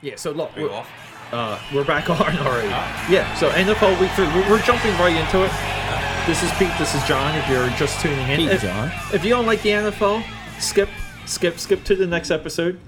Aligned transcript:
Yeah, 0.00 0.14
so 0.16 0.30
look, 0.30 0.54
we're, 0.56 0.70
off? 0.70 0.88
uh, 1.32 1.58
we're 1.74 1.84
back 1.84 2.08
on 2.10 2.20
already. 2.20 2.68
Yeah, 3.12 3.34
so 3.34 3.50
NFL 3.50 4.00
Week 4.00 4.10
3, 4.12 4.26
we're, 4.26 4.50
we're 4.50 4.62
jumping 4.62 4.92
right 4.92 5.14
into 5.16 5.44
it. 5.44 5.50
This 6.26 6.42
is 6.42 6.52
Pete, 6.58 6.70
this 6.78 6.94
is 6.94 7.02
John, 7.04 7.36
if 7.36 7.48
you're 7.48 7.68
just 7.70 8.00
tuning 8.00 8.28
in. 8.28 8.36
Pete, 8.36 8.50
if, 8.50 8.62
John. 8.62 8.92
If 9.12 9.24
you 9.24 9.30
don't 9.30 9.46
like 9.46 9.62
the 9.62 9.70
NFL, 9.70 10.22
skip, 10.60 10.88
skip, 11.26 11.58
skip 11.58 11.82
to 11.84 11.96
the 11.96 12.06
next 12.06 12.30
episode. 12.30 12.78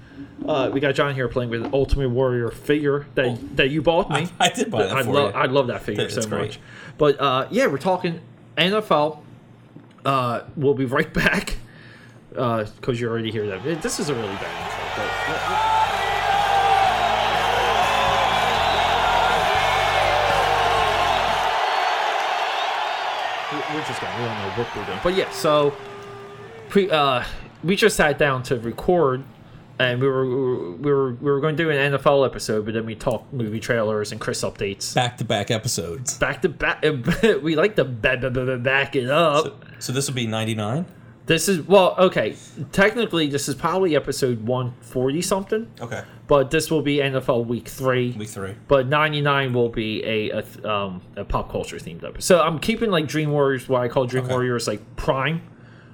Uh, 0.45 0.69
we 0.71 0.79
got 0.79 0.95
John 0.95 1.13
here 1.13 1.27
playing 1.27 1.49
with 1.49 1.73
Ultimate 1.73 2.09
Warrior 2.09 2.49
figure 2.49 3.07
that 3.15 3.57
that 3.57 3.69
you 3.69 3.81
bought 3.81 4.09
me. 4.09 4.27
I 4.39 4.49
did 4.49 4.71
buy 4.71 4.83
that 4.83 4.95
I 4.95 5.03
for 5.03 5.11
love 5.11 5.33
you. 5.33 5.39
I 5.39 5.45
love 5.45 5.67
that 5.67 5.81
figure 5.83 6.03
That's 6.03 6.15
so 6.15 6.27
great. 6.27 6.41
much. 6.41 6.59
But 6.97 7.19
uh, 7.19 7.47
yeah, 7.51 7.67
we're 7.67 7.77
talking 7.77 8.21
NFL. 8.57 9.19
Uh, 10.03 10.41
we'll 10.55 10.73
be 10.73 10.85
right 10.85 11.11
back 11.13 11.57
because 12.29 12.99
you're 12.99 13.11
already 13.11 13.31
hear 13.31 13.47
That 13.47 13.81
this 13.81 13.99
is 13.99 14.09
a 14.09 14.15
really 14.15 14.27
bad 14.27 14.65
intro. 14.65 15.03
But, 15.27 15.80
we're 23.73 23.85
just 23.85 24.01
gonna 24.01 24.19
we 24.19 24.25
don't 24.25 24.37
know 24.37 24.49
what 24.63 24.75
we're 24.75 24.85
doing. 24.85 24.99
But 25.03 25.15
yeah, 25.15 25.29
so 25.31 25.73
pre, 26.69 26.89
uh, 26.89 27.23
we 27.63 27.75
just 27.75 27.95
sat 27.95 28.17
down 28.17 28.43
to 28.43 28.57
record. 28.57 29.23
And 29.79 29.99
we 29.99 30.07
were, 30.07 30.27
we 30.75 30.91
were 30.91 31.13
we 31.13 31.31
were 31.31 31.39
going 31.39 31.57
to 31.57 31.63
do 31.63 31.71
an 31.71 31.93
NFL 31.93 32.23
episode, 32.23 32.65
but 32.65 32.75
then 32.75 32.85
we 32.85 32.93
talked 32.93 33.33
movie 33.33 33.59
trailers 33.59 34.11
and 34.11 34.21
Chris 34.21 34.43
updates 34.43 34.93
Back 34.93 35.17
to 35.17 35.23
back 35.25 35.49
episodes. 35.49 36.19
back 36.19 36.43
to 36.43 36.49
back. 36.49 36.83
we 37.41 37.55
like 37.55 37.75
to 37.77 37.83
ba- 37.85 38.17
ba- 38.17 38.29
ba- 38.29 38.45
ba- 38.45 38.57
back 38.59 38.95
it 38.95 39.09
up. 39.09 39.65
So 39.79 39.91
this 39.91 40.07
will 40.07 40.13
be 40.13 40.27
99? 40.27 40.85
This 41.31 41.47
is 41.47 41.65
well, 41.65 41.95
okay. 41.97 42.35
Technically, 42.73 43.27
this 43.27 43.47
is 43.47 43.55
probably 43.55 43.95
episode 43.95 44.45
one 44.45 44.73
forty 44.81 45.21
something, 45.21 45.65
Okay. 45.79 46.03
but 46.27 46.51
this 46.51 46.69
will 46.69 46.81
be 46.81 46.97
NFL 46.97 47.45
Week 47.45 47.69
Three. 47.69 48.11
Week 48.11 48.27
three. 48.27 48.55
But 48.67 48.87
ninety 48.89 49.21
nine 49.21 49.53
will 49.53 49.69
be 49.69 50.03
a, 50.03 50.29
a 50.31 50.69
um 50.69 51.01
a 51.15 51.23
pop 51.23 51.49
culture 51.49 51.77
themed 51.77 52.03
episode. 52.03 52.21
So 52.23 52.41
I'm 52.41 52.59
keeping 52.59 52.91
like 52.91 53.07
Dream 53.07 53.31
Warriors, 53.31 53.69
what 53.69 53.81
I 53.81 53.87
call 53.87 54.07
Dream 54.07 54.25
Okay. 54.25 54.33
Warriors, 54.33 54.67
like 54.67 54.81
Prime, 54.97 55.41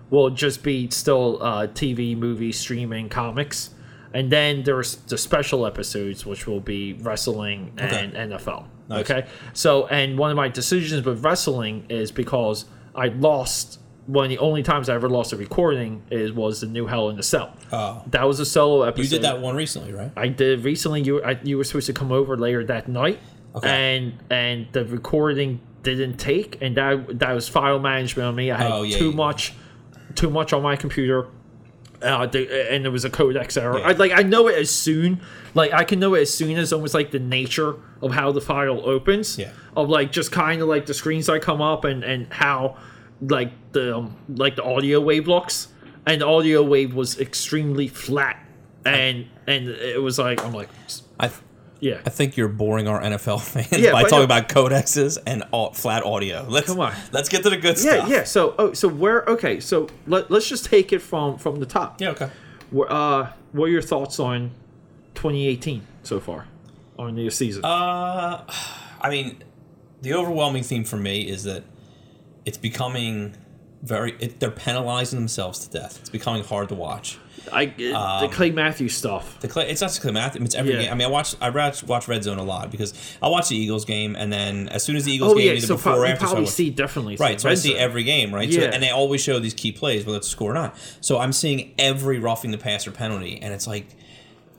will 0.10 0.32
just 0.32 0.64
be 0.64 0.90
still 0.90 1.38
uh, 1.44 1.68
TV, 1.68 2.18
movie, 2.18 2.52
streaming, 2.52 3.08
comics, 3.08 3.76
and 4.16 4.32
then 4.32 4.64
there's 4.64 4.96
the 4.96 5.20
special 5.20 5.68
episodes, 5.68 6.26
which 6.26 6.48
will 6.48 6.62
be 6.62 6.94
wrestling 6.94 7.74
and 7.78 8.14
NFL. 8.14 8.66
Nice. 8.90 9.02
Okay, 9.12 9.28
so 9.54 9.86
and 9.86 10.18
one 10.18 10.32
of 10.32 10.36
my 10.36 10.48
decisions 10.48 11.06
with 11.06 11.24
wrestling 11.24 11.86
is 11.90 12.12
because 12.12 12.66
I 12.96 13.10
lost. 13.10 13.82
One 14.08 14.24
of 14.26 14.30
the 14.30 14.38
only 14.40 14.64
times 14.64 14.88
I 14.90 14.96
ever 14.96 15.10
lost 15.10 15.34
a 15.34 15.38
recording 15.38 16.02
is 16.10 16.32
was 16.32 16.62
the 16.62 16.68
new 16.68 16.88
Hell 16.88 17.10
in 17.10 17.18
the 17.18 17.24
Cell. 17.24 17.54
Oh. 17.72 18.02
That 18.08 18.26
was 18.26 18.40
a 18.40 18.46
solo 18.46 18.84
episode. 18.84 19.04
You 19.04 19.10
did 19.10 19.22
that 19.24 19.42
one 19.42 19.56
recently, 19.56 19.92
right? 19.94 20.12
I 20.16 20.30
did 20.30 20.64
recently. 20.64 21.02
You 21.02 21.22
I, 21.24 21.38
you 21.44 21.58
were 21.58 21.66
supposed 21.66 21.88
to 21.88 21.94
come 21.94 22.12
over 22.14 22.38
later 22.38 22.64
that 22.66 22.88
night, 22.88 23.20
Okay. 23.56 23.68
and 23.70 24.14
and 24.30 24.68
the 24.72 24.86
recording 24.86 25.60
didn't 25.84 26.18
take, 26.18 26.62
and 26.62 26.78
that 26.78 27.20
that 27.20 27.34
was 27.34 27.50
file 27.50 27.80
management 27.80 28.28
on 28.28 28.36
me. 28.36 28.50
I 28.50 28.58
had 28.58 28.72
Oh, 28.72 28.84
yeah, 28.84 28.98
too 28.98 29.10
yeah. 29.10 29.16
much, 29.16 29.54
too 30.16 30.30
much 30.30 30.54
on 30.54 30.62
my 30.64 30.76
computer. 30.78 31.28
Uh, 32.02 32.28
the, 32.28 32.72
and 32.72 32.84
there 32.86 32.92
was 32.92 33.04
a 33.06 33.10
codec 33.10 33.58
error. 33.60 33.80
Yeah. 33.80 33.88
I 33.88 33.92
like 33.94 34.12
I 34.14 34.22
know 34.22 34.48
it 34.48 34.56
as 34.58 34.70
soon, 34.70 35.20
like 35.54 35.74
I 35.74 35.84
can 35.84 36.00
know 36.00 36.14
it 36.14 36.22
as 36.22 36.34
soon 36.34 36.56
as 36.58 36.72
almost 36.72 36.94
like 36.94 37.12
the 37.12 37.20
nature 37.20 37.76
of 38.02 38.12
how 38.12 38.32
the 38.32 38.40
file 38.40 38.88
opens. 38.88 39.38
Yeah. 39.38 39.52
Of 39.76 39.90
like 39.90 40.12
just 40.12 40.32
kind 40.32 40.62
of 40.62 40.68
like 40.70 40.86
the 40.86 40.94
screens 40.94 41.26
that 41.26 41.42
come 41.42 41.60
up 41.62 41.84
and 41.86 42.04
and 42.04 42.32
how 42.32 42.78
like 43.22 43.52
the 43.72 43.98
um, 43.98 44.16
like 44.30 44.56
the 44.56 44.64
audio 44.64 45.00
wave 45.02 45.28
looks, 45.28 45.70
and 46.06 46.22
the 46.22 46.28
audio 46.28 46.62
wave 46.64 46.94
was 46.94 47.20
extremely 47.20 47.88
flat, 47.88 48.44
and 48.86 49.28
and 49.48 49.68
it 49.70 50.02
was 50.02 50.20
like 50.20 50.44
I'm 50.44 50.54
like 50.54 50.70
I, 51.20 51.32
yeah. 51.80 52.02
I 52.06 52.10
think 52.10 52.38
you're 52.38 52.48
boring 52.48 52.88
our 52.88 53.02
NFL 53.02 53.42
fans 53.44 53.72
Yeah, 53.72 53.92
by 53.92 54.04
talking 54.04 54.20
no- 54.20 54.24
about 54.24 54.50
codexes 54.50 55.18
and 55.28 55.44
au- 55.54 55.72
flat 55.74 56.04
audio. 56.04 56.46
Let's, 56.50 56.68
Come 56.68 56.80
on. 56.80 56.94
Let's 57.12 57.30
get 57.30 57.44
to 57.44 57.50
the 57.52 57.58
good 57.58 57.78
Yeah, 57.78 57.98
stuff. 57.98 58.10
yeah. 58.10 58.24
So, 58.24 58.56
oh, 58.58 58.74
so 58.74 58.88
where? 58.88 59.24
Okay, 59.26 59.60
so 59.60 59.88
let, 60.08 60.32
let's 60.32 60.48
just 60.50 60.66
take 60.66 60.92
it 60.92 61.00
from 61.04 61.38
from 61.38 61.60
the 61.60 61.66
top. 61.68 62.02
Yeah, 62.02 62.10
okay. 62.12 62.30
Where, 62.72 62.92
uh, 62.92 63.32
what 63.52 63.66
are 63.66 63.70
your 63.70 63.82
thoughts 63.84 64.20
on 64.20 64.52
2018 65.16 65.86
so 66.04 66.20
far 66.20 66.48
on 66.98 67.16
the 67.16 67.30
season? 67.30 67.64
Uh, 67.64 68.44
I 69.02 69.10
mean, 69.10 69.44
the 70.02 70.14
overwhelming 70.14 70.64
theme 70.64 70.84
for 70.84 70.98
me 70.98 71.22
is 71.30 71.44
that 71.44 71.64
it's 72.48 72.58
becoming 72.58 73.36
very. 73.84 74.16
It, 74.20 74.40
they're 74.40 74.50
penalizing 74.50 75.20
themselves 75.20 75.60
to 75.68 75.80
death. 75.80 76.00
It's 76.02 76.10
becoming 76.10 76.44
hard 76.44 76.70
to 76.70 76.76
watch. 76.76 77.20
I 77.54 77.66
the 77.68 77.94
um, 77.94 78.30
Clay 78.32 78.50
Matthews 78.52 78.96
stuff. 78.98 79.40
The 79.40 79.48
Clay, 79.48 79.70
it's 79.70 79.80
not 79.82 79.88
just 79.88 80.02
Clay 80.02 80.12
Matthews. 80.12 80.44
It's 80.44 80.56
every 80.56 80.74
Yeah. 80.74 80.82
game. 80.82 80.92
I 80.92 80.96
mean, 80.96 81.08
I 81.08 81.12
watch. 81.12 81.36
I 81.40 81.50
watch, 81.52 81.84
watch 81.84 82.08
Red 82.08 82.24
Zone 82.24 82.40
a 82.40 82.44
lot 82.44 82.72
because 82.72 82.94
I 83.22 83.28
watch 83.30 83.50
the 83.50 83.56
Eagles 83.56 83.86
game, 83.86 84.16
and 84.16 84.34
then 84.34 84.68
as 84.70 84.84
soon 84.84 84.96
as 84.96 85.06
the 85.06 85.12
Eagles 85.14 85.34
Oh 85.34 85.36
game, 85.38 85.46
yeah, 85.48 85.52
either 85.54 85.68
so 85.68 85.76
before 85.76 85.94
pro- 85.94 86.02
or 86.02 86.06
after, 86.08 86.26
so 86.28 86.38
I 86.38 86.40
watch- 86.40 86.50
see 86.50 86.70
definitely 86.72 87.16
Right, 87.18 87.40
so 87.40 87.48
I 87.50 87.54
see 87.54 87.70
Zone. 87.74 87.78
every 87.80 88.04
game, 88.04 88.34
right? 88.34 88.52
So, 88.52 88.60
Yeah. 88.62 88.72
and 88.74 88.82
they 88.82 88.90
always 88.90 89.22
show 89.22 89.40
these 89.40 89.54
key 89.54 89.72
plays, 89.72 90.06
whether 90.06 90.18
it's 90.18 90.28
a 90.28 90.32
score 90.32 90.52
or 90.52 90.56
not. 90.56 90.76
So 91.00 91.20
I'm 91.20 91.32
seeing 91.32 91.74
every 91.78 92.18
roughing 92.20 92.52
the 92.52 92.58
passer 92.58 92.92
penalty, 92.92 93.40
and 93.42 93.54
it's 93.54 93.68
like, 93.68 93.86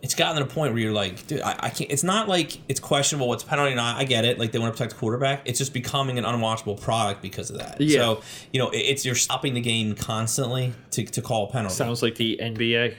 it's 0.00 0.14
gotten 0.14 0.36
to 0.36 0.44
the 0.48 0.54
point 0.54 0.72
where 0.72 0.82
you're 0.82 0.92
like, 0.92 1.26
dude, 1.26 1.40
I, 1.40 1.56
I 1.58 1.70
can't. 1.70 1.90
It's 1.90 2.04
not 2.04 2.28
like 2.28 2.58
it's 2.68 2.80
questionable 2.80 3.28
what's 3.28 3.42
penalty 3.42 3.72
or 3.72 3.76
not. 3.76 3.96
I 3.96 4.04
get 4.04 4.24
it, 4.24 4.38
like 4.38 4.52
they 4.52 4.58
want 4.58 4.72
to 4.72 4.76
protect 4.76 4.94
the 4.94 4.98
quarterback. 5.00 5.42
It's 5.44 5.58
just 5.58 5.72
becoming 5.72 6.18
an 6.18 6.24
unwatchable 6.24 6.80
product 6.80 7.20
because 7.20 7.50
of 7.50 7.58
that. 7.58 7.80
Yeah. 7.80 7.98
So 8.00 8.22
you 8.52 8.60
know, 8.60 8.70
it- 8.70 8.78
it's 8.78 9.04
you're 9.04 9.14
stopping 9.14 9.54
the 9.54 9.60
game 9.60 9.94
constantly 9.94 10.72
to, 10.92 11.04
to 11.04 11.22
call 11.22 11.48
a 11.48 11.50
penalty. 11.50 11.74
Sounds 11.74 12.02
like 12.02 12.14
the 12.14 12.38
NBA. 12.40 12.94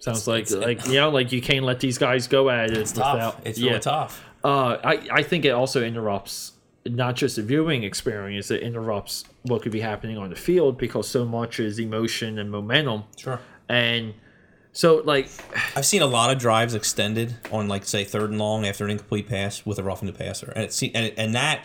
Sounds 0.00 0.26
like 0.26 0.42
it's- 0.42 0.64
like 0.64 0.86
you 0.86 0.94
know 0.94 1.10
like 1.10 1.32
you 1.32 1.40
can't 1.40 1.64
let 1.64 1.80
these 1.80 1.98
guys 1.98 2.26
go 2.26 2.50
at 2.50 2.70
it 2.70 2.76
it's 2.76 2.92
tough. 2.92 3.40
It's 3.44 3.58
yeah. 3.58 3.70
really 3.70 3.80
tough. 3.80 4.24
Uh, 4.44 4.76
I 4.84 5.08
I 5.12 5.22
think 5.22 5.44
it 5.44 5.50
also 5.50 5.82
interrupts 5.84 6.52
not 6.86 7.16
just 7.16 7.36
the 7.36 7.42
viewing 7.42 7.82
experience. 7.84 8.50
It 8.50 8.62
interrupts 8.62 9.24
what 9.42 9.62
could 9.62 9.72
be 9.72 9.80
happening 9.80 10.16
on 10.18 10.30
the 10.30 10.36
field 10.36 10.78
because 10.78 11.08
so 11.08 11.24
much 11.24 11.60
is 11.60 11.78
emotion 11.78 12.38
and 12.38 12.50
momentum. 12.50 13.04
Sure. 13.16 13.40
And 13.68 14.14
so 14.78 15.02
like 15.04 15.28
I've 15.74 15.84
seen 15.84 16.02
a 16.02 16.06
lot 16.06 16.30
of 16.30 16.38
drives 16.38 16.72
extended 16.72 17.34
on 17.50 17.66
like 17.66 17.84
say 17.84 18.04
third 18.04 18.30
and 18.30 18.38
long 18.38 18.64
after 18.64 18.84
an 18.84 18.92
incomplete 18.92 19.28
pass 19.28 19.66
with 19.66 19.76
a 19.80 19.82
roughing 19.82 20.06
the 20.06 20.12
passer, 20.16 20.52
and 20.54 20.62
it's 20.66 20.80
and, 20.80 20.94
it, 20.96 21.14
and 21.18 21.34
that 21.34 21.64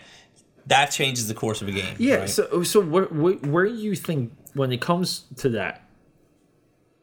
that 0.66 0.88
changes 0.88 1.28
the 1.28 1.35
course 1.35 1.62
of 1.62 1.68
a 1.68 1.72
game. 1.72 1.96
yeah. 2.00 2.16
right? 2.16 2.29
So 2.29 2.63
so 2.63 2.79
where, 2.81 3.03
where 3.06 3.35
where 3.35 3.66
do 3.68 3.75
you 3.75 3.96
think 3.96 4.34
when 4.56 4.72
it 4.72 4.81
comes 4.81 5.25
to 5.38 5.50
that? 5.50 5.84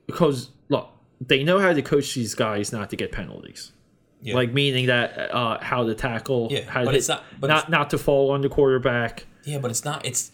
Because 0.06 0.50
look, 0.69 0.91
they 1.20 1.44
know 1.44 1.60
how 1.60 1.72
to 1.72 1.81
coach 1.82 2.15
these 2.15 2.34
guys 2.34 2.72
not 2.72 2.91
to 2.91 2.97
get 2.97 3.12
penalties. 3.12 3.70
Yeah. 4.20 4.34
Like 4.34 4.53
meaning 4.53 4.87
that 4.87 5.31
uh, 5.32 5.59
how 5.62 5.87
to 5.87 5.94
tackle, 5.94 6.49
Yeah, 6.50 6.65
how 6.69 6.81
to 6.81 6.87
but 6.87 6.94
it's 6.97 7.09
not- 7.09 7.22
but 7.38 7.47
not 7.47 7.59
it's- 7.59 7.70
not 7.70 7.91
to 7.91 7.99
fall 7.99 8.32
on 8.32 8.41
the 8.41 8.49
quarterback. 8.49 9.26
yeah, 9.44 9.59
but 9.59 9.70
it's 9.70 9.84
not. 9.84 10.04
It's 10.04 10.32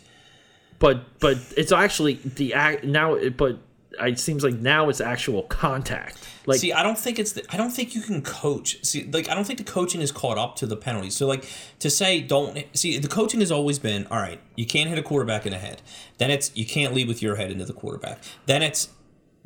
But 0.78 1.19
but 1.20 1.36
it's 1.56 1.70
actually 1.70 2.15
the 2.15 2.54
act 2.54 2.84
now. 2.84 3.19
But 3.28 3.59
it 4.00 4.18
seems 4.18 4.42
like 4.44 4.54
now 4.54 4.88
it's 4.88 5.00
actual 5.00 5.42
contact. 5.44 6.18
Like 6.46 6.60
see. 6.60 6.72
I 6.72 6.82
don't 6.82 6.98
think 6.98 7.18
it's. 7.18 7.32
The, 7.32 7.44
I 7.50 7.56
don't 7.56 7.70
think 7.70 7.94
you 7.94 8.02
can 8.02 8.22
coach. 8.22 8.84
See, 8.84 9.04
like 9.10 9.28
I 9.28 9.34
don't 9.34 9.44
think 9.44 9.58
the 9.58 9.64
coaching 9.64 10.00
is 10.00 10.12
caught 10.12 10.38
up 10.38 10.56
to 10.56 10.66
the 10.66 10.76
penalties. 10.76 11.16
So 11.16 11.26
like 11.26 11.44
to 11.80 11.90
say 11.90 12.20
don't 12.20 12.64
see 12.76 12.98
the 12.98 13.08
coaching 13.08 13.40
has 13.40 13.50
always 13.50 13.78
been 13.78 14.06
all 14.10 14.18
right. 14.18 14.40
You 14.54 14.66
can't 14.66 14.88
hit 14.88 14.98
a 14.98 15.02
quarterback 15.02 15.46
in 15.46 15.52
the 15.52 15.58
head. 15.58 15.82
Then 16.18 16.30
it's 16.30 16.50
you 16.56 16.66
can't 16.66 16.94
lead 16.94 17.08
with 17.08 17.20
your 17.22 17.36
head 17.36 17.50
into 17.50 17.64
the 17.64 17.72
quarterback. 17.72 18.18
Then 18.46 18.62
it's 18.62 18.88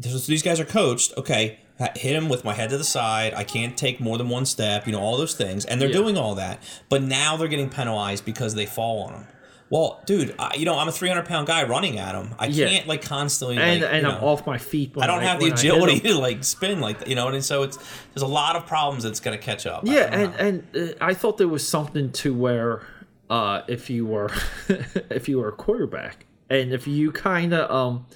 so 0.02 0.18
these 0.18 0.42
guys 0.42 0.60
are 0.60 0.64
coached. 0.64 1.12
Okay, 1.16 1.58
hit 1.96 2.14
him 2.16 2.28
with 2.28 2.44
my 2.44 2.54
head 2.54 2.70
to 2.70 2.78
the 2.78 2.84
side. 2.84 3.32
I 3.34 3.44
can't 3.44 3.76
take 3.76 4.00
more 4.00 4.18
than 4.18 4.28
one 4.28 4.44
step. 4.46 4.86
You 4.86 4.92
know 4.92 5.00
all 5.00 5.16
those 5.16 5.34
things, 5.34 5.64
and 5.64 5.80
they're 5.80 5.88
Yeah. 5.88 5.96
doing 5.96 6.16
all 6.18 6.34
that. 6.34 6.62
But 6.88 7.02
now 7.02 7.36
they're 7.36 7.48
getting 7.48 7.70
penalized 7.70 8.24
because 8.24 8.54
they 8.54 8.66
fall 8.66 9.02
on 9.04 9.14
him. 9.14 9.26
Well, 9.70 10.02
dude, 10.04 10.34
I, 10.38 10.56
you 10.56 10.64
know 10.64 10.76
I'm 10.78 10.88
a 10.88 10.92
300 10.92 11.24
pound 11.26 11.46
guy 11.46 11.62
running 11.62 11.98
at 11.98 12.14
him. 12.14 12.34
I 12.38 12.46
Yeah. 12.46 12.68
can't 12.68 12.86
like 12.88 13.02
constantly. 13.02 13.56
and 13.56 13.80
like, 13.82 13.92
and 13.92 14.06
I'm 14.06 14.20
know, 14.20 14.26
off 14.26 14.44
my 14.46 14.58
feet. 14.58 14.92
I 15.00 15.06
don't 15.06 15.22
have 15.22 15.38
the 15.40 15.46
agility 15.46 16.00
to 16.00 16.14
like 16.18 16.42
spin 16.44 16.80
like 16.80 17.06
you 17.06 17.14
know. 17.14 17.28
And 17.28 17.44
so 17.44 17.62
it's 17.62 17.76
there's 18.12 18.22
a 18.22 18.26
lot 18.26 18.56
of 18.56 18.66
problems 18.66 19.04
that's 19.04 19.20
gonna 19.20 19.38
catch 19.38 19.66
up. 19.66 19.82
Yeah, 19.86 20.10
don't 20.10 20.32
know. 20.32 20.36
and 20.38 20.64
and 20.74 20.90
uh, 20.90 20.94
I 21.00 21.14
thought 21.14 21.38
there 21.38 21.48
was 21.48 21.66
something 21.66 22.10
to 22.12 22.34
where 22.34 22.82
uh, 23.30 23.62
if 23.68 23.88
you 23.88 24.06
were 24.06 24.30
if 24.68 25.28
you 25.28 25.38
were 25.38 25.48
a 25.48 25.52
quarterback 25.52 26.26
and 26.48 26.72
if 26.72 26.88
you 26.88 27.12
kind 27.12 27.54
of 27.54 27.70
um 27.70 28.06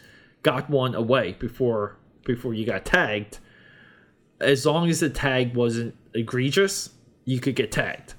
got 0.42 0.68
one 0.68 0.94
away 0.96 1.36
before 1.38 1.96
before 2.24 2.52
you 2.52 2.66
got 2.66 2.84
tagged, 2.84 3.38
as 4.40 4.66
long 4.66 4.90
as 4.90 4.98
the 5.00 5.08
tag 5.10 5.54
wasn't 5.54 5.94
egregious, 6.14 6.90
you 7.24 7.38
could 7.38 7.54
get 7.54 7.70
tagged. 7.70 8.13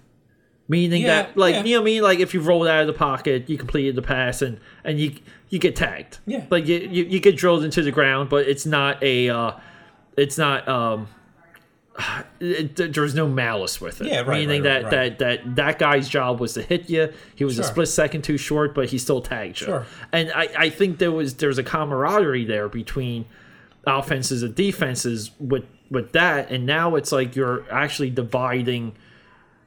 Meaning 0.68 1.04
Yeah, 1.04 1.24
that, 1.24 1.38
like 1.38 1.56
yeah. 1.56 1.64
you 1.64 1.76
know, 1.76 1.82
what 1.82 1.84
I 1.84 1.92
mean, 1.92 2.02
like 2.02 2.20
if 2.20 2.34
you 2.34 2.40
rolled 2.40 2.68
out 2.68 2.82
of 2.82 2.88
the 2.88 2.94
pocket, 2.94 3.50
you 3.50 3.58
completed 3.58 3.96
the 3.96 4.02
pass, 4.02 4.42
and 4.42 4.60
and 4.84 5.00
you 5.00 5.16
you 5.50 5.60
get 5.60 5.76
tagged. 5.76 6.20
Yeah. 6.26 6.46
like 6.50 6.66
you 6.66 6.80
you, 6.80 7.04
you 7.06 7.20
get 7.20 7.38
drilled 7.38 7.64
into 7.64 7.84
the 7.84 7.92
ground, 7.92 8.30
but 8.30 8.48
it's 8.48 8.66
not 8.66 9.02
a 9.04 9.30
uh, 9.30 9.52
it's 10.18 10.38
not 10.38 10.68
um 10.68 11.08
it, 12.40 12.76
there's 12.94 13.16
no 13.16 13.28
malice 13.28 13.80
with 13.80 14.02
it. 14.02 14.08
Yeah, 14.08 14.22
right, 14.22 14.40
Meaning 14.40 14.64
right, 14.64 14.84
that, 14.84 14.96
right, 14.96 15.20
that 15.20 15.44
that 15.44 15.56
that 15.56 15.80
guy's 15.80 16.10
job 16.10 16.40
was 16.40 16.54
to 16.54 16.62
hit 16.62 16.90
you. 16.90 17.14
He 17.36 17.44
was 17.44 17.60
a 17.60 17.64
split 17.64 17.88
second 17.88 18.24
too 18.24 18.38
short, 18.38 18.74
but 18.76 18.90
he 18.90 18.98
still 18.98 19.22
tagged 19.22 19.62
you. 19.62 19.68
Sure. 19.68 19.86
And 20.12 20.32
I, 20.34 20.50
I 20.58 20.70
think 20.70 20.98
there 20.98 21.12
was 21.12 21.36
there's 21.36 21.58
a 21.58 21.64
camaraderie 21.64 22.46
there 22.46 22.70
between 22.70 23.26
offenses 23.86 24.44
and 24.44 24.56
defenses 24.56 25.32
with 25.40 25.66
with 25.90 26.12
that, 26.14 26.50
and 26.50 26.66
now 26.66 26.96
it's 26.96 27.12
like 27.12 27.36
you're 27.36 27.72
actually 27.72 28.10
dividing. 28.10 28.96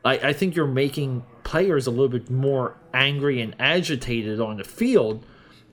I, 0.04 0.18
I 0.18 0.32
think 0.32 0.54
you're 0.56 0.66
making 0.66 1.24
players 1.44 1.86
a 1.86 1.90
little 1.90 2.08
bit 2.08 2.30
more 2.30 2.76
angry 2.94 3.40
and 3.40 3.54
agitated 3.58 4.40
on 4.40 4.56
the 4.58 4.64
field, 4.64 5.24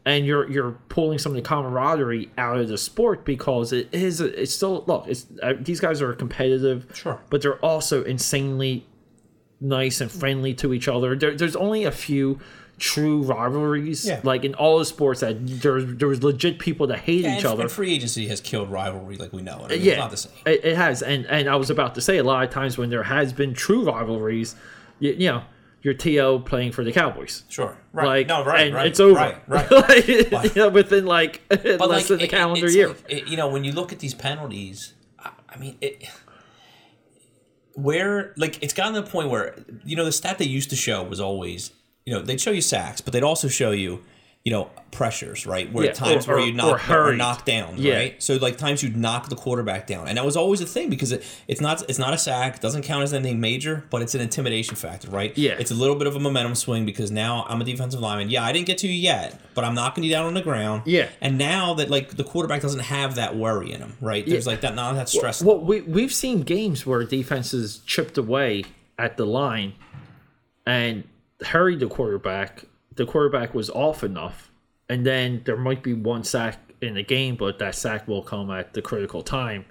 and 0.05 0.25
you're 0.25 0.49
you're 0.49 0.71
pulling 0.89 1.19
some 1.19 1.31
of 1.31 1.35
the 1.35 1.41
camaraderie 1.41 2.29
out 2.37 2.57
of 2.59 2.67
the 2.67 2.77
sport 2.77 3.25
because 3.25 3.71
it 3.73 3.89
is 3.93 4.21
it's 4.21 4.53
still 4.53 4.83
look 4.87 5.05
it's 5.07 5.27
uh, 5.43 5.53
these 5.59 5.79
guys 5.79 6.01
are 6.01 6.13
competitive, 6.13 6.85
Sure. 6.93 7.21
but 7.29 7.41
they're 7.41 7.59
also 7.59 8.03
insanely 8.03 8.85
nice 9.61 10.01
and 10.01 10.11
friendly 10.11 10.53
to 10.53 10.73
each 10.73 10.87
other. 10.87 11.15
There, 11.15 11.35
there's 11.35 11.55
only 11.55 11.85
a 11.85 11.91
few 11.91 12.39
true 12.77 13.21
rivalries, 13.23 14.05
Yeah. 14.05 14.19
like 14.23 14.43
in 14.43 14.53
all 14.55 14.79
the 14.79 14.85
sports 14.85 15.21
that 15.21 15.35
there 15.61 15.81
there 15.81 16.07
was 16.07 16.23
legit 16.23 16.59
people 16.59 16.87
that 16.87 16.99
hate 16.99 17.23
And, 17.25 17.39
each 17.39 17.45
other. 17.45 17.63
and 17.63 17.71
free 17.71 17.93
agency 17.93 18.27
has 18.27 18.41
killed 18.41 18.69
rivalry 18.69 19.15
like 19.17 19.31
we 19.33 19.41
know 19.41 19.59
it. 19.65 19.71
I 19.71 19.75
mean, 19.75 19.81
yeah, 19.81 19.91
It's 19.93 19.99
not 19.99 20.11
the 20.11 20.17
same. 20.17 20.33
It, 20.45 20.65
it 20.65 20.75
has, 20.75 21.01
and 21.01 21.25
and 21.27 21.47
I 21.49 21.55
was 21.55 21.69
about 21.69 21.95
to 21.95 22.01
say 22.01 22.17
a 22.17 22.23
lot 22.23 22.43
of 22.43 22.49
times 22.49 22.77
when 22.77 22.89
there 22.89 23.03
has 23.03 23.31
been 23.33 23.53
true 23.53 23.83
rivalries, 23.85 24.55
you, 24.99 25.11
you 25.13 25.27
know, 25.29 25.43
your 25.83 25.93
To 25.93 26.39
playing 26.45 26.71
for 26.71 26.83
the 26.83 26.91
Cowboys. 26.91 27.43
Sure. 27.47 27.77
Right. 27.93 28.05
Like, 28.05 28.27
no, 28.27 28.43
right, 28.43 28.65
and 28.67 28.75
right. 28.75 28.87
it's 28.87 28.99
over. 28.99 29.13
Right, 29.15 29.37
right. 29.47 29.71
like, 30.31 30.55
you 30.55 30.61
know, 30.63 30.69
within 30.69 31.05
like 31.05 31.41
less 31.49 31.79
like, 31.79 32.05
than 32.07 32.19
a 32.19 32.23
it- 32.23 32.29
calendar 32.29 32.69
year. 32.69 32.89
like, 33.09 33.29
you 33.29 33.37
know, 33.37 33.47
when 33.49 33.63
you 33.63 33.71
look 33.71 33.93
at 33.93 33.99
these 33.99 34.13
penalties, 34.15 34.95
I, 35.19 35.29
I 35.47 35.57
mean, 35.57 35.77
it. 35.81 36.09
Where 37.73 38.33
like 38.37 38.63
it's 38.63 38.73
gotten 38.73 38.93
to 38.93 39.01
the 39.01 39.07
point 39.09 39.29
where 39.29 39.53
you 39.83 39.97
know 39.97 40.05
the 40.05 40.11
stat 40.13 40.37
they 40.37 40.45
used 40.45 40.69
to 40.69 40.77
show 40.77 41.03
was 41.03 41.19
always 41.19 41.71
you 42.05 42.13
know 42.13 42.21
they'd 42.21 42.41
show 42.41 42.51
you 42.51 42.61
sacks, 42.61 43.01
but 43.01 43.13
they'd 43.13 43.23
also 43.23 43.47
show 43.47 43.71
you 43.71 44.01
you 44.43 44.51
know 44.51 44.69
pressures, 44.91 45.47
right? 45.47 45.71
Where 45.73 45.85
Yeah, 45.85 45.91
times 45.93 46.27
or- 46.27 46.35
where 46.35 46.45
you 46.45 46.53
knock 46.53 46.75
or, 46.75 46.77
hurried. 46.77 47.17
knock 47.17 47.45
down, 47.45 47.77
Yeah. 47.79 47.95
right? 47.95 48.21
So 48.23 48.35
like 48.35 48.57
times 48.59 48.83
you'd 48.83 48.95
knock 48.95 49.27
the 49.27 49.35
quarterback 49.35 49.87
down, 49.87 50.07
and 50.07 50.19
that 50.19 50.23
was 50.23 50.37
always 50.37 50.61
a 50.61 50.67
thing 50.67 50.87
because 50.91 51.11
it, 51.11 51.23
it's 51.47 51.59
not 51.61 51.81
it's 51.89 51.97
not 51.97 52.13
a 52.13 52.17
sack, 52.19 52.59
doesn't 52.61 52.83
count 52.83 53.01
as 53.01 53.11
anything 53.11 53.39
major, 53.39 53.85
but 53.89 54.03
it's 54.03 54.13
an 54.13 54.21
intimidation 54.21 54.75
factor, 54.75 55.09
right? 55.09 55.35
Yeah. 55.35 55.55
it's 55.57 55.71
a 55.71 55.73
little 55.73 55.95
bit 55.95 56.05
of 56.05 56.15
a 56.15 56.19
momentum 56.19 56.53
swing 56.53 56.85
because 56.85 57.09
now 57.09 57.43
I'm 57.49 57.59
a 57.59 57.63
defensive 57.63 57.99
lineman. 58.01 58.29
Yeah, 58.29 58.43
I 58.43 58.51
didn't 58.53 58.67
get 58.67 58.77
to 58.79 58.87
you 58.87 58.93
yet, 58.93 59.41
but 59.55 59.63
I'm 59.65 59.73
knocking 59.73 60.03
you 60.03 60.11
down 60.11 60.27
on 60.27 60.35
the 60.35 60.43
ground. 60.43 60.83
Yeah. 60.85 61.07
and 61.21 61.39
now 61.39 61.73
that 61.73 61.89
like 61.89 62.15
the 62.15 62.23
quarterback 62.23 62.61
doesn't 62.61 62.81
have 62.81 63.15
that 63.15 63.35
worry 63.35 63.71
in 63.73 63.81
him, 63.81 63.97
right? 63.99 64.23
There's 64.27 64.45
Yeah. 64.45 64.51
like 64.51 64.61
that 64.61 64.75
not 64.75 64.93
that 64.93 65.09
stress. 65.09 65.41
Well, 65.41 65.57
we 65.59 65.81
we've 65.81 66.13
seen 66.13 66.41
games 66.43 66.85
where 66.85 67.03
defenses 67.03 67.79
chipped 67.87 68.15
away 68.19 68.65
at 68.99 69.17
the 69.17 69.25
line 69.25 69.73
and 70.67 71.03
hurried 71.41 71.79
the 71.79 71.87
quarterback. 71.87 72.65
The 72.95 73.05
quarterback 73.05 73.53
was 73.53 73.69
off 73.69 74.03
enough, 74.03 74.51
and 74.89 75.05
then 75.05 75.41
there 75.45 75.57
might 75.57 75.83
be 75.83 75.93
one 75.93 76.23
sack 76.23 76.59
in 76.81 76.95
the 76.95 77.03
game, 77.03 77.35
but 77.35 77.59
that 77.59 77.75
sack 77.75 78.07
will 78.07 78.21
come 78.21 78.51
at 78.51 78.73
the 78.73 78.81
critical 78.81 79.21
time 79.21 79.65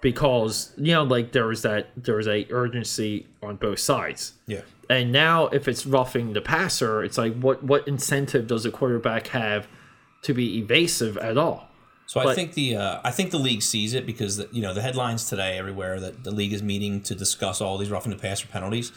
because 0.00 0.72
you 0.76 0.92
know, 0.92 1.02
like 1.02 1.32
there 1.32 1.46
was 1.46 1.62
that 1.62 1.88
there 1.96 2.16
was 2.16 2.28
a 2.28 2.46
urgency 2.50 3.26
on 3.42 3.56
both 3.56 3.78
sides. 3.78 4.34
yeah, 4.46 4.62
And 4.88 5.12
now, 5.12 5.46
if 5.48 5.68
it's 5.68 5.86
roughing 5.86 6.32
the 6.32 6.40
passer, 6.40 7.02
it's 7.04 7.18
like 7.18 7.38
what 7.38 7.62
what 7.62 7.86
incentive 7.86 8.46
does 8.46 8.64
a 8.66 8.70
quarterback 8.70 9.28
have 9.28 9.68
to 10.22 10.34
be 10.34 10.58
evasive 10.58 11.16
at 11.18 11.38
all? 11.38 11.68
so 12.06 12.20
I 12.20 12.34
think 12.34 12.54
the 12.54 12.76
uh, 12.76 13.00
I 13.04 13.10
think 13.10 13.30
the 13.30 13.38
league 13.38 13.62
sees 13.62 13.94
it 13.94 14.04
because 14.06 14.36
the, 14.36 14.48
you 14.50 14.62
know 14.62 14.74
the 14.74 14.82
headlines 14.82 15.28
today 15.28 15.58
everywhere 15.58 16.00
that 16.00 16.24
the 16.24 16.30
league 16.30 16.52
is 16.52 16.62
meeting 16.62 17.02
to 17.02 17.14
discuss 17.14 17.60
all 17.60 17.78
these 17.78 17.90
roughing 17.90 18.10
the 18.10 18.18
passer 18.18 18.48
penalties. 18.48 18.92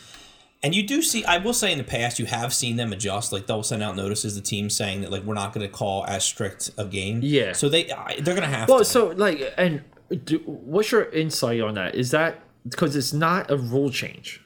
And 0.63 0.73
you 0.73 0.81
do 0.87 1.01
see, 1.01 1.25
I 1.25 1.39
will 1.39 1.53
say 1.53 1.71
in 1.73 1.77
the 1.77 1.83
past, 1.83 2.19
you 2.19 2.25
have 2.25 2.53
seen 2.53 2.77
them 2.77 2.93
adjust. 2.93 3.33
Like 3.33 3.47
they'll 3.47 3.63
send 3.63 3.83
out 3.83 3.95
notices, 3.97 4.35
the 4.35 4.41
team 4.41 4.69
saying 4.69 5.01
that 5.01 5.11
like 5.11 5.23
we're 5.23 5.33
not 5.33 5.51
going 5.53 5.67
to 5.67 5.71
call 5.71 6.05
as 6.07 6.23
strict 6.23 6.71
a 6.77 6.85
game. 6.85 7.19
Yeah. 7.21 7.51
So 7.51 7.67
they 7.67 7.83
they're 7.83 8.33
going 8.35 8.41
to 8.41 8.47
have 8.47 8.69
Well, 8.69 8.79
to. 8.79 8.85
so 8.85 9.07
like, 9.09 9.53
and 9.57 9.81
do, 10.23 10.37
what's 10.45 10.91
your 10.91 11.09
insight 11.09 11.59
on 11.61 11.73
that? 11.73 11.95
Is 11.95 12.11
that 12.11 12.39
because 12.67 12.95
it's 12.95 13.11
not 13.11 13.51
a 13.51 13.57
rule 13.57 13.89
change, 13.89 14.41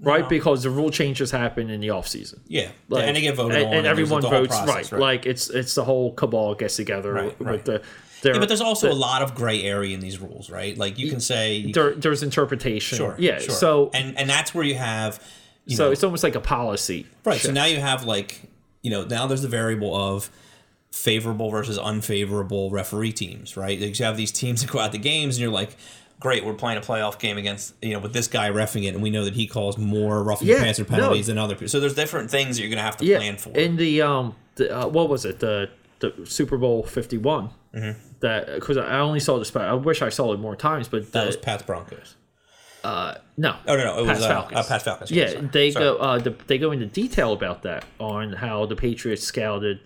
right? 0.00 0.28
Because 0.28 0.62
the 0.62 0.70
rule 0.70 0.90
changes 0.90 1.32
happen 1.32 1.70
in 1.70 1.80
the 1.80 1.90
off 1.90 2.06
season. 2.06 2.40
yeah. 2.46 2.70
Like, 2.88 3.04
and 3.08 3.16
they 3.16 3.20
get 3.22 3.34
voted 3.34 3.56
and, 3.56 3.66
on, 3.66 3.74
and 3.74 3.84
there's, 3.86 3.98
everyone 3.98 4.20
the 4.22 4.28
votes 4.28 4.56
process, 4.56 4.92
right. 4.92 5.00
Like 5.00 5.26
it's 5.26 5.50
it's 5.50 5.74
the 5.74 5.82
whole 5.82 6.12
cabal 6.14 6.54
gets 6.54 6.76
together 6.76 7.12
Right, 7.14 7.38
with 7.38 7.48
right. 7.48 7.64
the. 7.64 7.82
Yeah, 8.22 8.38
but 8.38 8.48
there's 8.48 8.60
also 8.60 8.90
a 8.90 8.94
lot 8.94 9.22
of 9.22 9.34
gray 9.34 9.62
area 9.62 9.94
in 9.94 10.00
these 10.00 10.18
rules, 10.20 10.50
right? 10.50 10.76
Like 10.78 10.98
you 10.98 11.08
can 11.10 11.20
say 11.20 11.70
there, 11.72 11.94
there's 11.94 12.22
interpretation. 12.22 12.98
Sure. 12.98 13.14
Yeah. 13.18 13.38
Sure. 13.40 13.54
So 13.54 13.90
and 13.94 14.16
and 14.18 14.28
that's 14.30 14.54
where 14.54 14.64
you 14.64 14.74
have 14.76 15.20
you 15.68 15.76
so 15.76 15.84
know, 15.86 15.92
it's 15.92 16.02
almost 16.02 16.24
like 16.24 16.34
a 16.34 16.40
policy. 16.40 17.06
right. 17.24 17.40
So 17.40 17.52
now 17.52 17.66
you 17.66 17.78
have 17.78 18.04
like 18.04 18.42
you 18.82 18.90
know 18.90 19.04
now 19.04 19.26
there's 19.26 19.42
the 19.42 19.48
variable 19.48 19.94
of 19.94 20.30
favorable 20.90 21.50
versus 21.50 21.78
unfavorable 21.78 22.70
referee 22.70 23.12
teams, 23.12 23.56
right? 23.56 23.78
You 23.78 24.04
have 24.04 24.16
these 24.16 24.32
teams 24.32 24.60
that 24.64 24.70
go 24.70 24.80
out 24.80 24.92
the 24.92 24.98
games, 24.98 25.36
and 25.36 25.42
you're 25.42 25.50
like. 25.52 25.76
Great, 26.20 26.44
we're 26.44 26.52
playing 26.52 26.76
a 26.76 26.80
playoff 26.80 27.20
game 27.20 27.38
against 27.38 27.74
you 27.80 27.92
know 27.92 28.00
with 28.00 28.12
this 28.12 28.26
guy 28.26 28.50
refing 28.50 28.82
it, 28.82 28.88
and 28.88 29.00
we 29.04 29.08
know 29.08 29.24
that 29.24 29.34
he 29.34 29.46
calls 29.46 29.78
more 29.78 30.20
roughing 30.20 30.48
Yeah, 30.48 30.56
the 30.56 30.64
passer 30.64 30.82
no. 30.82 30.88
penalties 30.88 31.28
than 31.28 31.38
other 31.38 31.54
people. 31.54 31.68
So 31.68 31.78
there's 31.78 31.94
different 31.94 32.28
things 32.28 32.56
that 32.56 32.62
you're 32.62 32.70
gonna 32.70 32.82
have 32.82 32.96
to 32.96 33.04
yeah. 33.04 33.18
plan 33.18 33.36
for. 33.36 33.50
In 33.50 33.76
the 33.76 34.02
um, 34.02 34.34
the, 34.56 34.80
uh, 34.80 34.88
what 34.88 35.08
was 35.08 35.24
it? 35.24 35.38
The 35.38 35.70
the 36.00 36.12
Super 36.24 36.56
Bowl 36.58 36.82
51. 36.82 37.50
Mm-hmm. 37.72 38.00
That 38.18 38.46
because 38.46 38.76
I 38.76 38.98
only 38.98 39.20
saw 39.20 39.38
the 39.38 39.44
spot. 39.44 39.68
I 39.68 39.74
wish 39.74 40.02
I 40.02 40.08
saw 40.08 40.32
it 40.32 40.40
more 40.40 40.56
times, 40.56 40.88
but 40.88 41.12
that 41.12 41.20
the, 41.20 41.26
was 41.26 41.36
Pats 41.36 41.62
Broncos. 41.62 42.16
No. 43.36 43.56
Oh 43.66 43.76
no, 43.76 43.84
no, 43.84 43.98
it 44.00 44.06
was 44.06 44.22
uh, 44.22 44.28
Falcons. 44.28 44.58
uh, 44.58 44.64
Pats 44.68 44.84
Falcons. 44.84 45.10
Yeah, 45.10 45.28
sorry. 45.30 45.46
they 45.52 45.70
Sorry. 45.70 45.84
go. 45.84 45.96
Uh, 45.98 46.18
the, 46.18 46.30
they 46.46 46.58
go 46.58 46.70
into 46.72 46.86
detail 46.86 47.32
about 47.32 47.62
that 47.62 47.84
on 47.98 48.32
how 48.34 48.66
the 48.66 48.76
Patriots 48.76 49.22
scouted 49.24 49.80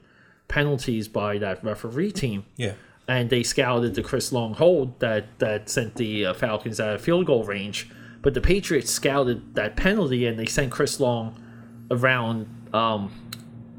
penalties 0.49 1.09
by 1.09 1.39
that 1.39 1.65
referee 1.65 2.13
team, 2.13 2.45
Yeah, 2.57 2.75
and 3.09 3.31
they 3.31 3.43
scouted 3.43 3.95
the 3.95 4.03
Chris 4.03 4.33
Long 4.33 4.55
hold 4.55 4.99
that 5.01 5.39
that 5.39 5.69
sent 5.69 5.95
the 5.97 6.27
uh, 6.27 6.35
Falcons 6.35 6.79
out 6.81 6.95
of 6.95 7.01
field 7.01 7.27
goal 7.27 7.45
range. 7.45 7.89
But 8.21 8.35
the 8.35 8.41
Patriots 8.41 8.91
scouted 8.91 9.55
that 9.55 9.77
penalty, 9.77 10.27
and 10.27 10.39
they 10.39 10.47
sent 10.47 10.71
Chris 10.71 11.01
Long 11.01 11.43
around, 11.91 12.47
um, 12.73 13.11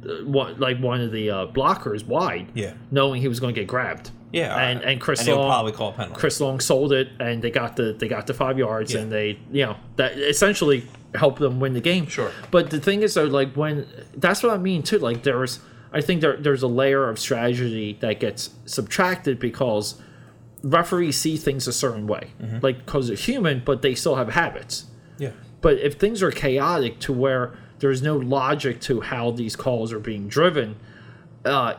uh, 0.06 0.25
one, 0.25 0.60
like 0.60 0.80
one 0.80 1.00
of 1.00 1.12
the 1.14 1.30
uh, 1.30 1.48
blockers 1.48 2.06
wide, 2.06 2.48
Yeah. 2.54 2.74
knowing 2.92 3.22
he 3.22 3.30
was 3.30 3.40
going 3.40 3.56
to 3.56 3.62
get 3.62 3.68
grabbed. 3.68 4.12
Yeah, 4.33 4.57
and 4.57 4.81
and 4.81 5.00
Chris 5.00 5.25
and 5.25 5.38
Long 5.38 5.47
probably 5.50 5.71
call 5.71 5.89
a 5.89 5.94
penalty. 5.94 6.19
Chris 6.19 6.41
Long 6.41 6.59
sold 6.59 6.91
it, 6.91 7.07
and 7.21 7.41
they 7.41 7.51
got 7.51 7.77
the 7.77 7.94
they 7.94 8.09
got 8.09 8.27
the 8.27 8.33
five 8.33 8.57
yards, 8.59 8.94
Yeah. 8.94 9.00
and 9.01 9.12
they 9.12 9.39
you 9.51 9.65
know 9.65 9.77
that 9.95 10.18
essentially 10.18 10.83
helped 11.15 11.39
them 11.39 11.59
win 11.62 11.74
the 11.74 11.80
game. 11.81 12.07
Sure. 12.07 12.31
But 12.51 12.69
the 12.71 12.80
thing 12.80 13.01
is, 13.03 13.13
though, 13.13 13.25
like 13.25 13.53
when 13.56 13.88
that's 14.18 14.44
what 14.44 14.51
I 14.51 14.57
mean 14.57 14.83
too. 14.83 14.97
Like 15.00 15.24
there's, 15.24 15.59
I 15.94 16.01
think 16.01 16.19
there 16.21 16.35
there's 16.35 16.63
a 16.63 16.68
layer 16.68 17.07
of 17.07 17.19
strategy 17.19 17.97
that 18.01 18.19
gets 18.19 18.50
subtracted 18.65 19.39
because 19.39 20.01
referees 20.63 21.18
see 21.18 21.38
things 21.38 21.68
a 21.68 21.74
certain 21.74 22.07
way, 22.07 22.31
Mm-hmm. 22.41 22.59
like 22.62 22.86
because 22.86 23.07
they're 23.07 23.18
human, 23.18 23.62
but 23.63 23.81
they 23.81 23.95
still 23.95 24.15
have 24.15 24.29
habits. 24.29 24.86
yeah, 25.18 25.31
But 25.62 25.77
if 25.79 25.95
things 25.95 26.24
are 26.24 26.31
chaotic 26.31 27.00
to 27.01 27.13
where 27.13 27.53
there's 27.79 28.01
no 28.01 28.15
logic 28.15 28.79
to 28.81 29.01
how 29.01 29.31
these 29.31 29.55
calls 29.58 29.91
are 29.91 30.00
being 30.00 30.27
driven, 30.29 30.77
uh, 31.43 31.74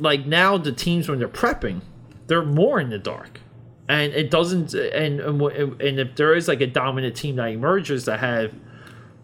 like 0.00 0.26
now 0.26 0.58
the 0.58 0.72
teams 0.72 1.08
when 1.08 1.20
they're 1.20 1.28
prepping, 1.28 1.80
they're 2.26 2.44
more 2.44 2.80
in 2.80 2.90
the 2.90 2.98
dark, 2.98 3.40
and 3.88 4.12
it 4.12 4.30
doesn't. 4.30 4.74
And 4.74 5.20
and, 5.20 6.00
if 6.00 6.16
there 6.16 6.34
is 6.34 6.48
like 6.48 6.60
a 6.60 6.66
dominant 6.66 7.16
team 7.16 7.36
that 7.36 7.48
emerges 7.48 8.04
that 8.06 8.20
have, 8.20 8.52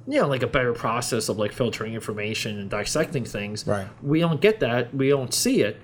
you 0.07 0.21
know, 0.21 0.29
like 0.29 0.43
a 0.43 0.47
better 0.47 0.73
process 0.73 1.29
of 1.29 1.39
like 1.39 1.53
filtering 1.53 1.95
information 1.95 2.59
and 2.59 2.71
dissecting 2.71 3.25
things, 3.25 3.67
Right. 3.67 3.89
We 4.03 4.21
don't 4.21 4.41
get 4.41 4.61
that. 4.61 4.95
We 4.95 5.09
don't 5.09 5.33
see 5.33 5.63
it 5.63 5.81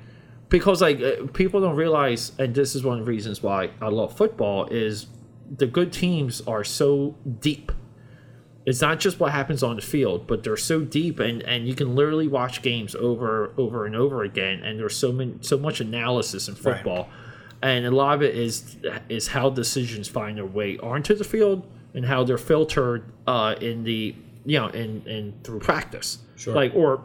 because 0.48 0.82
like 0.82 1.00
uh, 1.00 1.26
people 1.32 1.60
don't 1.60 1.76
realize, 1.76 2.32
and 2.38 2.54
this 2.54 2.74
is 2.74 2.84
one 2.84 2.98
of 2.98 3.04
the 3.04 3.10
reasons 3.10 3.42
why 3.42 3.70
I 3.80 3.88
love 3.88 4.16
football 4.16 4.66
is 4.66 5.06
the 5.54 5.66
good 5.66 5.92
teams 5.92 6.40
are 6.42 6.64
so 6.64 7.16
deep 7.40 7.72
it's 8.66 8.80
not 8.80 8.98
just 9.00 9.18
what 9.20 9.30
happens 9.32 9.62
on 9.62 9.76
the 9.76 9.82
field, 9.82 10.26
but 10.26 10.42
they're 10.42 10.56
so 10.56 10.80
deep, 10.80 11.20
and, 11.20 11.40
and 11.44 11.66
you 11.68 11.74
can 11.74 11.94
literally 11.94 12.28
watch 12.28 12.60
games 12.62 12.94
over 12.96 13.52
over 13.56 13.86
and 13.86 13.94
over 13.96 14.22
again. 14.24 14.62
And 14.62 14.78
there's 14.78 14.96
so 14.96 15.12
many 15.12 15.34
so 15.40 15.56
much 15.56 15.80
analysis 15.80 16.48
in 16.48 16.54
football, 16.56 17.08
and 17.62 17.86
a 17.86 17.90
lot 17.90 18.14
of 18.16 18.22
it 18.22 18.34
is 18.34 18.76
is 19.08 19.28
how 19.28 19.50
decisions 19.50 20.08
find 20.08 20.36
their 20.36 20.44
way 20.46 20.78
onto 20.78 21.14
the 21.14 21.24
field 21.24 21.64
and 21.94 22.04
how 22.04 22.24
they're 22.24 22.36
filtered 22.38 23.04
uh, 23.26 23.54
in 23.60 23.84
the 23.84 24.14
you 24.44 24.58
know 24.58 24.66
in 24.68 25.02
in 25.06 25.32
through 25.44 25.60
practice, 25.60 26.18
Sure. 26.36 26.54
like 26.54 26.72
or 26.74 27.02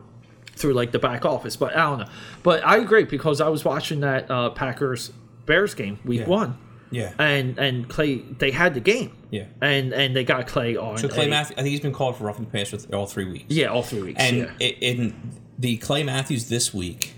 through 0.55 0.73
like 0.73 0.91
the 0.91 0.99
back 0.99 1.25
office. 1.25 1.55
But 1.55 1.75
I 1.77 1.83
don't 1.89 1.99
know. 1.99 2.09
But 2.43 2.65
I 2.65 2.77
agree 2.77 3.03
because 3.05 3.39
I 3.39 3.49
was 3.49 3.63
watching 3.63 3.99
that 4.01 4.29
uh, 4.29 4.49
Packers 4.49 5.11
Bears 5.45 5.73
game 5.75 5.99
week 6.05 6.21
Yeah. 6.21 6.27
one, 6.27 6.57
yeah, 6.91 7.13
and 7.17 7.57
and 7.57 7.89
Clay 7.89 8.17
they 8.17 8.51
had 8.51 8.73
the 8.73 8.79
game, 8.79 9.15
yeah. 9.29 9.45
and 9.61 9.93
and 9.93 10.15
they 10.15 10.23
got 10.23 10.47
Clay 10.47 10.75
on. 10.75 10.97
So 10.97 11.07
Clay 11.07 11.25
a- 11.25 11.29
Matthews, 11.29 11.57
I 11.57 11.61
think 11.61 11.71
he's 11.71 11.79
been 11.79 11.93
called 11.93 12.17
for 12.17 12.25
roughing 12.25 12.45
the 12.45 12.51
passer 12.51 12.77
for 12.77 12.95
all 12.95 13.07
three 13.07 13.25
weeks. 13.25 13.45
Yeah, 13.47 13.67
all 13.67 13.83
three 13.83 14.01
weeks. 14.01 14.21
and 14.21 14.37
yeah. 14.59 14.67
in 14.67 15.33
the 15.57 15.77
Clay 15.77 16.03
Matthews 16.03 16.49
this 16.49 16.73
week, 16.73 17.13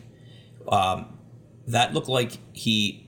um, 0.68 1.18
that 1.68 1.94
looked 1.94 2.10
like 2.10 2.38
he 2.54 3.03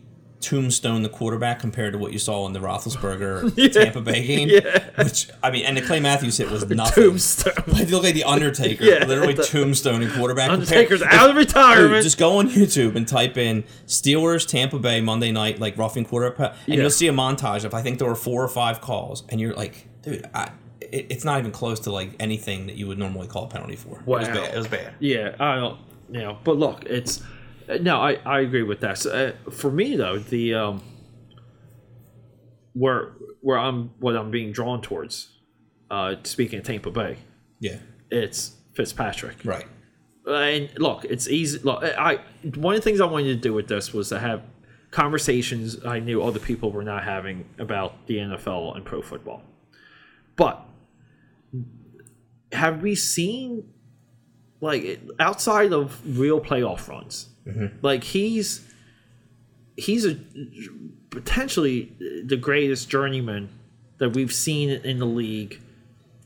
tombstone 0.50 1.02
the 1.04 1.10
quarterback 1.10 1.60
compared 1.60 1.94
to 1.94 2.00
what 2.00 2.14
you 2.14 2.20
saw 2.20 2.46
in 2.46 2.54
the 2.54 2.60
Roethlisberger 2.60 3.72
Tampa 3.74 4.02
Bay 4.02 4.26
game. 4.26 4.50
Yeah. 4.50 4.90
Which 5.04 5.28
I 5.42 5.52
mean, 5.52 5.66
and 5.66 5.76
the 5.76 5.82
Clay 5.82 6.00
Matthews 6.00 6.38
hit 6.38 6.50
was 6.52 6.66
nothing. 6.70 7.04
Tombstone. 7.04 7.54
He 7.76 7.86
looked 7.86 8.04
like 8.06 8.14
the 8.14 8.24
Undertaker, 8.24 8.84
Yeah, 8.84 9.06
literally 9.06 9.34
the- 9.34 9.44
tombstoning 9.44 10.14
quarterback. 10.16 10.50
Undertaker's 10.52 11.02
Compare- 11.02 11.20
out 11.20 11.30
of 11.32 11.36
retirement. 11.36 11.94
Dude, 11.96 12.04
just 12.04 12.18
go 12.18 12.38
on 12.38 12.50
YouTube 12.50 12.96
and 12.96 13.08
type 13.08 13.38
in 13.38 13.64
Steelers 13.88 14.48
Tampa 14.48 14.80
Bay 14.80 15.02
Monday 15.02 15.32
night 15.32 15.60
like 15.60 15.78
roughing 15.78 16.06
quarterback, 16.06 16.52
and 16.66 16.76
Yeah. 16.76 16.82
you'll 16.82 16.90
see 16.90 17.08
a 17.08 17.14
montage 17.14 17.64
of 17.64 17.74
I 17.74 17.82
think 17.82 18.00
there 18.00 18.08
were 18.08 18.16
four 18.16 18.44
or 18.44 18.48
five 18.48 18.82
calls, 18.82 19.24
and 19.30 19.42
you're 19.42 19.54
like, 19.54 19.88
dude, 20.04 20.26
I, 20.34 20.52
it's 20.82 21.26
not 21.26 21.40
even 21.40 21.52
close 21.52 21.80
to 21.82 21.92
like 21.92 22.12
anything 22.20 22.68
that 22.68 22.76
you 22.76 22.88
would 22.88 23.00
normally 23.00 23.28
call 23.28 23.46
a 23.46 23.48
penalty 23.48 23.76
for. 23.76 24.00
It 24.00 24.06
was 24.08 24.28
bad. 24.28 24.54
It 24.54 24.58
was 24.58 24.68
bad. 24.68 24.94
Yeah, 25.00 25.36
I 25.40 25.56
don't. 25.56 25.80
You 26.12 26.20
know, 26.20 26.38
but 26.44 26.58
look, 26.58 26.86
it's 26.86 27.24
no, 27.82 27.98
I 28.02 28.14
I 28.26 28.40
agree 28.42 28.64
with 28.64 28.80
that. 28.82 28.98
So, 28.98 29.12
uh, 29.48 29.50
for 29.52 29.72
me 29.72 29.96
though, 29.96 30.18
the 30.20 30.54
um, 30.54 30.84
where 32.74 33.14
where 33.42 33.58
I'm 33.58 33.92
what 34.00 34.16
I'm 34.16 34.32
being 34.32 34.52
drawn 34.52 34.82
towards, 34.82 35.30
uh, 35.92 36.16
speaking 36.24 36.60
of 36.60 36.66
Tampa 36.66 36.92
Bay, 36.92 37.18
Yeah. 37.60 37.78
it's 38.10 38.56
Fitzpatrick. 38.74 39.38
Right. 39.46 39.66
And 40.26 40.70
look, 40.80 41.06
it's 41.06 41.28
easy. 41.28 41.60
Look, 41.60 41.84
I 41.84 42.20
one 42.56 42.76
of 42.76 42.82
the 42.82 42.84
things 42.84 43.00
I 43.00 43.06
wanted 43.06 43.28
to 43.28 43.36
do 43.36 43.54
with 43.54 43.68
this 43.68 43.94
was 43.94 44.10
to 44.10 44.20
have 44.20 44.42
conversations 44.92 45.86
I 45.86 46.00
knew 46.00 46.24
other 46.24 46.40
people 46.40 46.72
were 46.72 46.84
not 46.84 47.04
having 47.04 47.46
about 47.60 48.08
the 48.08 48.18
NFL 48.18 48.76
and 48.76 48.84
pro 48.86 49.02
football. 49.02 49.44
But 50.36 50.66
have 52.52 52.82
we 52.82 52.96
seen 52.96 53.66
like 54.62 55.00
outside 55.20 55.74
of 55.74 56.02
real 56.18 56.40
playoff 56.42 56.88
runs, 56.88 57.30
like 57.82 58.04
he's 58.04 58.62
he's 59.78 60.06
a 60.06 60.18
potentially 61.10 61.92
the 62.26 62.38
greatest 62.38 62.90
journeyman 62.90 63.50
that 63.98 64.10
we've 64.10 64.34
seen 64.34 64.70
in 64.70 65.00
the 65.00 65.06
league. 65.06 65.62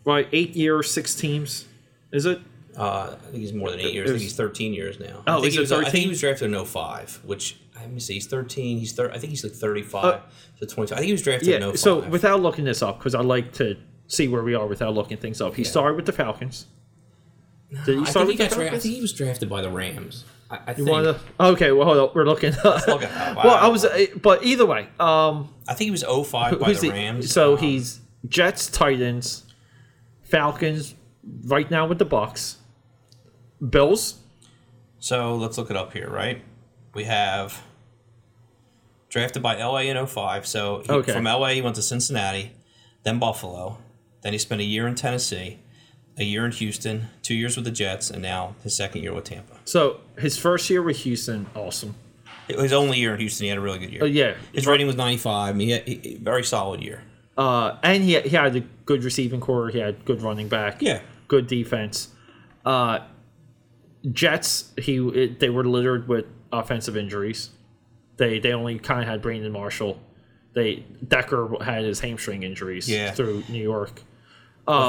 Right, 0.05 0.27
eight 0.31 0.55
years, 0.55 0.89
six 0.91 1.13
teams, 1.13 1.65
is 2.11 2.25
it? 2.25 2.39
Uh, 2.77 3.15
I 3.21 3.25
think 3.25 3.35
he's 3.37 3.53
more 3.53 3.69
than 3.69 3.79
eight 3.81 3.93
years. 3.93 4.09
I 4.09 4.13
think 4.13 4.21
he's 4.23 4.35
13 4.35 4.73
years 4.73 4.99
now. 4.99 5.21
Oh, 5.27 5.39
I 5.39 5.41
think 5.41 5.53
he 5.53 5.59
was, 5.59 5.71
I 5.71 5.75
think 5.77 5.85
13? 5.87 6.01
he 6.03 6.07
was 6.09 6.19
drafted 6.21 6.53
in 6.53 6.65
05, 6.65 7.19
which 7.25 7.57
let 7.75 7.91
me 7.91 7.99
see. 7.99 8.13
He's 8.13 8.25
13. 8.27 8.79
He's 8.79 8.93
thir- 8.93 9.11
I 9.11 9.17
think 9.17 9.31
he's 9.31 9.43
like 9.43 9.53
35 9.53 10.03
Uh, 10.05 10.19
to 10.59 10.65
22. 10.65 10.93
I 10.93 10.97
think 10.97 11.05
he 11.07 11.11
was 11.11 11.21
drafted 11.21 11.49
in 11.49 11.61
Yeah. 11.61 11.67
05. 11.71 11.79
So 11.79 11.99
without 12.07 12.41
looking 12.41 12.63
this 12.65 12.81
up, 12.81 12.97
because 12.99 13.13
I 13.13 13.21
like 13.21 13.51
to 13.53 13.75
see 14.07 14.27
where 14.29 14.41
we 14.43 14.55
are 14.55 14.65
without 14.65 14.93
looking 14.93 15.17
things 15.17 15.41
up. 15.41 15.55
He 15.55 15.63
started 15.65 15.95
with 15.95 16.05
the 16.05 16.13
Falcons. 16.13 16.65
Did 17.85 17.97
he 17.97 18.01
I 18.01 18.03
start 18.05 18.27
think, 18.27 18.39
he 18.39 18.43
with 18.45 18.49
the 18.51 18.55
got 18.55 18.69
dra- 18.69 18.77
I 18.77 18.79
think 18.79 18.95
he 18.95 19.01
was 19.01 19.13
drafted 19.13 19.49
by 19.49 19.61
the 19.61 19.69
Rams. 19.69 20.23
I, 20.49 20.55
I 20.67 20.69
You 20.71 20.75
think. 20.85 20.89
wanna- 20.89 21.19
okay, 21.39 21.71
well, 21.71 21.85
hold 21.85 21.97
up. 21.97 22.15
We're 22.15 22.25
looking. 22.25 22.53
look 22.63 22.87
it 23.03 23.11
up. 23.11 23.43
well, 23.43 23.55
I 23.55 23.67
was, 23.67 23.85
uh, 23.85 24.05
but 24.21 24.43
either 24.43 24.65
way, 24.65 24.87
um, 24.99 25.53
I 25.67 25.73
think 25.73 25.85
he 25.87 25.91
was 25.91 26.03
05 26.03 26.59
by 26.59 26.73
the- 26.73 26.89
Rams. 26.89 27.31
So 27.31 27.53
Um, 27.53 27.59
he's 27.59 27.99
Jets, 28.27 28.67
Titans, 28.67 29.43
Falcons, 30.23 30.95
right 31.45 31.69
now 31.69 31.85
with 31.87 31.99
the 31.99 32.05
Bucs, 32.05 32.55
Bills. 33.67 34.15
So 34.99 35.35
let's 35.35 35.57
look 35.57 35.69
it 35.69 35.77
up 35.77 35.93
here, 35.93 36.09
right? 36.09 36.41
We 36.93 37.03
have 37.05 37.61
drafted 39.09 39.41
by 39.41 39.55
LA 39.61 39.81
in 39.89 39.97
05. 40.05 40.45
So 40.45 40.83
he, 40.85 40.91
Okay. 40.91 41.13
from 41.13 41.25
LA, 41.25 41.49
he 41.49 41.61
went 41.61 41.75
to 41.75 41.81
Cincinnati, 41.81 42.51
then 43.03 43.19
Buffalo. 43.19 43.77
Then 44.21 44.33
he 44.33 44.39
spent 44.39 44.61
a 44.61 44.65
year 44.65 44.87
in 44.87 44.95
Tennessee, 44.95 45.59
a 46.19 46.23
year 46.23 46.45
in 46.45 46.51
Houston, 46.51 47.07
two 47.23 47.33
years 47.33 47.55
with 47.55 47.65
the 47.65 47.71
Jets, 47.71 48.09
and 48.11 48.21
now 48.21 48.55
his 48.63 48.75
second 48.75 49.01
year 49.01 49.13
with 49.13 49.23
Tampa. 49.23 49.55
So 49.65 50.01
his 50.17 50.37
first 50.37 50.69
year 50.69 50.81
with 50.83 50.97
Houston, 50.97 51.47
awesome. 51.55 51.95
His 52.47 52.73
only 52.73 52.99
year 52.99 53.13
in 53.13 53.19
Houston, 53.19 53.45
he 53.45 53.49
had 53.49 53.57
a 53.57 53.61
really 53.61 53.79
good 53.79 53.91
year. 53.91 54.03
Uh, 54.03 54.07
yeah, 54.07 54.33
His 54.53 54.65
rating 54.67 54.87
was 54.87 54.95
95. 54.95 55.55
He 55.57 55.69
had, 55.71 55.87
he, 55.87 56.15
very 56.21 56.43
solid 56.43 56.81
year. 56.83 57.03
uh, 57.37 57.77
and 57.83 58.03
he 58.03 58.19
he 58.21 58.29
had 58.29 58.55
a 58.55 58.59
good 58.85 59.03
receiving 59.03 59.39
corps. 59.39 59.69
He 59.69 59.79
had 59.79 60.03
good 60.03 60.21
running 60.21 60.47
back. 60.49 60.81
Yeah. 60.81 60.99
good 61.27 61.47
defense. 61.47 62.09
Uh, 62.65 62.99
Jets, 64.11 64.71
he 64.77 64.97
it, 64.97 65.39
they 65.39 65.49
were 65.49 65.63
littered 65.63 66.07
with 66.07 66.25
offensive 66.51 66.95
injuries. 66.97 67.49
They 68.17 68.39
they 68.39 68.51
only 68.53 68.79
kind 68.79 69.01
of 69.01 69.07
had 69.07 69.21
Brandon 69.21 69.51
Marshall. 69.51 69.99
They 70.53 70.85
Decker 71.07 71.63
had 71.63 71.83
his 71.83 71.99
hamstring 71.99 72.43
injuries 72.43 72.89
Yeah. 72.89 73.11
through 73.11 73.43
New 73.49 73.61
York. 73.61 74.01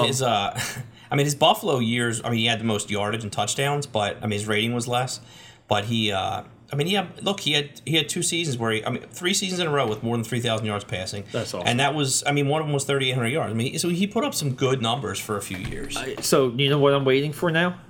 His 0.04 0.22
uh 0.22 0.58
I 1.10 1.16
mean 1.16 1.26
his 1.26 1.34
Buffalo 1.34 1.78
years 1.78 2.20
I 2.25 2.30
mean 2.30 2.38
he 2.38 2.46
had 2.46 2.60
the 2.60 2.64
most 2.64 2.90
yardage 2.90 3.22
and 3.22 3.32
touchdowns 3.32 3.87
but 3.87 4.16
I 4.18 4.22
mean 4.22 4.32
his 4.38 4.46
rating 4.46 4.75
was 4.75 4.87
less 4.87 5.20
but 5.68 5.84
he 5.87 6.12
uh 6.12 6.42
I 6.72 6.76
mean 6.76 6.87
he 6.87 6.94
had 6.94 7.25
look 7.25 7.40
he 7.40 7.52
had 7.52 7.80
he 7.84 7.96
had 7.96 8.08
two 8.08 8.22
seasons 8.22 8.56
where 8.58 8.72
he 8.72 8.84
I 8.84 8.90
mean 8.90 9.02
three 9.10 9.34
seasons 9.34 9.60
in 9.60 9.66
a 9.66 9.70
row 9.70 9.87
with 9.88 10.02
more 10.02 10.16
than 10.16 10.25
3000 10.25 10.64
yards 10.66 10.84
passing 10.84 11.25
That's 11.32 11.52
awesome. 11.54 11.66
and 11.66 11.80
that 11.80 11.94
was 11.94 12.22
I 12.26 12.32
mean 12.32 12.46
one 12.49 12.60
of 12.60 12.66
them 12.66 12.75
was 12.75 12.84
3800 12.84 13.28
yards 13.28 13.50
I 13.52 13.54
mean 13.56 13.78
so 13.78 13.88
he 13.88 14.06
put 14.06 14.25
up 14.25 14.34
some 14.34 14.54
good 14.54 14.80
numbers 14.82 15.18
for 15.18 15.37
a 15.37 15.42
few 15.42 15.58
years 15.58 15.99
So 16.25 16.50
you 16.50 16.68
know 16.70 16.78
what 16.78 16.94
I'm 16.94 17.04
waiting 17.04 17.32
for 17.32 17.50
now? 17.50 17.80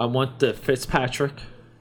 I 0.00 0.06
want 0.06 0.40
the 0.40 0.52
Fitzpatrick, 0.52 1.34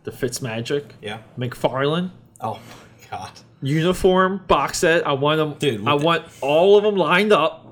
the 0.04 0.12
Fitzmagic, 0.12 0.92
yeah 1.02 1.20
McFarlane 1.38 2.12
oh 2.40 2.54
my 2.56 3.08
god 3.10 3.32
uniform 3.62 4.42
box 4.48 4.80
set. 4.80 5.06
I 5.06 5.14
want 5.14 5.38
them. 5.38 5.54
Dude, 5.60 5.88
I 5.88 5.94
want 5.94 6.26
all 6.42 6.78
of 6.78 6.84
them 6.84 6.96
lined 6.96 7.32
up. 7.32 7.71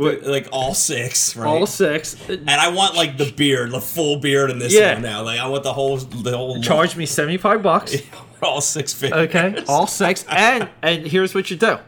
Like 0.00 0.48
all 0.52 0.74
six 0.74 1.36
right 1.36 1.46
All 1.46 1.66
six. 1.66 2.16
and 2.28 2.48
I 2.50 2.68
want 2.70 2.94
like 2.94 3.16
the 3.18 3.30
beard 3.32 3.70
the 3.70 3.80
full 3.80 4.16
beard 4.18 4.50
in 4.50 4.58
this 4.58 4.72
Yeah. 4.72 4.94
one 4.94 5.02
now 5.02 5.22
like 5.22 5.38
I 5.38 5.46
want 5.48 5.62
the 5.62 5.72
whole 5.72 5.96
the 5.98 6.36
whole 6.36 6.54
look. 6.54 6.62
Charge 6.64 6.96
me 6.96 7.06
seventy 7.06 7.36
five 7.36 7.62
bucks. 7.62 7.94
all 8.42 8.60
six 8.60 8.92
figures 8.94 9.28
Okay, 9.28 9.62
all 9.68 9.86
six, 9.86 10.24
and 10.28 10.68
and 10.82 11.06
here's 11.06 11.34
what 11.34 11.50
you 11.50 11.56
do: 11.56 11.78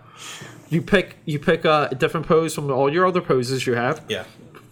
you 0.69 0.83
pick 0.83 1.16
you 1.25 1.38
pick 1.38 1.64
uh, 1.64 1.88
a 1.90 1.95
different 1.95 2.26
pose 2.26 2.54
from 2.54 2.71
all 2.71 2.92
your 2.92 3.07
other 3.07 3.21
poses 3.23 3.66
you 3.66 3.75
have, 3.75 4.02
yeah 4.09 4.25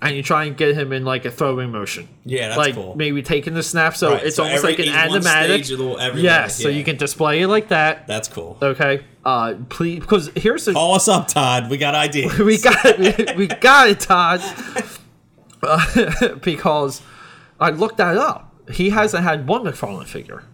and 0.02 0.16
you 0.16 0.22
try 0.22 0.44
and 0.44 0.56
get 0.56 0.74
him 0.74 0.92
in 0.94 1.04
like 1.04 1.26
a 1.26 1.30
throwing 1.30 1.70
motion. 1.70 2.08
Yeah, 2.24 2.48
that's 2.48 2.56
like 2.58 2.74
cool. 2.74 2.94
maybe 2.96 3.22
taking 3.22 3.52
the 3.52 3.62
snap, 3.62 3.94
so 3.96 4.12
Right, 4.12 4.24
it's 4.24 4.36
so 4.36 4.44
almost 4.44 4.64
every- 4.64 4.76
like 4.76 4.86
an 4.86 5.10
animatic. 5.10 5.44
stage, 5.64 5.70
a 5.72 5.76
little 5.76 5.98
everything, 5.98 6.24
yes, 6.24 6.56
so 6.56 6.68
you 6.70 6.84
can 6.84 6.96
display 6.96 7.42
it 7.42 7.48
like 7.48 7.68
that. 7.68 8.06
that's 8.06 8.26
cool 8.28 8.56
Okay, 8.62 9.02
uh, 9.24 9.54
please, 9.68 10.00
because 10.00 10.30
here's 10.34 10.64
the 10.64 10.72
Call 10.72 10.94
us 10.94 11.08
up, 11.08 11.28
Todd. 11.28 11.70
We 11.70 11.76
got 11.76 11.94
ideas. 11.94 12.38
we 12.38 12.58
got 12.58 12.98
we, 12.98 13.14
we 13.36 13.46
got 13.46 13.88
it, 13.90 14.00
Todd. 14.00 14.40
Uh, 15.62 16.34
because 16.42 17.02
I 17.58 17.70
looked 17.70 17.98
that 17.98 18.16
up. 18.16 18.54
He 18.70 18.90
hasn't 18.90 19.22
had 19.24 19.46
one 19.46 19.64
McFarlane 19.64 20.06
figure, 20.06 20.44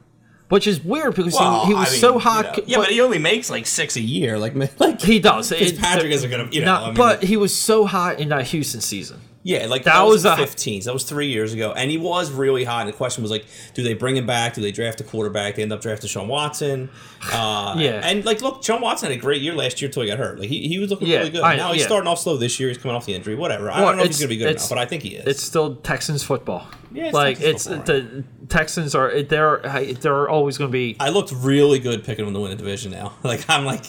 which 0.48 0.66
is 0.66 0.82
weird 0.82 1.14
because 1.14 1.38
he, 1.38 1.66
he 1.66 1.74
was 1.74 2.00
so 2.00 2.18
hot. 2.18 2.66
yeah, 2.66 2.78
but 2.78 2.88
he 2.88 3.00
only 3.00 3.18
makes 3.18 3.50
like 3.50 3.66
six 3.66 3.96
a 3.96 4.00
year. 4.00 4.38
Like, 4.38 4.54
like 4.80 5.00
he 5.00 5.20
does. 5.20 5.52
It- 5.52 5.58
Fitzpatrick 5.58 6.10
isn't 6.12 6.30
gonna, 6.30 6.48
you 6.50 6.60
know. 6.62 6.66
No, 6.66 6.82
I 6.82 6.86
mean, 6.86 6.94
but 6.96 7.22
he 7.22 7.36
was 7.36 7.54
so 7.54 7.84
hot 7.86 8.18
in 8.18 8.30
that 8.30 8.46
Houston 8.48 8.80
season. 8.80 9.20
Yeah, 9.48 9.66
like 9.66 9.84
that 9.84 9.94
that, 9.94 10.02
was 10.02 10.24
was, 10.24 10.32
a- 10.32 10.36
15. 10.36 10.82
That 10.82 10.92
was 10.92 11.04
three 11.04 11.28
years 11.28 11.52
ago, 11.52 11.72
and 11.72 11.88
he 11.88 11.98
was 11.98 12.32
really 12.32 12.64
hot. 12.64 12.80
And 12.80 12.88
the 12.92 12.96
question 12.96 13.22
was 13.22 13.30
like, 13.30 13.44
do 13.74 13.84
they 13.84 13.94
bring 13.94 14.16
him 14.16 14.26
back? 14.26 14.54
Do 14.54 14.60
they 14.60 14.72
draft 14.72 15.00
a 15.00 15.04
quarterback? 15.04 15.54
They 15.54 15.62
end 15.62 15.72
up 15.72 15.80
drafting 15.80 16.08
Sean 16.08 16.26
Watson. 16.26 16.90
Uh, 17.32 17.76
Yeah. 17.78 18.00
and 18.02 18.24
like, 18.24 18.42
look, 18.42 18.64
Sean 18.64 18.80
Watson 18.80 19.08
had 19.10 19.16
a 19.18 19.20
great 19.20 19.40
year 19.42 19.54
last 19.54 19.80
year 19.80 19.88
until 19.88 20.02
he 20.02 20.08
got 20.08 20.18
hurt. 20.18 20.40
Like, 20.40 20.48
he, 20.48 20.66
he 20.66 20.80
was 20.80 20.90
looking 20.90 21.06
Yeah, 21.06 21.18
really 21.18 21.30
good. 21.30 21.42
I- 21.42 21.54
now 21.56 21.70
he's 21.72 21.82
yeah. 21.82 21.86
starting 21.86 22.08
off 22.08 22.18
slow 22.18 22.36
this 22.36 22.58
year. 22.58 22.68
He's 22.68 22.78
coming 22.78 22.96
off 22.96 23.06
the 23.06 23.14
injury. 23.14 23.36
Whatever. 23.36 23.70
I 23.70 23.80
don't 23.80 23.96
know 23.96 24.02
if 24.02 24.08
he's 24.08 24.18
gonna 24.18 24.28
be 24.28 24.36
good 24.36 24.50
enough, 24.50 24.68
but 24.68 24.78
I 24.78 24.84
think 24.84 25.04
he 25.04 25.10
is. 25.14 25.26
It's 25.26 25.42
still 25.42 25.76
Texans 25.76 26.24
football. 26.24 26.66
Yeah, 26.92 27.06
it's 27.06 27.14
like 27.14 27.38
Texans 27.38 27.54
it's 27.54 27.66
football, 27.66 27.84
the 27.84 28.24
Texans 28.48 28.94
are 28.94 29.22
they're 29.22 29.58
they're 30.00 30.28
always 30.28 30.58
going 30.58 30.68
to 30.68 30.72
be. 30.72 30.96
I 31.00 31.08
looked 31.08 31.32
really 31.32 31.78
good 31.78 32.04
picking 32.04 32.24
them 32.24 32.34
to 32.34 32.40
win 32.40 32.50
the 32.50 32.56
division 32.56 32.92
now. 32.92 33.12
Like, 33.26 33.48
I'm 33.50 33.64
like 33.64 33.84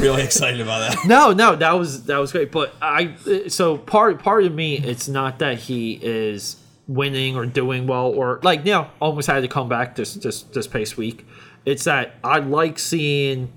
really 0.00 0.22
excited 0.24 0.60
about 0.60 0.80
that. 0.80 1.06
No, 1.06 1.32
no, 1.32 1.56
that 1.56 1.72
was 1.72 2.04
that 2.04 2.18
was 2.18 2.30
great. 2.30 2.52
But 2.52 2.74
I 2.82 3.14
so 3.48 3.78
part 3.78 4.22
part 4.22 4.44
of 4.44 4.54
me, 4.54 4.76
it's 4.76 5.08
not 5.08 5.38
that 5.38 5.58
he 5.58 5.98
is 6.02 6.56
winning 6.88 7.36
or 7.36 7.46
doing 7.46 7.86
well 7.86 8.08
or 8.08 8.40
like 8.42 8.66
you 8.66 8.72
know 8.72 8.90
almost 9.00 9.28
had 9.28 9.40
to 9.40 9.48
come 9.48 9.68
back 9.68 9.96
this 9.96 10.14
this 10.14 10.42
this 10.42 10.66
pace 10.66 10.96
week. 10.96 11.26
It's 11.64 11.84
that 11.84 12.16
I 12.22 12.40
like 12.40 12.78
seeing 12.78 13.52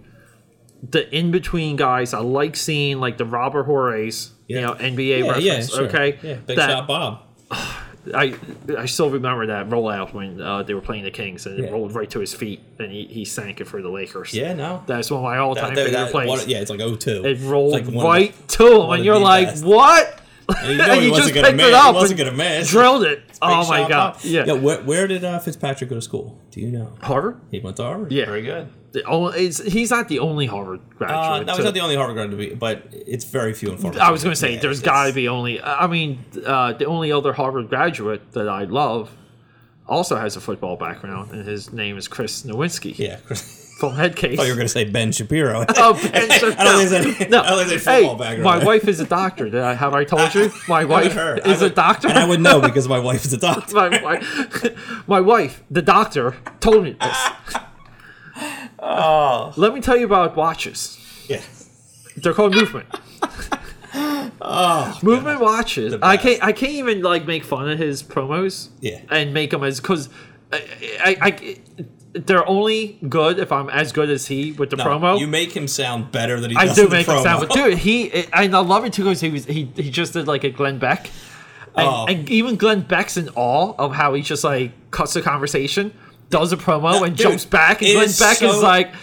the 0.89 1.13
in 1.13 1.31
between 1.31 1.75
guys. 1.75 2.13
I 2.13 2.19
like 2.19 2.55
seeing 2.55 2.99
like 2.99 3.17
the 3.17 3.25
Robert 3.25 3.63
Horry, 3.65 4.11
you 4.47 4.61
know, 4.61 4.73
NBA 4.73 5.27
reference. 5.27 5.73
Okay, 5.73 6.19
Yeah, 6.21 6.35
big 6.35 6.57
that, 6.57 6.69
shot 6.69 6.87
Bob. 6.87 7.21
I 8.13 8.35
I 8.77 8.85
still 8.85 9.09
remember 9.09 9.47
that 9.47 9.69
rollout 9.69 10.13
when 10.13 10.39
uh, 10.41 10.63
they 10.63 10.74
were 10.74 10.81
playing 10.81 11.03
the 11.03 11.12
Kings 11.12 11.45
and 11.45 11.57
it 11.59 11.63
Yeah. 11.65 11.71
rolled 11.71 11.95
right 11.95 12.09
to 12.12 12.19
his 12.19 12.33
feet 12.33 12.62
and 12.79 12.91
he, 12.91 13.05
he 13.05 13.25
sank 13.25 13.62
it 13.62 13.65
for 13.65 13.81
the 13.81 13.89
Lakers. 13.89 14.33
Yeah, 14.33 14.53
no. 14.53 14.83
That's 14.85 15.09
one 15.09 15.19
of 15.19 15.24
my 15.24 15.38
all 15.38 15.55
time 15.55 15.74
favorite 15.75 15.91
that- 15.93 16.12
plays. 16.12 16.27
what- 16.29 16.47
yeah, 16.47 16.59
it's 16.59 16.69
like 16.69 16.79
02. 16.79 17.25
It 17.25 17.39
rolled 17.41 17.71
like 17.74 17.85
one 17.85 17.97
of 17.97 18.03
right 18.03 18.47
the- 18.47 18.57
to 18.57 18.81
him, 18.83 18.89
and 18.91 19.05
you're 19.05 19.17
like, 19.19 19.47
best. 19.47 19.65
"What?" 19.65 20.21
And 20.59 20.69
you 20.74 20.77
know 20.77 20.93
he 21.00 21.05
you 21.05 21.12
wasn't 21.12 21.24
just 21.29 21.33
gonna 21.35 21.47
picked 21.47 21.57
miss. 21.57 21.67
it 21.67 21.74
up 21.74 21.95
He 21.95 22.01
wasn't 22.01 22.17
gonna 22.19 22.31
miss. 22.33 22.69
drilled 22.69 23.03
it. 23.03 23.24
Oh 23.41 23.67
my 23.67 23.79
shot 23.79 23.89
god! 23.89 24.13
Bob. 24.13 24.21
Yeah, 24.24 24.51
where, 24.53 24.81
where 24.83 25.07
did 25.07 25.24
uh, 25.24 25.39
Fitzpatrick 25.39 25.89
go 25.89 25.95
to 25.95 26.01
school? 26.03 26.39
Do 26.51 26.62
you 26.62 26.71
know? 26.71 26.93
Harvard. 27.01 27.39
He 27.50 27.59
went 27.59 27.77
to 27.77 27.83
Harvard. 27.83 28.12
Yeah. 28.12 28.25
very 28.25 28.43
good. 28.43 28.67
The 29.03 29.69
he's 29.69 29.91
not 29.91 30.07
the 30.07 30.19
only 30.19 30.45
Harvard 30.45 30.79
graduate. 30.97 31.19
Uh, 31.19 31.39
no, 31.39 31.45
to- 31.45 31.51
he's 31.55 31.65
not 31.65 31.73
the 31.73 31.79
only 31.81 31.95
Harvard 31.95 32.15
graduate, 32.15 32.39
to 32.39 32.49
be, 32.49 32.55
but 32.55 32.87
it's 32.91 33.25
very 33.25 33.53
few 33.53 33.69
and 33.71 33.79
far. 33.79 33.93
I 33.99 34.09
was 34.11 34.23
going 34.23 34.33
to 34.33 34.39
say 34.39 34.53
Yeah, 34.55 34.61
there's 34.61 34.81
got 34.81 35.07
to 35.07 35.13
be 35.13 35.27
only. 35.27 35.61
I 35.61 35.87
mean, 35.87 36.23
uh, 36.45 36.73
the 36.73 36.85
only 36.85 37.11
other 37.11 37.33
Harvard 37.33 37.69
graduate 37.69 38.31
that 38.33 38.47
I 38.47 38.63
love 38.63 39.11
also 39.87 40.15
has 40.15 40.35
a 40.35 40.41
football 40.41 40.77
background, 40.77 41.31
and 41.31 41.45
his 41.45 41.71
name 41.73 41.97
is 41.97 42.07
Chris 42.07 42.43
Nowinski. 42.43 42.97
Yeah, 42.97 43.17
Chris- 43.25 43.63
from 43.79 43.91
Headcase. 43.93 44.37
Oh, 44.39 44.43
you 44.43 44.51
were 44.51 44.55
going 44.55 44.67
to 44.67 44.69
say 44.69 44.85
Ben 44.85 45.11
Shapiro. 45.11 45.65
Oh, 45.75 45.93
Ben 46.01 46.31
I 46.31 46.39
don't 46.63 46.87
think 46.87 47.19
any, 47.21 47.29
No. 47.29 47.41
I 47.41 47.49
don't 47.49 47.57
think 47.57 47.69
there's 47.69 47.83
Hey, 47.85 47.99
football 48.03 48.17
background. 48.17 48.43
my 48.43 48.63
wife 48.63 48.87
is 48.87 49.01
a 49.01 49.05
doctor. 49.05 49.49
Did 49.49 49.59
I, 49.61 49.73
have 49.73 49.93
I 49.93 50.05
told 50.05 50.33
you? 50.33 50.49
My 50.69 50.85
wife 50.85 51.13
is 51.45 51.61
a 51.61 51.69
doctor. 51.69 52.07
And 52.07 52.17
I 52.17 52.25
would 52.25 52.39
know 52.39 52.61
because 52.61 52.87
my 52.87 52.99
wife 52.99 53.25
is 53.25 53.33
a 53.33 53.37
doctor. 53.37 53.75
my, 53.75 54.01
wife, 54.01 55.07
my 55.09 55.19
wife, 55.19 55.61
the 55.69 55.81
doctor, 55.81 56.35
told 56.61 56.85
me 56.85 56.95
this. 57.01 57.17
Oh. 58.87 59.51
Let 59.57 59.73
me 59.73 59.81
tell 59.81 59.97
you 59.97 60.05
about 60.05 60.35
watches. 60.35 60.99
Yeah. 61.27 61.41
They're 62.17 62.33
called 62.33 62.53
movement. 62.55 62.87
Oh. 64.41 64.99
Movement 65.01 65.39
watches. 65.41 65.95
I 66.01 66.17
can't. 66.17 66.43
I 66.43 66.51
can't 66.51 66.73
even 66.73 67.01
like 67.01 67.25
make 67.25 67.43
fun 67.43 67.69
of 67.69 67.79
his 67.79 68.03
promos. 68.03 68.69
Yeah. 68.81 69.01
And 69.09 69.33
make 69.33 69.51
them 69.51 69.63
as 69.63 69.79
because 69.79 70.09
I, 70.51 70.59
I, 71.03 71.17
I- 71.21 71.57
they're 72.13 72.47
only 72.47 72.97
good 73.09 73.39
if 73.39 73.51
I'm 73.51 73.69
as 73.69 73.91
good 73.91 74.09
as 74.09 74.25
he 74.27 74.53
with 74.53 74.69
the 74.69 74.77
No, 74.77 74.85
promo. 74.85 75.19
You 75.19 75.27
make 75.27 75.51
him 75.51 75.67
sound 75.67 76.11
better 76.13 76.39
than 76.39 76.51
he 76.51 76.55
I 76.57 76.65
does 76.67 76.75
do 76.77 76.83
in 76.83 76.89
the 76.89 76.95
make 76.95 77.07
him 77.07 77.21
sound, 77.21 77.41
but 77.47 77.51
dude, 77.53 77.77
he 77.77 78.09
and 78.33 78.55
I 78.55 78.59
love 78.59 78.85
it 78.85 78.93
too 78.93 79.03
because 79.03 79.19
he 79.19 79.29
was 79.29 79.45
he 79.45 79.69
he 79.75 79.89
just 79.89 80.13
did 80.13 80.25
like 80.27 80.43
a 80.45 80.49
Glenn 80.49 80.77
Beck, 80.77 81.07
and, 81.75 81.87
Oh. 81.87 82.05
and 82.07 82.29
even 82.29 82.55
Glenn 82.55 82.81
Beck's 82.81 83.17
in 83.17 83.29
awe 83.35 83.73
of 83.77 83.93
how 83.93 84.13
he 84.13 84.21
just 84.21 84.45
like 84.45 84.71
cuts 84.91 85.13
the 85.13 85.21
conversation, 85.21 85.93
does 86.29 86.51
a 86.51 86.58
promo, 86.58 86.94
No, 86.94 87.03
and 87.03 87.15
dude, 87.15 87.27
jumps 87.27 87.46
back, 87.46 87.82
and 87.82 87.91
Glenn 87.94 88.05
is 88.05 88.20
Beck 88.20 88.41
is 88.41 88.62
like 88.62 88.94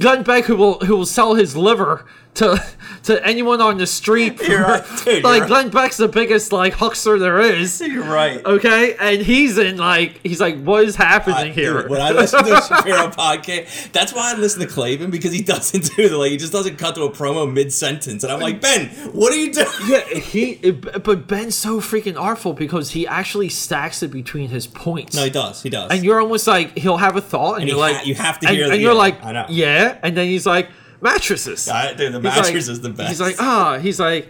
Glenn 0.00 0.22
Beck 0.22 0.44
who 0.44 0.56
will 0.56 0.78
who 0.80 0.96
will 0.96 1.06
sell 1.06 1.34
his 1.34 1.56
liver 1.56 2.04
to 2.36 2.62
to 3.04 3.24
anyone 3.26 3.60
on 3.60 3.78
the 3.78 3.86
street. 3.86 4.40
You're 4.48 4.62
right, 4.62 4.84
dude, 5.04 5.22
like 5.24 5.38
you're 5.40 5.46
Glenn 5.48 5.70
Beck's 5.70 5.96
the 5.96 6.08
biggest 6.08 6.52
like 6.52 6.72
huckster 6.74 7.18
there 7.18 7.40
is. 7.40 7.80
You're 7.80 8.04
right. 8.04 8.44
Okay, 8.44 8.94
and 8.98 9.22
he's 9.22 9.58
in 9.58 9.76
like 9.76 10.20
he's 10.22 10.40
like, 10.40 10.60
what 10.62 10.84
is 10.84 10.96
happening 10.96 11.36
I- 11.36 11.54
here? 11.54 11.82
dude, 11.82 11.90
when 11.90 12.00
I 12.00 12.10
listen 12.10 12.44
to 12.44 12.56
a 12.58 12.62
Shapiro 12.62 13.08
podcast, 13.10 13.92
that's 13.92 14.12
why 14.12 14.32
I 14.34 14.38
listen 14.38 14.60
to 14.60 14.66
Klavan 14.66 15.10
because 15.10 15.32
he 15.32 15.42
doesn't 15.42 15.94
do 15.96 16.08
the 16.08 16.16
like 16.16 16.30
he 16.32 16.36
just 16.36 16.52
doesn't 16.52 16.76
cut 16.76 16.94
to 16.96 17.02
a 17.04 17.10
promo 17.10 17.50
mid 17.52 17.72
sentence, 17.72 18.22
and 18.24 18.32
I'm 18.32 18.40
like 18.40 18.60
Ben, 18.60 18.86
what 19.12 19.32
are 19.32 19.36
you 19.36 19.52
doing? 19.52 19.66
Yeah, 19.86 20.00
he. 20.06 20.52
it- 20.62 21.02
but 21.04 21.26
Ben's 21.28 21.54
so 21.54 21.80
freaking 21.80 22.18
artful 22.20 22.52
because 22.54 22.90
he 22.90 23.06
actually 23.06 23.48
stacks 23.48 24.02
it 24.02 24.10
between 24.10 24.48
his 24.48 24.66
points. 24.66 25.14
No, 25.16 25.24
he 25.24 25.30
does. 25.30 25.62
He 25.62 25.70
does. 25.70 25.90
and 25.92 26.04
you're 26.04 26.20
almost 26.20 26.46
like 26.46 26.76
he'll 26.76 26.96
have 26.96 27.16
a 27.16 27.20
thought, 27.20 27.54
and, 27.54 27.62
And 27.62 27.68
you're 27.68 27.76
you 27.76 27.80
like, 27.80 27.96
ha- 27.96 28.02
you 28.04 28.14
have 28.14 28.40
to 28.40 28.48
and, 28.48 28.56
hear 28.56 28.64
and 28.64 28.74
the- 28.74 28.78
you're 28.78 28.92
yeah, 28.92 28.98
like, 28.98 29.24
I 29.24 29.32
know. 29.32 29.46
yeah, 29.48 29.98
and 30.02 30.16
then 30.16 30.26
he's 30.26 30.44
like 30.46 30.68
mattresses. 31.00 31.68
I- 31.68 31.94
dude, 31.94 32.12
the 32.12 32.20
He's 32.30 32.38
like- 32.38 32.54
is 32.54 32.80
the 32.80 32.90
best. 32.90 33.08
He's 33.08 33.20
like, 33.20 33.36
ah, 33.38 33.78
he's 33.78 34.00
like, 34.00 34.28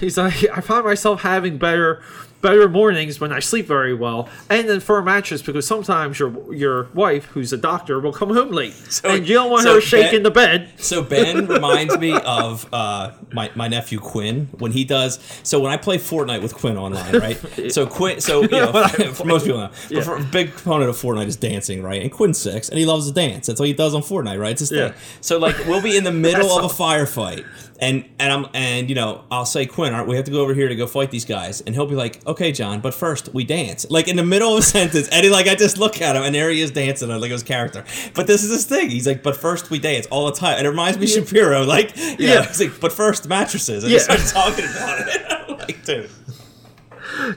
he's 0.00 0.16
like, 0.18 0.44
I 0.56 0.60
found 0.60 0.84
myself 0.84 1.22
having 1.22 1.58
better, 1.58 2.02
better 2.40 2.68
mornings 2.68 3.20
when 3.20 3.32
I 3.32 3.38
sleep 3.40 3.66
very 3.66 3.94
well, 3.94 4.28
and 4.48 4.68
then 4.68 4.80
for 4.80 4.98
a 4.98 5.02
mattress 5.04 5.42
because 5.42 5.66
sometimes 5.66 6.18
your 6.18 6.54
your 6.54 6.88
wife, 6.94 7.24
who's 7.26 7.52
a 7.52 7.56
doctor, 7.56 8.00
will 8.00 8.12
come 8.12 8.30
home 8.34 8.50
late, 8.50 8.74
and 9.04 9.26
you 9.28 9.34
don't 9.34 9.50
want 9.50 9.64
so 9.64 9.74
her 9.74 9.80
shaking 9.80 10.18
Ben- 10.18 10.22
the 10.24 10.30
bed. 10.30 10.70
So 10.76 11.02
Ben 11.02 11.46
reminds 11.48 11.98
me 11.98 12.18
of 12.18 12.66
uh, 12.72 13.12
my 13.32 13.50
my 13.54 13.68
nephew 13.68 13.98
Quinn 13.98 14.48
when 14.58 14.72
he 14.72 14.84
does. 14.84 15.18
So 15.42 15.60
when 15.60 15.72
I 15.72 15.76
play 15.76 15.98
Fortnite 15.98 16.42
with 16.42 16.54
Quinn 16.54 16.76
online, 16.76 17.18
right? 17.18 17.38
So 17.70 17.86
Quinn, 17.86 18.20
so 18.20 18.42
you 18.42 18.48
know, 18.48 18.72
for 19.14 19.24
most 19.24 19.44
people 19.44 19.60
know, 19.60 19.70
but 19.92 20.04
for 20.04 20.16
a 20.16 20.22
big 20.24 20.52
component 20.54 20.88
of 20.90 20.96
Fortnite 20.96 21.26
is 21.26 21.36
dancing, 21.36 21.82
right? 21.82 22.00
And 22.02 22.10
Quinn's 22.10 22.38
six, 22.38 22.68
and 22.68 22.78
he 22.78 22.86
loves 22.86 23.06
to 23.06 23.12
dance. 23.14 23.46
That's 23.46 23.60
what 23.60 23.66
he 23.68 23.74
does 23.74 23.94
on 23.94 24.02
Fortnite, 24.02 24.38
right? 24.40 24.50
It's 24.52 24.60
his 24.60 24.72
Yeah. 24.72 24.88
thing. 24.88 24.98
So 25.20 25.38
like 25.38 25.56
we'll 25.66 25.82
be 25.82 25.96
in 25.96 26.04
the 26.04 26.12
middle 26.12 26.50
of 26.58 26.64
a 26.64 26.74
firefight, 26.74 27.44
and 27.80 28.04
and 28.18 28.32
I'm 28.32 28.46
and 28.54 28.88
you 28.88 28.94
know 28.94 29.24
I'll 29.30 29.44
say 29.46 29.66
Quinn, 29.66 29.92
all 29.92 30.00
right, 30.00 30.08
we 30.08 30.16
have 30.16 30.24
to 30.24 30.30
go 30.30 30.40
over 30.40 30.54
here 30.54 30.68
to 30.68 30.74
go 30.74 30.86
fight 30.86 31.10
these 31.10 31.24
guys, 31.24 31.60
and 31.60 31.74
he'll 31.74 31.86
be 31.86 31.94
like, 31.94 32.20
okay, 32.30 32.50
John, 32.52 32.80
but 32.80 32.94
first 32.94 33.32
we 33.34 33.44
dance. 33.44 33.86
Like 33.90 34.08
in 34.08 34.16
the 34.16 34.24
middle 34.24 34.52
of 34.54 34.58
a 34.58 34.62
sentence, 34.76 35.08
and 35.08 35.24
he 35.24 35.30
like 35.30 35.46
I 35.46 35.54
just 35.54 35.78
look 35.78 36.00
at 36.00 36.16
him, 36.16 36.22
and 36.22 36.34
there 36.34 36.50
he 36.50 36.60
is 36.62 36.70
dancing, 36.70 37.08
like 37.08 37.30
his 37.30 37.42
character. 37.42 37.84
But 38.14 38.26
this 38.26 38.42
is 38.42 38.50
his 38.50 38.64
thing. 38.64 38.90
He's 38.90 39.06
like, 39.06 39.22
but 39.22 39.36
first 39.36 39.70
we 39.70 39.78
dance 39.78 40.06
all 40.06 40.26
the 40.26 40.32
time, 40.32 40.56
and 40.58 40.66
it 40.66 40.70
reminds 40.70 40.98
me 40.98 41.04
of 41.04 41.10
Shapiro, 41.10 41.64
like 41.64 41.96
yeah, 41.96 42.16
Yeah. 42.18 42.46
he's 42.46 42.60
like, 42.60 42.80
but 42.80 42.92
first 42.92 43.28
mattresses, 43.28 43.84
and 43.84 43.92
Yeah. 43.92 43.98
he 43.98 44.04
starts 44.04 44.32
talking 44.32 44.64
about 44.64 45.00
it. 45.08 45.26
Like, 45.60 45.84
dude, 45.84 46.10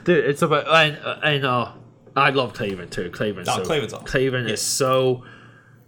Dude, 0.04 0.24
it's 0.24 0.40
about 0.42 0.66
and 0.68 0.96
and 1.22 1.44
uh, 1.44 1.72
I 2.16 2.30
love 2.30 2.54
Klavan 2.54 2.88
too. 2.88 3.10
Klavan's 3.10 3.48
Oh, 3.48 3.56
so, 3.58 3.64
Klavan's 3.64 3.92
awesome. 3.92 4.06
Klavan 4.06 4.48
is 4.48 4.62
so 4.62 5.24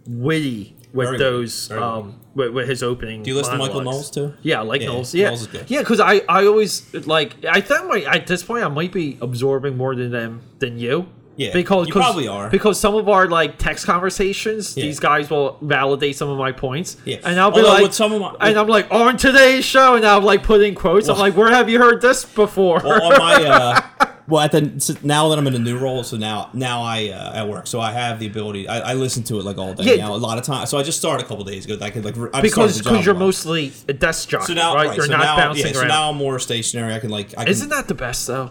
witty 0.06 0.75
with 0.96 1.08
Very 1.08 1.18
those 1.18 1.68
witty. 1.68 1.80
Very 1.80 1.92
um 1.92 2.20
with, 2.34 2.50
with 2.52 2.68
his 2.68 2.82
opening. 2.82 3.22
do 3.22 3.30
you 3.30 3.36
listen 3.36 3.52
to 3.52 3.58
Michael. 3.58 3.82
Knowles 3.82 4.10
too? 4.10 4.34
Yeah, 4.42 4.60
I 4.60 4.62
like 4.62 4.80
Yeah, 4.80 4.88
Knowles. 4.88 5.14
Yeah, 5.14 5.26
Knowles 5.28 5.42
is 5.42 5.46
good. 5.48 5.70
yeah, 5.70 5.80
because 5.80 6.00
I 6.00 6.22
I 6.28 6.46
always 6.46 6.92
like 7.06 7.36
I 7.44 7.60
think 7.60 7.86
my, 7.86 8.00
at 8.02 8.26
this 8.26 8.42
point 8.42 8.64
I 8.64 8.68
might 8.68 8.92
be 8.92 9.16
absorbing 9.20 9.76
more 9.76 9.94
than 9.94 10.10
them 10.10 10.42
than 10.58 10.78
you. 10.78 11.08
Yeah, 11.36 11.52
because 11.52 11.86
you 11.88 11.92
probably 11.92 12.28
are. 12.28 12.48
because 12.48 12.80
some 12.80 12.94
of 12.94 13.08
our 13.08 13.26
like 13.28 13.58
text 13.58 13.84
conversations, 13.86 14.76
Yeah. 14.76 14.84
these 14.84 14.98
guys 15.00 15.28
will 15.30 15.58
validate 15.60 16.16
some 16.16 16.28
of 16.30 16.38
my 16.38 16.52
points. 16.52 16.96
Yeah. 17.04 17.18
and 17.24 17.38
I'll 17.38 17.50
be 17.50 17.58
Although 17.60 17.82
like, 17.82 17.92
some 17.92 18.12
of 18.12 18.20
my- 18.20 18.34
and 18.40 18.58
I'm 18.58 18.66
like 18.68 18.90
on 18.90 19.16
today's 19.16 19.64
show, 19.64 19.94
and 19.96 20.04
I'm 20.04 20.24
like 20.24 20.42
putting 20.42 20.74
quotes. 20.74 21.08
I'm 21.08 21.18
like, 21.18 21.36
where 21.36 21.50
have 21.50 21.68
you 21.68 21.78
heard 21.78 22.00
this 22.00 22.24
before? 22.24 22.80
well, 22.82 23.12
on 23.12 23.18
my 23.18 23.34
uh, 24.00 24.06
well, 24.28 24.42
at 24.42 24.50
the 24.50 24.80
so 24.80 24.94
now 25.02 25.28
that 25.28 25.38
I'm 25.38 25.46
in 25.46 25.54
a 25.54 25.58
new 25.58 25.78
role, 25.78 26.02
so 26.02 26.16
now 26.16 26.50
now 26.52 26.82
I 26.82 27.10
uh, 27.10 27.34
at 27.36 27.48
work, 27.48 27.66
so 27.68 27.80
I 27.80 27.92
have 27.92 28.18
the 28.18 28.26
ability. 28.26 28.66
I, 28.66 28.90
I 28.90 28.94
listen 28.94 29.22
to 29.24 29.38
it 29.38 29.44
like 29.44 29.56
all 29.58 29.74
day 29.74 29.96
Yeah. 29.96 30.06
now. 30.06 30.14
A 30.14 30.16
lot 30.16 30.36
of 30.38 30.44
time, 30.44 30.66
so 30.66 30.78
I 30.78 30.82
just 30.82 30.98
started 30.98 31.24
a 31.24 31.28
couple 31.28 31.44
days 31.44 31.64
ago. 31.64 31.76
that 31.76 31.84
I 31.84 31.90
could 31.90 32.04
like 32.04 32.16
I 32.34 32.40
because 32.40 32.76
job 32.76 32.84
because 32.84 33.06
you're 33.06 33.14
mostly 33.14 33.72
a 33.88 33.92
desk 33.92 34.28
jockey, 34.30 34.46
so 34.46 34.54
now 34.54 34.74
right? 34.74 34.88
right, 34.88 34.96
You're 34.96 35.06
so 35.06 35.12
not 35.12 35.20
now, 35.20 35.36
bouncing 35.36 35.66
yeah, 35.66 35.72
so 35.80 35.86
now 35.86 36.10
I'm 36.10 36.16
more 36.16 36.38
stationary. 36.40 36.92
I 36.94 36.98
can 36.98 37.10
like 37.10 37.34
I 37.38 37.44
can, 37.44 37.48
Isn't 37.48 37.68
that 37.68 37.86
the 37.88 37.94
best 37.94 38.26
though? 38.26 38.50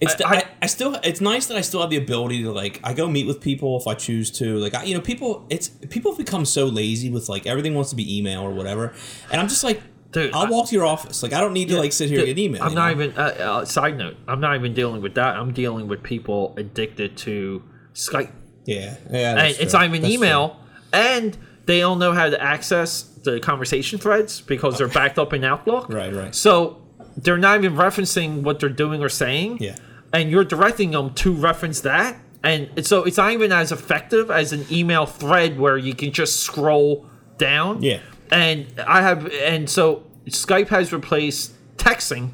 It's 0.00 0.14
the, 0.14 0.26
I- 0.26 0.30
I, 0.36 0.44
I, 0.62 0.66
still 0.66 0.94
it's 1.02 1.20
nice 1.20 1.46
that 1.46 1.56
I 1.56 1.60
still 1.60 1.80
have 1.80 1.90
the 1.90 1.96
ability 1.96 2.42
to 2.44 2.52
like 2.52 2.80
I 2.84 2.92
go 2.94 3.08
meet 3.08 3.26
with 3.26 3.40
people 3.40 3.78
if 3.80 3.86
I 3.86 3.94
choose 3.94 4.30
to 4.38 4.56
like 4.58 4.74
I, 4.74 4.84
you 4.84 4.94
know 4.94 5.00
people 5.00 5.44
it's 5.50 5.68
people 5.68 6.12
have 6.12 6.18
become 6.18 6.44
so 6.44 6.66
lazy 6.66 7.10
with 7.10 7.28
like 7.28 7.46
everything 7.46 7.74
wants 7.74 7.90
to 7.90 7.96
be 7.96 8.18
email 8.18 8.40
or 8.42 8.52
whatever 8.52 8.92
and 9.32 9.40
I'm 9.40 9.48
just 9.48 9.64
like 9.64 9.80
Dude, 10.12 10.32
I'll 10.32 10.46
I- 10.46 10.50
walk 10.50 10.68
to 10.68 10.74
your 10.74 10.86
office 10.86 11.22
like 11.22 11.32
I 11.32 11.40
don't 11.40 11.52
need 11.52 11.68
to 11.68 11.78
like 11.78 11.92
sit 11.92 12.08
here 12.08 12.20
and 12.20 12.26
Dude, 12.26 12.36
get 12.36 12.42
email 12.42 12.62
I'm 12.62 12.74
not 12.74 12.96
know? 12.96 13.02
even. 13.04 13.18
Uh, 13.18 13.22
uh, 13.22 13.64
side 13.64 13.98
note: 13.98 14.16
I'm 14.26 14.40
not 14.40 14.54
even 14.54 14.72
dealing 14.72 15.02
with 15.02 15.14
that. 15.16 15.36
I'm 15.36 15.52
dealing 15.52 15.86
with 15.88 16.02
people 16.02 16.54
addicted 16.56 17.16
to 17.18 17.62
Skype, 17.94 18.30
yeah 18.64 18.96
yeah 19.10 19.30
and 19.30 19.38
that's 19.38 19.58
it's 19.58 19.72
true. 19.72 19.80
not 19.80 19.88
even 19.88 20.02
That's 20.02 20.14
email, 20.14 20.60
and 20.92 21.36
they 21.66 21.80
don't 21.80 21.98
know 21.98 22.12
how 22.12 22.30
to 22.30 22.40
access 22.42 23.02
the 23.24 23.38
conversation 23.40 23.98
threads 23.98 24.40
because 24.40 24.78
they're 24.78 24.88
backed 24.88 25.18
up 25.18 25.34
in 25.34 25.44
Outlook. 25.44 25.90
Right, 25.90 26.14
right. 26.14 26.34
So 26.34 26.80
they're 27.18 27.36
not 27.36 27.62
even 27.62 27.76
referencing 27.76 28.42
what 28.42 28.60
they're 28.60 28.68
doing 28.70 29.02
or 29.02 29.10
saying. 29.10 29.58
Yeah. 29.60 29.76
And 30.12 30.30
you're 30.30 30.44
directing 30.44 30.92
them 30.92 31.14
to 31.14 31.32
reference 31.32 31.80
that. 31.82 32.18
And 32.42 32.86
so 32.86 33.04
it's 33.04 33.16
not 33.16 33.32
even 33.32 33.52
as 33.52 33.72
effective 33.72 34.30
as 34.30 34.52
an 34.52 34.64
email 34.70 35.06
thread 35.06 35.58
where 35.58 35.76
you 35.76 35.94
can 35.94 36.12
just 36.12 36.40
scroll 36.40 37.06
down. 37.36 37.82
Yeah. 37.82 38.00
And 38.30 38.66
I 38.86 39.02
have, 39.02 39.30
and 39.32 39.68
so 39.68 40.04
Skype 40.26 40.68
has 40.68 40.92
replaced 40.92 41.54
texting. 41.76 42.30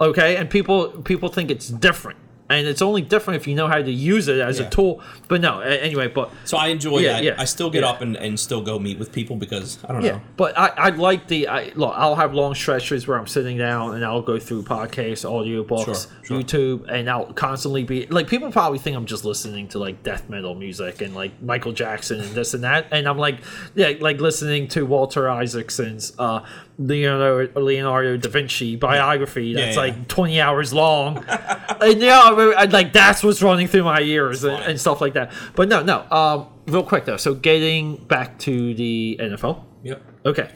Okay, 0.00 0.36
and 0.36 0.48
people 0.48 0.88
people 1.02 1.28
think 1.28 1.50
it's 1.50 1.68
different, 1.68 2.18
and 2.50 2.66
it's 2.66 2.82
only 2.82 3.00
different 3.00 3.40
if 3.40 3.46
you 3.46 3.54
know 3.54 3.68
how 3.68 3.78
to 3.80 3.90
use 3.90 4.28
it 4.28 4.38
as 4.40 4.58
Yeah. 4.58 4.66
a 4.66 4.70
tool. 4.70 5.00
But 5.28 5.40
no, 5.40 5.60
anyway, 5.60 6.08
but 6.08 6.30
So 6.44 6.58
I 6.58 6.66
enjoy 6.68 6.98
Yeah, 6.98 7.12
that. 7.14 7.24
yeah, 7.24 7.34
I 7.38 7.44
still 7.46 7.70
get 7.70 7.82
yeah. 7.82 7.88
up 7.90 8.02
and, 8.02 8.16
and 8.16 8.38
still 8.38 8.60
go 8.60 8.78
meet 8.78 8.98
with 8.98 9.12
people 9.12 9.36
because 9.36 9.78
I 9.88 9.92
don't 9.92 10.02
Yeah, 10.04 10.12
know. 10.12 10.20
but 10.36 10.58
I, 10.58 10.66
I 10.76 10.88
like 10.90 11.28
the 11.28 11.48
I 11.48 11.72
look. 11.76 11.94
I'll 11.96 12.16
have 12.16 12.34
long 12.34 12.54
stretches 12.54 13.06
where 13.06 13.18
I'm 13.18 13.26
sitting 13.28 13.56
down 13.56 13.94
and 13.94 14.04
I'll 14.04 14.20
go 14.22 14.38
through 14.38 14.64
podcasts, 14.64 15.24
audiobooks, 15.24 15.84
Sure, 15.84 15.94
sure. 16.24 16.40
YouTube, 16.42 16.88
and 16.90 17.08
I'll 17.08 17.32
constantly 17.32 17.84
be 17.84 18.06
like 18.08 18.26
people 18.26 18.50
probably 18.50 18.78
think 18.78 18.96
I'm 18.96 19.06
just 19.06 19.24
listening 19.24 19.68
to 19.68 19.78
like 19.78 20.02
death 20.02 20.28
metal 20.28 20.54
music 20.54 21.00
and 21.00 21.14
like 21.14 21.40
Michael 21.40 21.72
Jackson 21.72 22.20
and 22.20 22.30
this 22.32 22.52
and 22.54 22.64
that, 22.64 22.88
and 22.90 23.08
I'm 23.08 23.16
like 23.18 23.38
yeah, 23.76 23.92
like 24.00 24.20
listening 24.20 24.66
to 24.68 24.84
Walter 24.84 25.30
Isaacson's 25.30 26.12
uh, 26.18 26.40
Leonardo 26.80 27.60
Leonardo 27.60 28.16
da 28.16 28.30
Vinci 28.30 28.74
biography 28.74 29.52
that's 29.52 29.76
yeah. 29.76 29.82
like 29.82 30.08
20 30.08 30.40
hours 30.40 30.72
long, 30.72 31.18
and 31.80 32.00
yeah, 32.00 32.20
I 32.22 32.64
like 32.64 32.94
that's 32.94 33.22
what's 33.22 33.42
running 33.42 33.66
through 33.66 33.84
my 33.84 34.00
ears 34.00 34.44
and, 34.44 34.62
and 34.64 34.80
stuff 34.80 35.02
like 35.02 35.12
that. 35.12 35.30
But 35.54 35.68
no, 35.68 35.82
no. 35.82 36.06
Um, 36.10 36.46
real 36.66 36.82
quick 36.82 37.04
though, 37.04 37.18
so 37.18 37.34
getting 37.34 37.96
back 37.96 38.38
to 38.40 38.74
the 38.74 39.18
NFL. 39.20 39.64
Yep. 39.82 40.02
Okay. 40.24 40.50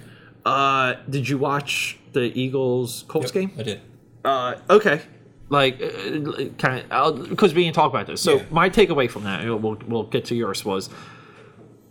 Uh, 0.46 0.94
did 1.08 1.28
you 1.28 1.36
watch 1.36 1.98
the 2.12 2.22
Eagles 2.38 3.04
Colts 3.06 3.30
game? 3.30 3.52
I 3.58 3.62
did. 3.62 3.80
Uh, 4.24 4.54
okay. 4.70 5.02
Like, 5.50 5.80
uh, 5.80 6.44
kind 6.58 6.90
of, 6.90 7.28
because 7.28 7.52
we 7.54 7.64
didn't 7.64 7.76
talk 7.76 7.90
about 7.90 8.06
this. 8.06 8.22
So 8.22 8.36
Yeah. 8.36 8.44
my 8.50 8.70
takeaway 8.70 9.10
from 9.10 9.24
that, 9.24 9.44
we'll 9.44 9.78
we'll 9.86 10.04
get 10.04 10.24
to 10.26 10.34
yours 10.34 10.64
was, 10.64 10.88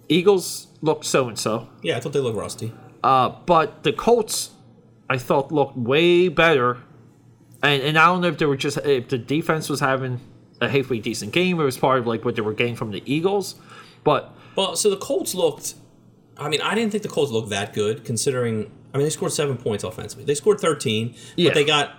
Eagles 0.10 0.67
looked 0.82 1.06
so 1.06 1.28
and 1.28 1.38
so, 1.38 1.69
Yeah, 1.82 1.98
I 1.98 2.00
thought 2.00 2.13
they 2.13 2.19
looked 2.19 2.38
rusty. 2.38 2.74
Uh, 3.03 3.29
but 3.45 3.83
the 3.83 3.93
Colts, 3.93 4.51
I 5.09 5.17
thought 5.17 5.51
looked 5.51 5.77
way 5.77 6.27
better, 6.29 6.77
and 7.61 7.81
and 7.83 7.97
I 7.97 8.05
don't 8.07 8.21
know 8.21 8.27
if 8.29 8.37
they 8.37 8.45
were 8.45 8.57
just 8.57 8.77
if 8.79 9.09
the 9.09 9.17
defense 9.17 9.69
was 9.69 9.79
having 9.79 10.19
a 10.61 10.69
halfway 10.69 10.99
decent 10.99 11.33
game, 11.33 11.59
or 11.59 11.63
it 11.63 11.65
was 11.65 11.77
part 11.77 11.99
of 11.99 12.07
like 12.07 12.23
what 12.25 12.35
they 12.35 12.41
were 12.41 12.53
getting 12.53 12.75
from 12.75 12.91
the 12.91 13.03
Eagles, 13.05 13.55
but 14.03 14.31
Well, 14.55 14.75
so 14.75 14.89
the 14.89 14.97
Colts 14.97 15.35
looked. 15.35 15.75
I 16.37 16.49
mean, 16.49 16.61
I 16.61 16.73
didn't 16.75 16.91
think 16.91 17.03
the 17.03 17.09
Colts 17.09 17.31
looked 17.31 17.49
that 17.49 17.73
good 17.73 18.03
considering. 18.05 18.71
I 18.93 18.97
mean, 18.97 19.05
they 19.05 19.09
scored 19.11 19.31
seven 19.31 19.57
points 19.57 19.83
offensively. 19.83 20.23
They 20.25 20.35
scored 20.35 20.59
thirteen, 20.59 21.15
Yeah. 21.35 21.49
but 21.49 21.55
they 21.55 21.65
got 21.65 21.95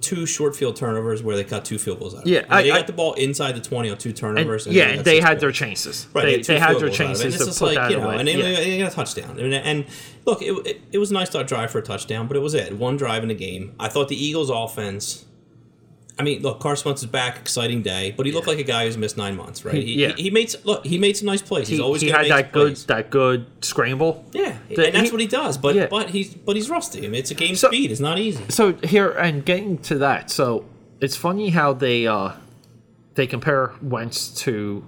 two 0.00 0.26
short 0.26 0.54
field 0.54 0.76
turnovers 0.76 1.22
where 1.22 1.36
they 1.36 1.44
got 1.44 1.64
two 1.64 1.78
field 1.78 1.98
goals 1.98 2.14
out. 2.14 2.22
of 2.22 2.26
it. 2.26 2.30
Yeah, 2.30 2.44
I 2.48 2.62
they 2.62 2.70
I- 2.70 2.78
got 2.78 2.86
the 2.86 2.92
ball 2.92 3.14
inside 3.14 3.52
the 3.52 3.60
twenty 3.60 3.90
on 3.90 3.98
two 3.98 4.12
turnovers. 4.12 4.66
And, 4.66 4.76
and 4.76 4.90
yeah, 4.90 4.96
got 4.96 5.04
they 5.04 5.20
had 5.20 5.40
their 5.40 5.52
chances. 5.52 6.06
Right, 6.12 6.24
they, 6.24 6.36
two 6.38 6.52
they 6.54 6.58
had 6.58 6.76
their 6.76 6.88
goals 6.88 7.00
out 7.00 7.06
of 7.06 7.10
it. 7.12 7.22
chances 7.22 7.40
it's 7.40 7.58
to 7.58 7.64
put 7.64 7.74
like, 7.74 7.76
that 7.76 7.90
you 7.90 7.98
know, 7.98 8.06
away. 8.06 8.18
And 8.18 8.28
they, 8.28 8.36
yeah. 8.36 8.60
they 8.60 8.78
got 8.78 8.92
a 8.92 8.94
touchdown. 8.94 9.38
And, 9.38 9.54
and 9.54 9.86
look, 10.24 10.42
it, 10.42 10.52
it, 10.66 10.80
it 10.92 10.98
was 10.98 11.10
a 11.10 11.14
nice 11.14 11.30
start 11.30 11.46
drive 11.46 11.70
for 11.70 11.78
a 11.78 11.82
touchdown, 11.82 12.26
but 12.26 12.36
it 12.36 12.40
was 12.40 12.54
it. 12.54 12.72
One 12.76 12.96
drive 12.96 13.22
in 13.22 13.28
the 13.28 13.34
game. 13.34 13.74
I 13.78 13.88
thought 13.88 14.08
the 14.08 14.22
Eagles' 14.22 14.50
offense. 14.50 15.24
I 16.18 16.22
mean, 16.22 16.40
look, 16.40 16.60
Carson 16.60 16.88
Wentz 16.88 17.02
is 17.02 17.08
back, 17.10 17.36
exciting 17.36 17.82
day, 17.82 18.14
but 18.16 18.24
he 18.24 18.32
looked 18.32 18.46
like 18.46 18.58
a 18.58 18.62
guy 18.62 18.86
who's 18.86 18.96
missed 18.96 19.18
nine 19.18 19.36
months, 19.36 19.66
right? 19.66 19.74
He, 19.74 20.00
Yeah. 20.02 20.12
he, 20.16 20.24
he 20.24 20.30
made 20.30 20.54
look, 20.64 20.84
he 20.86 20.96
made 20.98 21.14
some 21.16 21.26
nice 21.26 21.42
plays. 21.42 21.68
He's 21.68 21.76
he, 21.78 21.82
always 21.84 22.00
he 22.00 22.08
had 22.08 22.26
that 22.30 22.52
good 22.52 22.68
plays. 22.68 22.86
that 22.86 23.10
good 23.10 23.46
scramble. 23.62 24.24
Yeah, 24.32 24.56
The- 24.68 24.86
and 24.86 24.94
that's 24.94 25.08
he- 25.08 25.12
what 25.12 25.20
he 25.20 25.26
does. 25.26 25.58
But 25.58 25.74
Yeah. 25.74 25.88
but 25.90 26.08
he's 26.10 26.32
but 26.34 26.56
he's 26.56 26.70
rusty. 26.70 27.00
I 27.00 27.08
mean, 27.10 27.16
it's 27.20 27.30
a 27.30 27.34
game 27.34 27.54
So- 27.54 27.68
speed. 27.68 27.90
It's 27.90 28.00
not 28.00 28.18
easy. 28.18 28.44
So 28.48 28.72
here 28.82 29.10
and 29.10 29.44
getting 29.44 29.76
to 29.78 29.98
that, 29.98 30.30
so 30.30 30.64
it's 31.02 31.16
funny 31.16 31.50
how 31.50 31.74
they 31.74 32.06
uh 32.06 32.30
they 33.14 33.26
compare 33.26 33.72
Wentz 33.82 34.28
to 34.44 34.84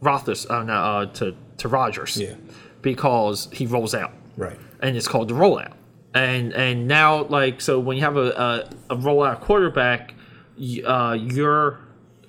Rothers, 0.00 0.46
uh, 0.48 0.62
no, 0.62 0.72
uh, 0.72 1.06
to 1.06 1.34
to 1.58 1.68
Rodgers, 1.68 2.16
Yeah. 2.16 2.34
because 2.80 3.48
he 3.52 3.66
rolls 3.66 3.94
out, 3.94 4.12
Right. 4.36 4.58
and 4.80 4.96
it's 4.96 5.06
called 5.08 5.28
the 5.28 5.34
rollout. 5.34 5.72
And 6.14 6.52
and 6.54 6.88
now 6.88 7.24
like 7.24 7.60
so 7.60 7.78
when 7.78 7.96
you 7.98 8.02
have 8.04 8.16
a 8.16 8.66
a, 8.90 8.94
a 8.94 8.96
rollout 8.96 9.40
quarterback, 9.40 10.14
uh, 10.58 11.12
you're 11.14 11.80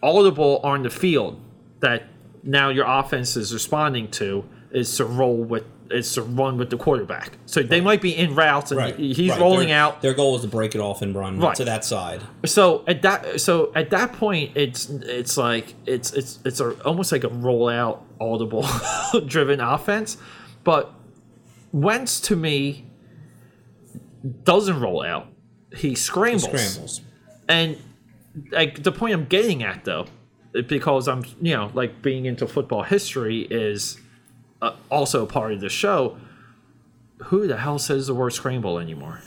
audible 0.01 0.59
on 0.63 0.83
the 0.83 0.89
field 0.89 1.39
that 1.79 2.03
now 2.43 2.69
your 2.69 2.85
offense 2.85 3.35
is 3.37 3.53
responding 3.53 4.09
to 4.11 4.43
is 4.71 4.95
to 4.97 5.05
roll 5.05 5.37
with 5.37 5.63
is 5.91 6.11
to 6.13 6.21
run 6.23 6.57
with 6.57 6.69
the 6.71 6.77
quarterback. 6.77 7.37
So 7.45 7.61
they 7.61 7.79
might 7.79 8.01
be 8.01 8.15
in 8.17 8.33
routes 8.33 8.71
and 8.71 8.79
Right. 8.79 8.95
he's 8.97 9.29
right. 9.29 9.39
rolling 9.39 9.67
Their- 9.67 9.77
out. 9.77 10.01
Their 10.01 10.13
goal 10.15 10.35
is 10.35 10.41
to 10.41 10.47
break 10.47 10.73
it 10.73 10.81
off 10.81 11.01
and 11.03 11.13
run 11.15 11.39
Right. 11.39 11.55
to 11.55 11.65
that 11.65 11.85
side. 11.85 12.21
So 12.45 12.83
at 12.87 13.01
that 13.03 13.39
so 13.39 13.71
at 13.75 13.91
that 13.91 14.13
point 14.13 14.51
it's 14.55 14.89
it's 14.89 15.37
like 15.37 15.75
it's 15.85 16.11
it's 16.13 16.39
it's 16.45 16.59
a, 16.59 16.71
almost 16.83 17.11
like 17.11 17.23
a 17.23 17.29
rollout 17.29 17.99
audible 18.19 18.65
driven 19.27 19.59
offense, 19.59 20.17
but 20.63 20.91
Wentz 21.71 22.19
to 22.21 22.35
me 22.35 22.85
doesn't 24.43 24.79
roll 24.79 25.03
out. 25.03 25.27
He 25.75 25.95
scrambles. 25.95 26.43
Scrambles. 26.45 27.01
And 27.47 27.77
like 28.51 28.83
the 28.83 28.91
point 28.91 29.13
I'm 29.13 29.25
getting 29.25 29.63
at 29.63 29.85
though, 29.85 30.05
because 30.67 31.07
I'm 31.07 31.23
you 31.41 31.55
know 31.55 31.71
like 31.73 32.01
being 32.01 32.25
into 32.25 32.47
football 32.47 32.83
history 32.83 33.41
is 33.49 33.97
uh, 34.61 34.75
also 34.89 35.23
a 35.23 35.27
part 35.27 35.51
of 35.53 35.61
the 35.61 35.69
show. 35.69 36.17
Who 37.25 37.47
the 37.47 37.57
hell 37.57 37.79
says 37.79 38.07
the 38.07 38.13
word 38.15 38.31
scramble 38.31 38.79
anymore? 38.79 39.21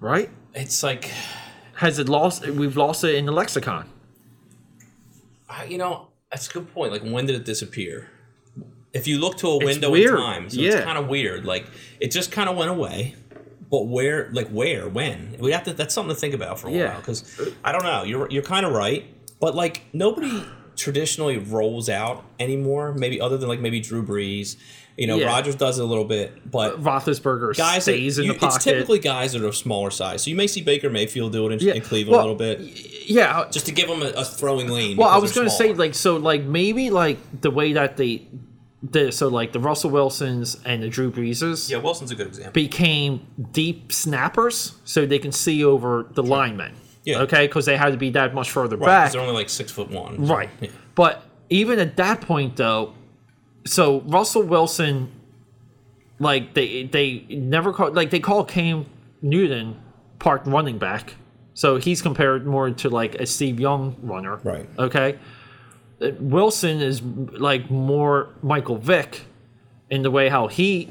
Right? 0.00 0.30
It's 0.54 0.82
like 0.82 1.10
Has 1.74 1.98
it 1.98 2.08
lost? 2.08 2.46
We've 2.46 2.76
lost 2.76 3.04
it 3.04 3.14
in 3.14 3.26
the 3.26 3.32
lexicon. 3.32 3.88
uh, 5.48 5.64
you 5.68 5.78
know, 5.78 6.08
that's 6.30 6.48
a 6.48 6.52
good 6.52 6.72
point. 6.72 6.92
Like 6.92 7.02
when 7.02 7.26
did 7.26 7.36
it 7.36 7.44
disappear? 7.44 8.08
If 8.92 9.06
you 9.06 9.18
look 9.18 9.36
to 9.38 9.46
a 9.48 9.58
window 9.64 9.94
in 9.94 10.08
time, 10.08 10.50
so 10.50 10.60
Yeah. 10.60 10.72
it's 10.76 10.84
kind 10.84 10.98
of 10.98 11.08
weird. 11.08 11.44
Like 11.44 11.66
it 12.00 12.10
just 12.10 12.32
kind 12.32 12.48
of 12.48 12.56
went 12.56 12.70
away. 12.70 13.14
But 13.70 13.86
where, 13.86 14.28
like 14.32 14.48
where, 14.48 14.88
when? 14.88 15.36
We 15.38 15.52
have 15.52 15.62
to. 15.64 15.72
That's 15.72 15.94
something 15.94 16.14
to 16.14 16.20
think 16.20 16.34
about 16.34 16.58
for 16.58 16.68
a 16.68 16.72
Yeah. 16.72 16.88
while. 16.90 16.98
Because 17.00 17.40
I 17.64 17.70
don't 17.72 17.84
know. 17.84 18.02
You're 18.02 18.28
you're 18.30 18.42
kind 18.42 18.66
of 18.66 18.72
right. 18.72 19.04
But 19.40 19.54
like 19.54 19.82
nobody 19.92 20.44
traditionally 20.76 21.38
rolls 21.38 21.88
out 21.88 22.24
anymore. 22.40 22.92
Maybe 22.94 23.20
other 23.20 23.36
than 23.36 23.48
like 23.48 23.60
maybe 23.60 23.80
Drew 23.80 24.04
Brees. 24.04 24.56
You 24.96 25.06
know, 25.06 25.16
Yeah. 25.18 25.26
Rodgers 25.28 25.54
does 25.54 25.78
it 25.78 25.82
a 25.82 25.86
little 25.86 26.04
bit, 26.04 26.50
but 26.50 26.74
uh, 26.74 26.76
Roethlisberger 26.78 27.56
guys 27.56 27.76
that- 27.86 27.92
stays 27.92 28.18
in 28.18 28.24
you- 28.26 28.32
the 28.34 28.38
pocket. 28.38 28.56
It's 28.56 28.64
typically 28.64 28.98
guys 28.98 29.32
that 29.32 29.42
are 29.42 29.52
smaller 29.52 29.90
size. 29.90 30.22
So 30.24 30.30
you 30.30 30.36
may 30.36 30.46
see 30.46 30.60
Baker 30.62 30.90
Mayfield 30.90 31.32
do 31.32 31.46
it 31.46 31.52
in, 31.52 31.58
Yeah. 31.60 31.74
in 31.74 31.80
Cleveland 31.80 32.16
Well, 32.16 32.20
a 32.20 32.32
little 32.32 32.36
bit, 32.36 32.60
yeah. 33.08 33.38
Uh, 33.38 33.50
just 33.50 33.64
to 33.66 33.72
give 33.72 33.88
him 33.88 34.02
a, 34.02 34.08
a 34.08 34.24
throwing 34.24 34.68
lane. 34.68 34.96
Well, 34.98 35.08
I 35.08 35.16
was 35.18 35.32
going 35.32 35.46
to 35.46 35.50
say 35.54 35.72
like 35.72 35.94
so 35.94 36.16
like 36.16 36.42
maybe 36.42 36.90
like 36.90 37.18
the 37.40 37.50
way 37.50 37.72
that 37.74 37.96
they 37.96 38.26
the 38.82 39.12
so 39.12 39.28
like 39.28 39.52
the 39.52 39.60
Russell 39.60 39.90
Wilsons 39.90 40.56
and 40.64 40.82
the 40.82 40.88
Drew 40.88 41.10
Breeses 41.10 41.68
yeah, 41.70 41.76
Wilson's 41.78 42.10
a 42.10 42.14
good 42.14 42.28
example. 42.28 42.52
became 42.52 43.26
deep 43.52 43.92
snappers 43.92 44.76
so 44.84 45.04
they 45.06 45.18
can 45.18 45.32
see 45.32 45.62
over 45.64 46.06
the 46.12 46.22
linemen. 46.22 46.74
Yeah. 47.04 47.20
Okay, 47.20 47.46
because 47.46 47.66
they 47.66 47.76
had 47.76 47.92
to 47.92 47.98
be 47.98 48.10
that 48.10 48.34
much 48.34 48.50
further 48.50 48.76
Right, 48.76 48.86
back. 48.86 49.12
they're 49.12 49.20
only 49.20 49.34
like 49.34 49.48
six 49.50 49.70
foot 49.72 49.90
one. 49.90 50.26
so, 50.26 50.34
Right. 50.34 50.50
yeah. 50.60 50.70
But 50.94 51.22
even 51.50 51.78
at 51.78 51.96
that 51.96 52.20
point, 52.22 52.56
though, 52.56 52.94
so 53.66 54.00
Russell 54.02 54.42
Wilson, 54.42 55.10
like 56.18 56.54
they 56.54 56.84
they 56.84 57.24
never 57.30 57.72
call 57.72 57.90
like 57.92 58.10
they 58.10 58.20
call 58.20 58.44
Cam 58.44 58.86
Newton 59.22 59.80
parked 60.18 60.46
running 60.46 60.78
back, 60.78 61.14
so 61.54 61.76
he's 61.76 62.00
compared 62.02 62.46
more 62.46 62.70
to 62.70 62.88
like 62.90 63.14
a 63.16 63.26
Steve 63.26 63.58
Young 63.60 63.96
runner. 64.02 64.36
Right. 64.42 64.68
Okay. 64.78 65.18
Wilson 66.18 66.80
is 66.80 67.02
like 67.02 67.70
more 67.70 68.28
Michael 68.42 68.76
Vick 68.78 69.22
in 69.90 70.02
the 70.02 70.10
way 70.10 70.28
how 70.28 70.46
he 70.48 70.88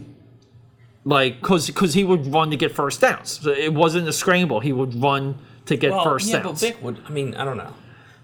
like 1.06 1.40
because 1.42 1.68
because 1.68 1.94
he 1.94 2.04
would 2.04 2.28
run 2.28 2.52
to 2.52 2.58
get 2.58 2.72
first 2.72 3.02
downs. 3.02 3.40
So 3.42 3.52
it 3.52 3.74
wasn't 3.74 4.08
a 4.08 4.14
scramble. 4.14 4.60
He 4.60 4.72
would 4.74 5.02
run 5.02 5.38
to 5.66 5.76
get 5.76 5.92
Well, 5.92 6.04
first 6.04 6.28
yeah, 6.28 6.40
downs. 6.44 6.62
but 6.62 6.68
Vick 6.68 6.84
would. 6.84 7.02
I 7.08 7.10
mean, 7.12 7.34
I 7.36 7.44
don't 7.44 7.58
know. 7.58 7.74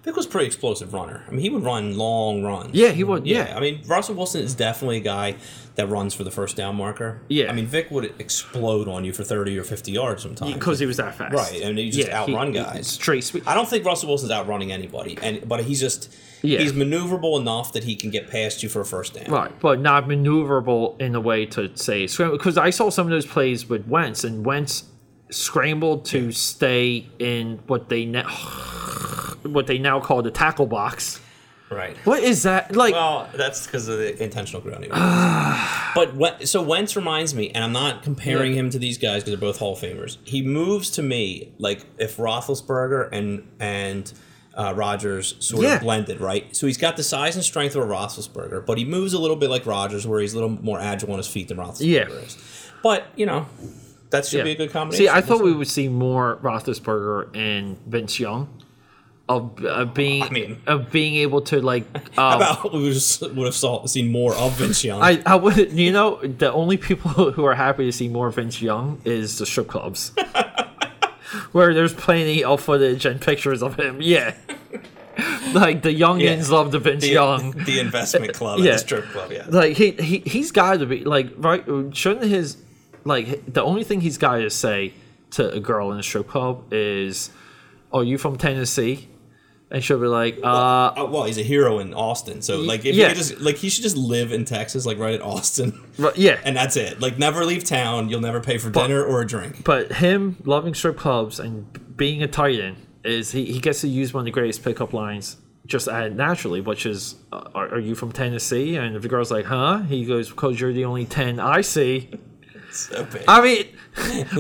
Vick 0.05 0.15
was 0.15 0.27
a 0.27 0.29
pretty 0.29 0.45
explosive 0.45 0.93
runner. 0.93 1.23
I 1.27 1.31
mean, 1.31 1.39
he 1.39 1.49
would 1.49 1.63
run 1.63 1.97
long 1.97 2.43
runs. 2.43 2.75
Yeah, 2.75 2.89
he 2.91 3.03
would, 3.03 3.25
yeah. 3.25 3.53
I 3.57 3.59
mean, 3.59 3.81
Russell 3.87 4.13
Wilson 4.13 4.41
is 4.43 4.53
definitely 4.53 4.97
a 4.97 5.01
guy 5.01 5.35
that 5.75 5.87
runs 5.89 6.13
for 6.13 6.23
the 6.23 6.29
first 6.29 6.55
down 6.55 6.75
marker. 6.75 7.21
Yeah. 7.27 7.49
I 7.49 7.53
mean, 7.53 7.65
Vick 7.65 7.89
would 7.89 8.13
explode 8.19 8.87
on 8.87 9.03
you 9.03 9.11
for 9.13 9.23
thirty 9.23 9.57
or 9.57 9.63
fifty 9.63 9.91
yards 9.91 10.21
sometimes. 10.21 10.53
because 10.53 10.77
he 10.79 10.85
was 10.85 10.97
that 10.97 11.15
fast. 11.15 11.33
Right, 11.33 11.59
and 11.61 11.77
he 11.79 11.89
just 11.89 12.07
he- 12.07 12.13
outrun 12.13 12.47
he- 12.49 12.53
guys. 12.53 12.85
Straight. 12.87 13.29
I 13.47 13.55
don't 13.55 13.67
think 13.67 13.83
Russell 13.83 14.07
Wilson's 14.09 14.31
outrunning 14.31 14.71
anybody, 14.71 15.17
and 15.23 15.49
but 15.49 15.63
he's 15.63 15.79
just 15.79 16.15
Yeah. 16.43 16.59
he's 16.59 16.73
maneuverable 16.73 17.39
enough 17.41 17.73
that 17.73 17.83
he 17.85 17.95
can 17.95 18.11
get 18.11 18.29
past 18.29 18.61
you 18.61 18.69
for 18.69 18.81
a 18.81 18.85
first 18.85 19.15
down. 19.15 19.31
Right, 19.33 19.59
but 19.59 19.79
not 19.81 20.07
maneuverable 20.07 21.01
in 21.01 21.15
a 21.15 21.19
way 21.19 21.47
to 21.47 21.75
say 21.75 22.05
scramble. 22.05 22.37
Because 22.37 22.59
I 22.59 22.69
saw 22.69 22.91
some 22.91 23.07
of 23.07 23.11
those 23.11 23.25
plays 23.25 23.67
with 23.67 23.87
Wentz, 23.87 24.23
and 24.23 24.45
Wentz 24.45 24.83
scrambled 25.31 26.05
to 26.05 26.31
stay 26.31 27.07
in 27.17 27.59
what 27.65 27.89
they 27.89 28.05
now 28.05 28.27
what 29.45 29.67
they 29.67 29.77
now 29.77 29.99
call 29.99 30.21
the 30.21 30.31
tackle 30.31 30.65
box. 30.67 31.19
Right. 31.69 31.97
What 32.05 32.21
is 32.23 32.43
that 32.43 32.75
like? 32.75 32.93
Well, 32.93 33.27
that's 33.35 33.65
because 33.65 33.87
of 33.87 33.97
the 33.97 34.21
intentional 34.23 34.61
grounding. 34.61 34.89
but 35.95 36.15
when, 36.15 36.45
so 36.45 36.61
Wentz 36.61 36.95
reminds 36.95 37.33
me, 37.33 37.49
and 37.49 37.63
I'm 37.63 37.71
not 37.73 38.03
comparing 38.03 38.51
Yeah. 38.53 38.59
him 38.59 38.69
to 38.69 38.79
these 38.79 38.97
guys 38.99 39.23
because 39.23 39.31
they're 39.31 39.49
both 39.49 39.57
Hall 39.59 39.73
of 39.73 39.79
Famers. 39.79 40.17
He 40.25 40.41
moves 40.43 40.91
to 40.91 41.01
me 41.01 41.53
like 41.57 41.85
if 41.97 42.17
Roethlisberger 42.17 43.09
and 43.11 43.47
and 43.59 44.13
uh, 44.53 44.73
Rodgers 44.75 45.35
sort 45.39 45.63
Yeah. 45.63 45.75
of 45.75 45.81
blended, 45.81 46.21
right? 46.21 46.55
So 46.55 46.67
he's 46.67 46.77
got 46.77 46.97
the 46.97 47.03
size 47.03 47.35
and 47.35 47.43
strength 47.43 47.75
of 47.75 47.83
a 47.83 47.87
Roethlisberger, 47.87 48.65
but 48.65 48.77
he 48.77 48.85
moves 48.85 49.13
a 49.13 49.19
little 49.19 49.35
bit 49.35 49.49
like 49.49 49.65
Rodgers, 49.65 50.05
where 50.05 50.21
he's 50.21 50.33
a 50.33 50.35
little 50.35 50.51
more 50.63 50.79
agile 50.79 51.11
on 51.11 51.17
his 51.17 51.27
feet 51.27 51.47
than 51.47 51.57
Roethlisberger 51.57 51.79
Yeah. 51.87 52.07
is. 52.09 52.37
But 52.83 53.07
you 53.15 53.25
know, 53.25 53.47
that 54.11 54.25
should 54.27 54.37
yeah. 54.37 54.43
be 54.43 54.51
a 54.51 54.55
good 54.55 54.71
combination. 54.71 55.07
See, 55.07 55.09
I 55.09 55.21
thought 55.21 55.43
we 55.43 55.51
would 55.51 55.67
see 55.67 55.89
more 55.89 56.37
Roethlisberger 56.43 57.35
and 57.35 57.77
Vince 57.87 58.19
Young 58.19 58.47
of 59.27 59.65
uh, 59.65 59.85
being 59.85 60.23
I 60.23 60.29
mean- 60.29 60.61
of 60.67 60.91
being 60.91 61.15
able 61.15 61.41
to 61.41 61.61
like. 61.61 61.85
How 62.15 62.29
Um, 62.31 62.35
about 62.41 62.73
we 62.73 62.83
would 62.83 62.93
have, 62.93 63.35
would 63.37 63.45
have 63.45 63.55
saw, 63.55 63.85
seen 63.87 64.11
more 64.11 64.35
of 64.35 64.53
Vince 64.53 64.83
Young? 64.83 65.01
I, 65.01 65.21
I 65.25 65.35
would 65.35 65.71
you 65.73 65.91
know 65.91 66.19
the 66.21 66.51
only 66.53 66.77
people 66.77 67.09
who 67.31 67.43
are 67.45 67.55
happy 67.55 67.85
to 67.85 67.91
see 67.91 68.07
more 68.07 68.29
Vince 68.29 68.61
Young 68.61 69.01
is 69.03 69.37
the 69.39 69.45
strip 69.45 69.67
clubs, 69.67 70.11
where 71.51 71.73
there's 71.73 71.93
plenty 71.93 72.43
of 72.43 72.61
footage 72.61 73.05
and 73.05 73.19
pictures 73.19 73.63
of 73.63 73.79
him. 73.79 73.97
Yeah, 74.01 74.35
like 75.53 75.81
the 75.81 75.89
youngins 75.89 76.49
Yeah. 76.49 76.55
love 76.55 76.71
the 76.71 76.79
Vince 76.79 77.03
the, 77.03 77.09
Young. 77.11 77.51
the 77.51 77.79
investment 77.79 78.33
club 78.33 78.59
Yeah. 78.59 78.73
the 78.73 78.77
strip 78.77 79.05
club, 79.05 79.31
yeah. 79.31 79.45
Like 79.49 79.75
he 79.77 79.91
he 79.91 80.19
he's 80.19 80.51
got 80.51 80.79
to 80.79 80.85
be 80.85 81.03
like 81.03 81.29
right. 81.37 81.63
Shouldn't 81.93 82.25
his 82.29 82.57
like 83.03 83.51
the 83.51 83.63
only 83.63 83.83
thing 83.83 84.01
he's 84.01 84.17
got 84.17 84.37
to 84.37 84.49
say 84.49 84.93
to 85.31 85.51
a 85.51 85.59
girl 85.59 85.91
in 85.91 85.99
a 85.99 86.03
strip 86.03 86.27
club 86.27 86.71
is, 86.71 87.31
"Are 87.91 88.03
you 88.03 88.17
from 88.17 88.37
Tennessee?" 88.37 89.09
And 89.75 89.83
she'll 89.83 89.99
be 89.99 90.07
like, 90.07 90.39
"Uh." 90.41 90.93
Uh, 90.95 91.05
well, 91.11 91.25
he's 91.25 91.37
a 91.37 91.43
hero 91.43 91.79
in 91.79 91.93
Austin, 91.93 92.41
so 92.41 92.61
like 92.61 92.85
if 92.85 92.95
yeah. 92.95 93.03
you 93.03 93.09
could 93.09 93.17
just 93.17 93.41
like 93.41 93.57
he 93.57 93.67
should 93.67 93.83
just 93.83 93.97
live 93.97 94.31
in 94.31 94.45
Texas, 94.45 94.85
like 94.85 94.97
right 94.97 95.15
at 95.15 95.21
Austin, 95.21 95.83
Right, 95.97 96.15
yeah, 96.17 96.39
and 96.45 96.55
that's 96.55 96.77
it. 96.77 97.01
Like 97.01 97.17
never 97.17 97.43
leave 97.43 97.65
town. 97.65 98.07
You'll 98.07 98.21
never 98.21 98.39
pay 98.39 98.57
for 98.57 98.69
dinner 98.69 99.03
or 99.03 99.19
a 99.19 99.27
drink. 99.27 99.65
But 99.65 99.91
him 99.91 100.37
loving 100.45 100.75
strip 100.75 100.95
clubs 100.95 101.41
and 101.41 101.97
being 101.97 102.23
a 102.23 102.27
titan 102.27 102.87
is 103.03 103.33
he, 103.33 103.43
he 103.51 103.59
gets 103.59 103.81
to 103.81 103.89
use 103.89 104.13
one 104.13 104.21
of 104.21 104.25
the 104.25 104.31
greatest 104.31 104.63
pickup 104.63 104.93
lines 104.93 105.35
just 105.65 105.87
naturally, 105.87 106.61
which 106.61 106.85
is, 106.85 107.15
uh, 107.31 107.49
are, 107.53 107.75
are 107.75 107.79
you 107.79 107.95
from 107.95 108.11
Tennessee? 108.11 108.75
And 108.77 108.95
if 108.95 109.01
the 109.01 109.07
girl's 109.07 109.31
like, 109.31 109.45
huh? 109.45 109.79
He 109.79 110.05
goes, 110.05 110.29
because 110.29 110.59
you're 110.59 110.73
the 110.73 110.85
only 110.85 111.05
10 111.05 111.39
I 111.39 111.61
see. 111.61 112.11
So 112.75 113.05
big. 113.05 113.23
I 113.27 113.41
mean, 113.41 113.67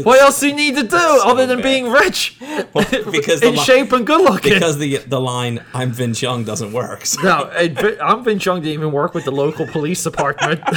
what 0.03 0.19
else 0.19 0.39
do 0.41 0.49
you 0.49 0.55
need 0.55 0.75
to 0.75 0.83
do 0.83 0.97
other 0.97 1.45
than 1.45 1.59
bad. 1.59 1.63
being 1.63 1.89
rich? 1.89 2.37
because 2.73 3.41
in 3.43 3.55
li- 3.55 3.63
shape 3.63 3.93
and 3.93 4.05
good 4.05 4.21
looking. 4.21 4.53
because 4.53 4.77
the 4.77 4.97
the 4.97 5.21
line 5.21 5.63
"I'm 5.73 5.91
Vince 5.91 6.21
Young" 6.21 6.43
doesn't 6.43 6.73
work. 6.73 7.05
So. 7.05 7.21
no, 7.21 7.49
Vin- 7.55 7.97
I'm 8.01 8.23
Vince 8.23 8.45
Young 8.45 8.61
didn't 8.61 8.73
even 8.73 8.91
work 8.91 9.13
with 9.13 9.23
the 9.25 9.31
local 9.31 9.65
police 9.67 10.03
department. 10.03 10.61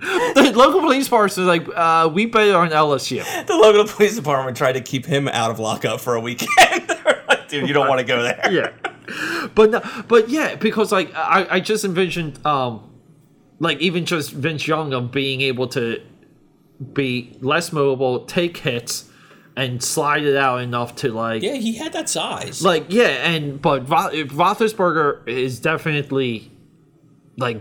the, 0.00 0.52
local 0.54 0.80
police 0.80 1.08
force 1.08 1.38
is 1.38 1.46
like, 1.46 1.66
uh, 1.74 2.10
we 2.12 2.26
bet 2.26 2.54
on 2.54 2.70
LSU. 2.70 3.24
the 3.46 3.56
local 3.56 3.86
police 3.86 4.16
department 4.16 4.56
tried 4.56 4.72
to 4.72 4.80
keep 4.80 5.06
him 5.06 5.28
out 5.28 5.50
of 5.50 5.58
lockup 5.58 6.00
for 6.00 6.14
a 6.14 6.20
weekend. 6.20 6.50
Like, 7.28 7.48
Dude, 7.48 7.68
you 7.68 7.74
don't 7.74 7.88
want 7.88 8.00
to 8.00 8.04
go 8.04 8.22
there. 8.22 8.40
Yeah, 8.50 9.48
but 9.54 9.70
no, 9.70 9.80
but 10.08 10.28
yeah, 10.28 10.54
because 10.56 10.90
like 10.92 11.14
I, 11.14 11.46
I 11.50 11.60
just 11.60 11.84
envisioned, 11.84 12.44
um, 12.46 12.90
like 13.62 13.78
even 13.80 14.04
just 14.04 14.32
Vince 14.32 14.66
Young 14.66 14.92
of 14.92 15.10
being 15.12 15.40
able 15.40 15.68
to 15.68 16.02
be 16.92 17.36
less 17.40 17.72
mobile, 17.72 18.24
take 18.26 18.56
hits, 18.56 19.08
and 19.54 19.82
slide 19.82 20.24
it 20.24 20.36
out 20.36 20.60
enough 20.60 20.96
to 20.96 21.12
like 21.12 21.42
Yeah, 21.42 21.54
he 21.54 21.76
had 21.76 21.92
that 21.92 22.08
size. 22.08 22.62
like 22.64 22.86
yeah 22.88 23.30
and 23.30 23.60
but 23.62 23.88
Ro- 23.88 24.10
Roethlisberger 24.10 25.28
is 25.28 25.60
definitely 25.60 26.50
like 27.36 27.60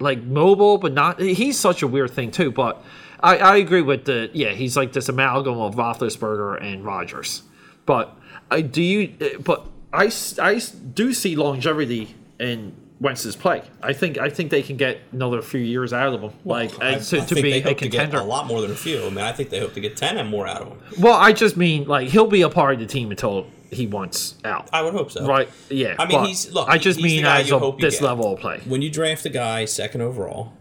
like 0.00 0.22
mobile 0.22 0.78
but 0.78 0.92
not 0.92 1.18
he's 1.20 1.58
such 1.58 1.82
a 1.82 1.86
weird 1.86 2.10
thing 2.10 2.30
too 2.30 2.50
but 2.50 2.82
I, 3.20 3.36
I 3.38 3.56
agree 3.56 3.80
with 3.82 4.04
the 4.04 4.30
yeah 4.34 4.50
he's 4.50 4.76
like 4.76 4.92
this 4.92 5.08
amalgam 5.08 5.58
of 5.58 5.74
Roethlisberger 5.76 6.62
and 6.62 6.84
Rodgers 6.84 7.42
but 7.86 8.14
I 8.50 8.60
do 8.60 8.82
you 8.82 9.14
but 9.42 9.66
I 9.94 10.10
I 10.40 10.60
do 10.92 11.12
see 11.14 11.36
longevity 11.36 12.14
in 12.38 12.74
Wentz's 13.00 13.34
play 13.36 13.62
I 13.82 13.92
think 13.92 14.18
I 14.18 14.30
think 14.30 14.50
they 14.50 14.62
can 14.62 14.76
get 14.76 14.98
another 15.12 15.42
few 15.42 15.60
years 15.60 15.92
out 15.92 16.14
of 16.14 16.20
him 16.22 16.32
like 16.44 16.70
I, 16.80 16.94
to, 16.94 16.96
I 16.96 16.98
to 16.98 17.04
think 17.34 17.34
be 17.34 17.42
they 17.42 17.60
a 17.60 17.62
hope 17.62 17.78
to 17.78 17.88
get 17.88 17.90
contender 18.00 18.18
a 18.18 18.24
lot 18.24 18.46
more 18.46 18.60
than 18.60 18.70
a 18.70 18.74
few. 18.76 19.04
I 19.04 19.08
mean, 19.10 19.18
I 19.18 19.32
think 19.32 19.50
they 19.50 19.58
hope 19.60 19.74
to 19.74 19.80
get 19.80 19.96
ten 19.96 20.16
and 20.16 20.28
more 20.30 20.46
out 20.46 20.62
of 20.62 20.68
him. 20.68 20.78
well 21.00 21.14
I 21.14 21.32
just 21.32 21.56
mean 21.56 21.84
like 21.86 22.08
he'll 22.08 22.28
be 22.28 22.42
a 22.42 22.48
part 22.48 22.74
of 22.74 22.80
the 22.80 22.86
team 22.86 23.10
until 23.10 23.46
he 23.70 23.88
wants 23.88 24.36
out 24.44 24.70
I 24.72 24.82
would 24.82 24.94
hope 24.94 25.10
so. 25.10 25.26
Right. 25.26 25.48
Yeah. 25.68 25.96
I 25.98 26.06
mean, 26.06 26.24
he's- 26.26 26.52
look, 26.52 26.68
I 26.68 26.78
just 26.78 27.00
mean 27.00 27.24
as 27.24 27.50
of 27.50 27.78
this 27.78 27.96
get. 27.98 28.04
level 28.06 28.34
of 28.34 28.38
play. 28.40 28.60
When 28.64 28.80
you 28.82 28.90
draft 28.90 29.26
a 29.26 29.30
guy 29.30 29.64
second 29.64 30.00
overall, 30.00 30.52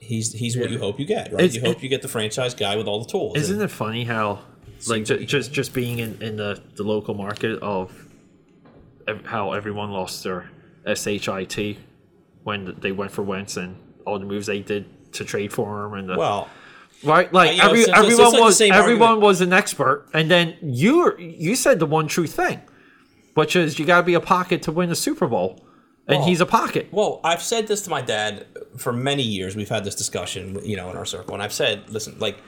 he's 0.00 0.32
he's 0.32 0.56
what 0.56 0.70
you 0.70 0.78
hope 0.78 1.00
you 1.00 1.04
get, 1.06 1.32
right? 1.32 1.42
It's- 1.44 1.54
you 1.56 1.60
hope 1.60 1.78
it- 1.78 1.82
you 1.82 1.88
get 1.88 2.02
the 2.02 2.08
franchise 2.08 2.54
guy 2.54 2.76
with 2.76 2.86
all 2.86 3.00
the 3.02 3.10
tools. 3.10 3.36
Isn't 3.36 3.60
it 3.60 3.68
funny 3.72 4.04
how, 4.04 4.38
like, 4.86 5.04
ju- 5.04 5.24
just 5.24 5.52
just 5.52 5.74
being 5.74 5.98
in, 5.98 6.22
in 6.22 6.36
the, 6.36 6.62
the 6.76 6.84
local 6.84 7.14
market 7.14 7.58
of 7.60 7.92
how 9.24 9.52
everyone 9.52 9.90
lost 9.90 10.22
their 10.22 10.48
shit 10.86 11.76
when 12.42 12.76
they 12.80 12.92
went 12.92 13.10
for 13.12 13.22
Wentz 13.22 13.56
and 13.56 13.76
all 14.06 14.18
the 14.18 14.24
moves 14.26 14.46
they 14.46 14.60
did 14.60 15.12
to 15.12 15.24
trade 15.24 15.52
for 15.52 15.84
him 15.86 15.94
and 15.94 16.08
the, 16.08 16.16
Well, 16.16 16.48
right 17.04 17.32
like 17.32 17.52
you 17.52 17.58
know, 17.58 17.64
every, 17.70 17.82
so- 17.84 17.92
so 17.92 17.98
everyone 17.98 18.32
like 18.32 18.40
was 18.42 18.60
everyone 18.60 19.02
argument. 19.02 19.20
was 19.22 19.40
an 19.40 19.52
expert 19.52 20.06
and 20.14 20.30
then 20.30 20.56
you 20.62 21.16
you 21.18 21.54
said 21.56 21.78
the 21.78 21.86
one 21.86 22.06
true 22.08 22.26
thing, 22.26 22.60
which 23.34 23.56
is 23.56 23.78
you 23.78 23.84
got 23.86 23.98
to 23.98 24.02
be 24.06 24.14
a 24.14 24.20
pocket 24.20 24.62
to 24.62 24.72
win 24.72 24.90
a 24.90 24.94
Super 24.94 25.26
Bowl, 25.26 25.64
and 26.08 26.18
Well, 26.18 26.28
he's 26.28 26.40
a 26.40 26.46
pocket. 26.46 26.88
Well, 26.90 27.20
I've 27.24 27.42
said 27.42 27.66
this 27.68 27.82
to 27.82 27.90
my 27.90 28.00
dad 28.02 28.46
for 28.76 28.92
many 28.92 29.22
years. 29.22 29.54
We've 29.56 29.68
had 29.68 29.84
this 29.84 29.94
discussion, 29.94 30.58
you 30.64 30.76
know, 30.76 30.90
in 30.90 30.96
our 30.96 31.06
circle, 31.06 31.34
and 31.34 31.42
I've 31.42 31.52
said, 31.52 31.88
listen, 31.90 32.16
like, 32.18 32.38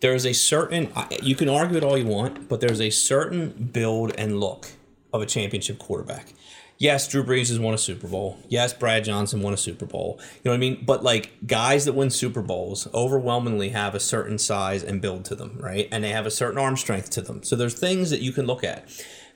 there's 0.00 0.26
a 0.26 0.32
certain 0.34 0.92
you 1.22 1.34
can 1.34 1.48
argue 1.48 1.76
it 1.78 1.84
all 1.84 1.96
you 1.98 2.06
want, 2.06 2.48
but 2.48 2.60
there's 2.60 2.80
a 2.80 2.90
certain 2.90 3.70
build 3.72 4.12
and 4.18 4.38
look 4.40 4.68
of 5.12 5.22
a 5.22 5.26
championship 5.26 5.78
quarterback. 5.78 6.32
Yes, 6.78 7.08
Drew 7.08 7.24
Brees 7.24 7.48
has 7.48 7.58
won 7.58 7.72
a 7.72 7.78
Super 7.78 8.06
Bowl. 8.06 8.38
Yes, 8.48 8.74
Brad 8.74 9.04
Johnson 9.04 9.40
won 9.40 9.54
a 9.54 9.56
Super 9.56 9.86
Bowl. 9.86 10.18
You 10.20 10.40
know 10.44 10.50
what 10.50 10.56
I 10.56 10.58
mean? 10.58 10.84
But 10.84 11.02
like 11.02 11.32
guys 11.46 11.86
that 11.86 11.94
win 11.94 12.10
Super 12.10 12.42
Bowls 12.42 12.86
overwhelmingly 12.92 13.70
have 13.70 13.94
a 13.94 14.00
certain 14.00 14.36
size 14.38 14.82
and 14.82 15.00
build 15.00 15.24
to 15.26 15.34
them, 15.34 15.56
right? 15.58 15.88
And 15.90 16.04
they 16.04 16.10
have 16.10 16.26
a 16.26 16.30
certain 16.30 16.58
arm 16.58 16.76
strength 16.76 17.08
to 17.10 17.22
them. 17.22 17.42
So 17.42 17.56
there's 17.56 17.78
things 17.78 18.10
that 18.10 18.20
you 18.20 18.30
can 18.32 18.46
look 18.46 18.62
at. 18.62 18.86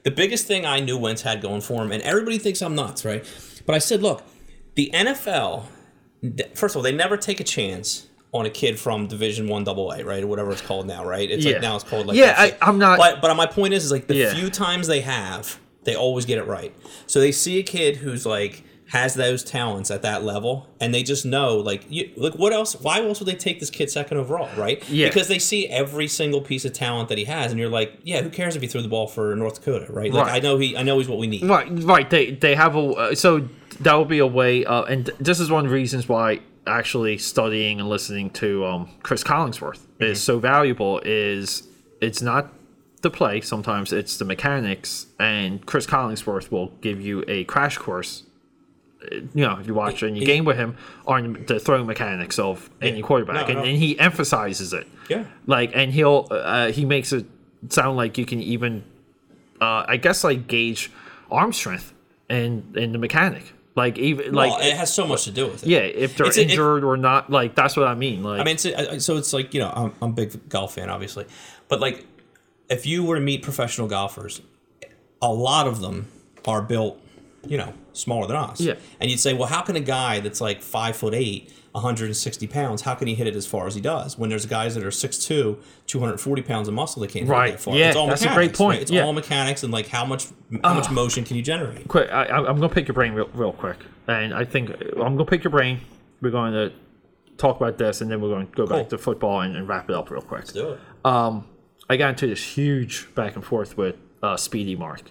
The 0.02 0.10
biggest 0.10 0.46
thing 0.46 0.66
I 0.66 0.80
knew 0.80 0.98
Wentz 0.98 1.22
had 1.22 1.40
going 1.40 1.60
for 1.62 1.82
him, 1.82 1.92
and 1.92 2.02
everybody 2.02 2.38
thinks 2.38 2.60
I'm 2.62 2.74
nuts, 2.74 3.04
right? 3.04 3.24
But 3.66 3.74
I 3.74 3.78
said, 3.78 4.02
look, 4.02 4.22
the 4.74 4.90
NFL, 4.94 5.64
first 6.54 6.74
of 6.74 6.76
all, 6.78 6.82
they 6.82 6.92
never 6.92 7.16
take 7.16 7.40
a 7.40 7.44
chance 7.44 8.06
on 8.32 8.46
a 8.46 8.50
kid 8.50 8.78
from 8.78 9.06
Division 9.08 9.48
One 9.48 9.64
Double 9.64 9.90
A, 9.92 10.04
right, 10.04 10.22
or 10.22 10.26
whatever 10.26 10.52
it's 10.52 10.60
called 10.62 10.86
now, 10.86 11.04
right? 11.04 11.30
It's 11.30 11.44
Yeah. 11.44 11.54
like 11.54 11.62
now 11.62 11.74
it's 11.76 11.84
called 11.84 12.06
like 12.06 12.16
Yeah, 12.16 12.34
I- 12.36 12.56
I'm 12.62 12.78
not- 12.78 12.98
But 12.98 13.20
but 13.20 13.34
my 13.34 13.46
point 13.46 13.74
is, 13.74 13.84
is 13.86 13.90
like 13.92 14.06
the 14.06 14.14
Yeah. 14.14 14.34
few 14.34 14.50
times 14.50 14.86
they 14.86 15.00
have, 15.00 15.58
they 15.84 15.94
always 15.94 16.24
get 16.26 16.38
it 16.38 16.46
right. 16.46 16.74
So 17.06 17.20
they 17.20 17.32
see 17.32 17.58
a 17.58 17.62
kid 17.62 17.96
who's 17.96 18.26
like 18.26 18.64
has 18.88 19.14
those 19.14 19.44
talents 19.44 19.88
at 19.88 20.02
that 20.02 20.24
level, 20.24 20.68
and 20.80 20.92
they 20.92 21.04
just 21.04 21.24
know 21.24 21.56
like 21.58 21.84
you 21.88 22.10
like 22.16 22.34
what 22.34 22.52
else? 22.52 22.74
Why 22.80 23.00
else 23.00 23.20
would 23.20 23.28
they 23.28 23.36
take 23.36 23.60
this 23.60 23.70
kid 23.70 23.88
second 23.88 24.16
overall, 24.18 24.48
right? 24.56 24.82
Yeah. 24.88 25.06
because 25.08 25.28
they 25.28 25.38
see 25.38 25.68
every 25.68 26.08
single 26.08 26.40
piece 26.40 26.64
of 26.64 26.72
talent 26.72 27.08
that 27.08 27.16
he 27.16 27.24
has, 27.24 27.52
and 27.52 27.60
you're 27.60 27.68
like, 27.70 27.98
yeah, 28.02 28.20
who 28.20 28.30
cares 28.30 28.56
if 28.56 28.62
he 28.62 28.68
threw 28.68 28.82
the 28.82 28.88
ball 28.88 29.06
for 29.06 29.34
North 29.36 29.56
Dakota, 29.56 29.92
right? 29.92 30.12
Like 30.12 30.26
Right. 30.26 30.34
I 30.34 30.38
know 30.40 30.58
he, 30.58 30.76
I 30.76 30.82
know 30.82 30.98
he's 30.98 31.08
what 31.08 31.18
we 31.18 31.28
need. 31.28 31.44
Right, 31.44 31.68
right. 31.84 32.10
They 32.10 32.32
they 32.32 32.56
have 32.56 32.74
a 32.74 32.80
uh, 32.80 33.14
so 33.14 33.48
that 33.80 33.94
would 33.94 34.08
be 34.08 34.18
a 34.18 34.26
way. 34.26 34.64
Uh, 34.64 34.82
and 34.82 35.08
this 35.20 35.38
is 35.38 35.50
one 35.50 35.64
of 35.64 35.70
the 35.70 35.74
reasons 35.74 36.08
why 36.08 36.40
actually 36.66 37.16
studying 37.16 37.78
and 37.80 37.88
listening 37.88 38.30
to 38.30 38.64
um, 38.66 38.90
Cris 39.04 39.22
Collinsworth 39.22 39.80
is 40.00 40.20
so 40.20 40.40
valuable. 40.40 41.00
Is 41.04 41.62
it's 42.00 42.22
not 42.22 42.52
the 43.02 43.10
play 43.10 43.40
sometimes 43.40 43.92
it's 43.92 44.16
the 44.18 44.24
mechanics, 44.24 45.06
and 45.18 45.64
Cris 45.66 45.86
Collinsworth 45.86 46.50
will 46.50 46.68
give 46.80 47.00
you 47.00 47.24
a 47.28 47.44
crash 47.44 47.78
course. 47.78 48.24
uh, 49.02 49.16
You 49.34 49.44
know, 49.46 49.58
if 49.60 49.66
you 49.66 49.74
watch 49.74 50.02
and 50.02 50.16
you 50.18 50.26
game 50.26 50.44
with 50.44 50.56
him 50.58 50.76
on 51.06 51.44
the 51.46 51.58
throwing 51.58 51.86
mechanics 51.86 52.38
of 52.38 52.68
any 52.82 53.00
quarterback, 53.02 53.48
No, 53.48 53.58
and, 53.58 53.68
and 53.68 53.78
he 53.78 53.98
emphasizes 53.98 54.72
it 54.72 54.86
Yeah. 55.08 55.24
like 55.46 55.70
and 55.74 55.92
he'll 55.92 56.28
uh, 56.30 56.72
he 56.72 56.84
makes 56.84 57.12
it 57.12 57.24
sound 57.68 57.96
like 57.96 58.18
you 58.18 58.24
can 58.26 58.40
even 58.42 58.84
uh, 59.60 59.84
i 59.86 59.96
guess 59.98 60.24
like 60.24 60.46
gauge 60.46 60.90
arm 61.30 61.52
strength 61.52 61.92
and 62.30 62.74
in 62.76 62.92
the 62.92 62.98
mechanic 62.98 63.52
like 63.76 63.98
even 63.98 64.34
Well, 64.34 64.48
like 64.50 64.64
it 64.64 64.74
has 64.76 64.92
so 64.92 65.06
much 65.06 65.24
to 65.24 65.30
do 65.30 65.46
with 65.46 65.62
it. 65.62 65.68
yeah 65.68 65.80
if 65.80 66.16
they're 66.16 66.26
a- 66.26 66.30
it- 66.30 66.38
injured 66.50 66.84
or 66.84 66.96
not 66.96 67.30
like 67.30 67.54
that's 67.54 67.76
what 67.76 67.86
i 67.86 67.94
mean 67.94 68.22
like 68.22 68.40
I 68.40 68.44
mean, 68.44 68.54
it's, 68.54 68.64
uh, 68.66 68.98
so 68.98 69.16
it's 69.18 69.32
like 69.34 69.52
you 69.54 69.60
know, 69.60 69.70
I'm, 69.74 69.92
I'm 70.00 70.10
a 70.10 70.12
big 70.12 70.48
golf 70.48 70.74
fan, 70.76 70.88
obviously, 70.88 71.26
but 71.68 71.80
like, 71.80 72.06
if 72.70 72.86
you 72.86 73.04
were 73.04 73.16
to 73.16 73.20
meet 73.20 73.42
professional 73.42 73.88
golfers, 73.88 74.40
a 75.20 75.32
lot 75.32 75.66
of 75.66 75.80
them 75.80 76.06
are 76.46 76.62
built, 76.62 76.98
you 77.46 77.58
know, 77.58 77.74
smaller 77.92 78.26
than 78.26 78.36
us. 78.36 78.60
Yeah. 78.60 78.74
And 79.00 79.10
you'd 79.10 79.20
say, 79.20 79.34
well, 79.34 79.48
how 79.48 79.60
can 79.62 79.76
a 79.76 79.80
guy 79.80 80.20
that's 80.20 80.40
like 80.40 80.62
five 80.62 80.96
foot 80.96 81.12
eight, 81.12 81.52
160 81.72 82.46
pounds, 82.46 82.82
how 82.82 82.94
can 82.94 83.06
he 83.08 83.14
hit 83.14 83.26
it 83.26 83.36
as 83.36 83.46
far 83.46 83.66
as 83.66 83.74
he 83.74 83.80
does? 83.80 84.16
When 84.18 84.30
there's 84.30 84.46
guys 84.46 84.74
that 84.76 84.84
are 84.84 84.88
6'2", 84.90 85.58
240 85.86 86.42
pounds 86.42 86.68
of 86.68 86.74
muscle 86.74 87.00
that 87.02 87.10
can't 87.10 87.26
hit 87.26 87.30
Right. 87.32 87.48
it 87.50 87.52
that 87.52 87.60
far. 87.60 87.76
Yeah, 87.76 87.88
it's 87.88 87.96
all 87.96 88.06
that's 88.06 88.22
a 88.24 88.32
great 88.34 88.54
point. 88.54 88.76
right? 88.76 88.82
It's 88.82 88.90
Yeah. 88.90 89.02
all 89.04 89.12
mechanics 89.12 89.62
and 89.62 89.72
like 89.72 89.88
how 89.88 90.04
much 90.04 90.28
how 90.64 90.74
much 90.74 90.86
ah. 90.88 90.92
motion 90.92 91.24
can 91.24 91.36
you 91.36 91.42
generate? 91.42 91.86
quick 91.88 92.10
I, 92.10 92.24
I- 92.24 92.48
i'm 92.48 92.56
gonna 92.56 92.68
pick 92.68 92.88
your 92.88 92.94
brain 92.94 93.12
real, 93.12 93.28
real 93.34 93.52
quick 93.52 93.76
and 94.08 94.34
i 94.34 94.44
think 94.44 94.70
i'm 94.96 95.14
gonna 95.16 95.24
pick 95.24 95.44
your 95.44 95.50
brain 95.52 95.80
we're 96.20 96.30
going 96.30 96.52
to 96.52 96.72
talk 97.36 97.56
about 97.56 97.78
this 97.78 98.00
and 98.00 98.10
then 98.10 98.20
we're 98.20 98.28
going 98.28 98.46
to 98.46 98.52
go 98.52 98.66
Cool. 98.66 98.76
back 98.78 98.88
to 98.90 98.98
football 98.98 99.40
and, 99.42 99.56
and 99.56 99.66
wrap 99.68 99.88
it 99.88 99.94
up 99.96 100.10
real 100.10 100.20
quick 100.22 100.46
Do 100.48 100.70
it. 100.72 100.80
Um, 101.04 101.46
I 101.90 101.96
got 101.96 102.10
into 102.10 102.28
this 102.28 102.42
huge 102.42 103.12
back 103.16 103.34
and 103.34 103.44
forth 103.44 103.76
with 103.76 103.96
uh, 104.22 104.36
Speedy 104.36 104.76
Mark 104.76 105.02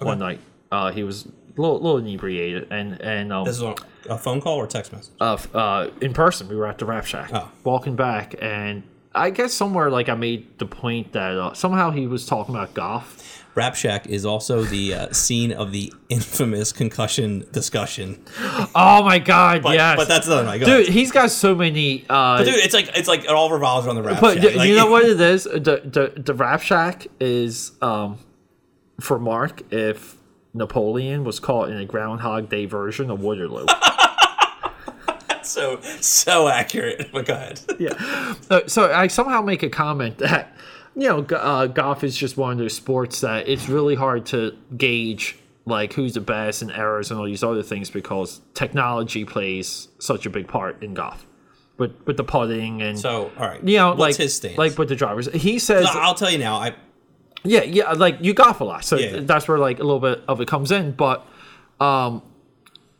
one 0.00 0.18
night. 0.18 0.40
Uh, 0.72 0.90
he 0.90 1.02
was 1.04 1.26
a 1.26 1.60
little, 1.60 1.76
little 1.76 1.98
inebriated, 1.98 2.68
and 2.70 2.98
and 3.02 3.30
um, 3.30 3.44
This 3.44 3.56
is 3.56 3.62
a 4.08 4.16
phone 4.18 4.40
call 4.40 4.56
or 4.56 4.66
text 4.66 4.90
message. 4.92 5.12
uh, 5.20 5.36
uh, 5.52 5.90
in 6.00 6.14
person, 6.14 6.48
we 6.48 6.56
were 6.56 6.66
at 6.66 6.78
the 6.78 6.86
Rap 6.86 7.04
Shack, 7.04 7.30
Oh. 7.34 7.50
walking 7.62 7.94
back, 7.94 8.34
and 8.40 8.82
I 9.14 9.28
guess 9.30 9.52
somewhere 9.52 9.90
like 9.90 10.08
I 10.08 10.14
made 10.14 10.58
the 10.58 10.66
point 10.66 11.12
that 11.12 11.36
uh, 11.36 11.52
somehow 11.52 11.90
he 11.90 12.06
was 12.06 12.24
talking 12.26 12.54
about 12.54 12.72
golf. 12.72 13.43
Rap 13.54 13.74
Shack 13.76 14.06
is 14.08 14.26
also 14.26 14.62
the 14.64 14.94
uh, 14.94 15.12
scene 15.12 15.52
of 15.52 15.70
the 15.72 15.92
infamous 16.08 16.72
concussion 16.72 17.46
discussion. 17.52 18.22
Oh 18.74 19.02
my 19.04 19.18
God! 19.18 19.62
But, 19.62 19.74
yes, 19.74 19.96
but 19.96 20.08
that's 20.08 20.26
another. 20.26 20.58
Go 20.58 20.64
dude. 20.64 20.80
ahead. 20.82 20.92
He's 20.92 21.12
got 21.12 21.30
so 21.30 21.54
many. 21.54 22.04
Uh, 22.10 22.42
Dude, 22.42 22.54
it's 22.54 22.74
like 22.74 22.90
it's 22.96 23.06
like 23.08 23.20
it 23.24 23.30
all 23.30 23.50
revolves 23.50 23.86
around 23.86 23.96
the 23.96 24.02
rap. 24.02 24.20
But 24.20 24.34
Shack. 24.42 24.52
d- 24.52 24.58
Like, 24.58 24.68
you 24.68 24.74
know 24.76 24.90
what 24.90 25.04
it 25.04 25.20
is? 25.20 25.44
The 25.44 25.60
the 25.84 26.20
the 26.20 26.34
Rap 26.34 26.62
Shack 26.62 27.06
is 27.20 27.72
um 27.80 28.18
for 29.00 29.18
Mark 29.18 29.62
if 29.72 30.16
Napoleon 30.52 31.22
was 31.24 31.38
caught 31.40 31.68
in 31.68 31.76
a 31.78 31.84
Groundhog 31.84 32.48
Day 32.48 32.66
version 32.66 33.10
of 33.10 33.20
Waterloo. 33.20 33.66
So 35.42 35.78
so 36.00 36.48
accurate. 36.48 37.10
But 37.12 37.26
go 37.26 37.34
ahead. 37.34 37.60
yeah. 37.78 38.34
Uh, 38.50 38.62
so 38.66 38.90
I 38.92 39.08
somehow 39.08 39.42
make 39.42 39.62
a 39.62 39.68
comment 39.68 40.16
that 40.18 40.56
you 40.96 41.08
know 41.08 41.20
uh, 41.36 41.66
golf 41.66 42.04
is 42.04 42.16
just 42.16 42.36
one 42.36 42.52
of 42.52 42.58
those 42.58 42.74
sports 42.74 43.20
that 43.22 43.48
it's 43.48 43.68
really 43.68 43.94
hard 43.94 44.26
to 44.26 44.56
gauge 44.76 45.36
like 45.66 45.92
who's 45.94 46.14
the 46.14 46.20
best 46.20 46.62
and 46.62 46.70
errors 46.70 47.10
and 47.10 47.18
all 47.18 47.26
these 47.26 47.42
other 47.42 47.62
things 47.62 47.90
because 47.90 48.40
technology 48.54 49.24
plays 49.24 49.88
such 49.98 50.26
a 50.26 50.30
big 50.30 50.46
part 50.46 50.82
in 50.82 50.92
golf. 50.94 51.26
With 51.78 51.92
with 52.06 52.16
the 52.16 52.24
putting 52.24 52.82
and 52.82 52.96
So 52.98 53.32
all 53.38 53.46
right. 53.48 53.62
you 53.66 53.76
know 53.78 53.88
what's 53.90 54.00
like 54.00 54.16
his 54.16 54.34
stance? 54.36 54.56
like 54.58 54.78
with 54.78 54.88
the 54.88 54.94
drivers, 54.96 55.28
he 55.32 55.58
says 55.58 55.86
I'll 55.90 56.14
tell 56.14 56.30
you 56.30 56.38
now. 56.38 56.56
I 56.56 56.74
Yeah, 57.42 57.62
yeah, 57.64 57.92
like 57.92 58.18
you 58.20 58.32
golf 58.32 58.60
a 58.60 58.64
lot, 58.64 58.84
so 58.84 58.96
Yeah. 58.96 59.20
that's 59.22 59.48
where 59.48 59.58
like 59.58 59.80
a 59.80 59.82
little 59.82 59.98
bit 60.00 60.22
of 60.28 60.40
it 60.40 60.46
comes 60.48 60.70
in. 60.70 60.92
But, 60.92 61.26
um, 61.80 62.22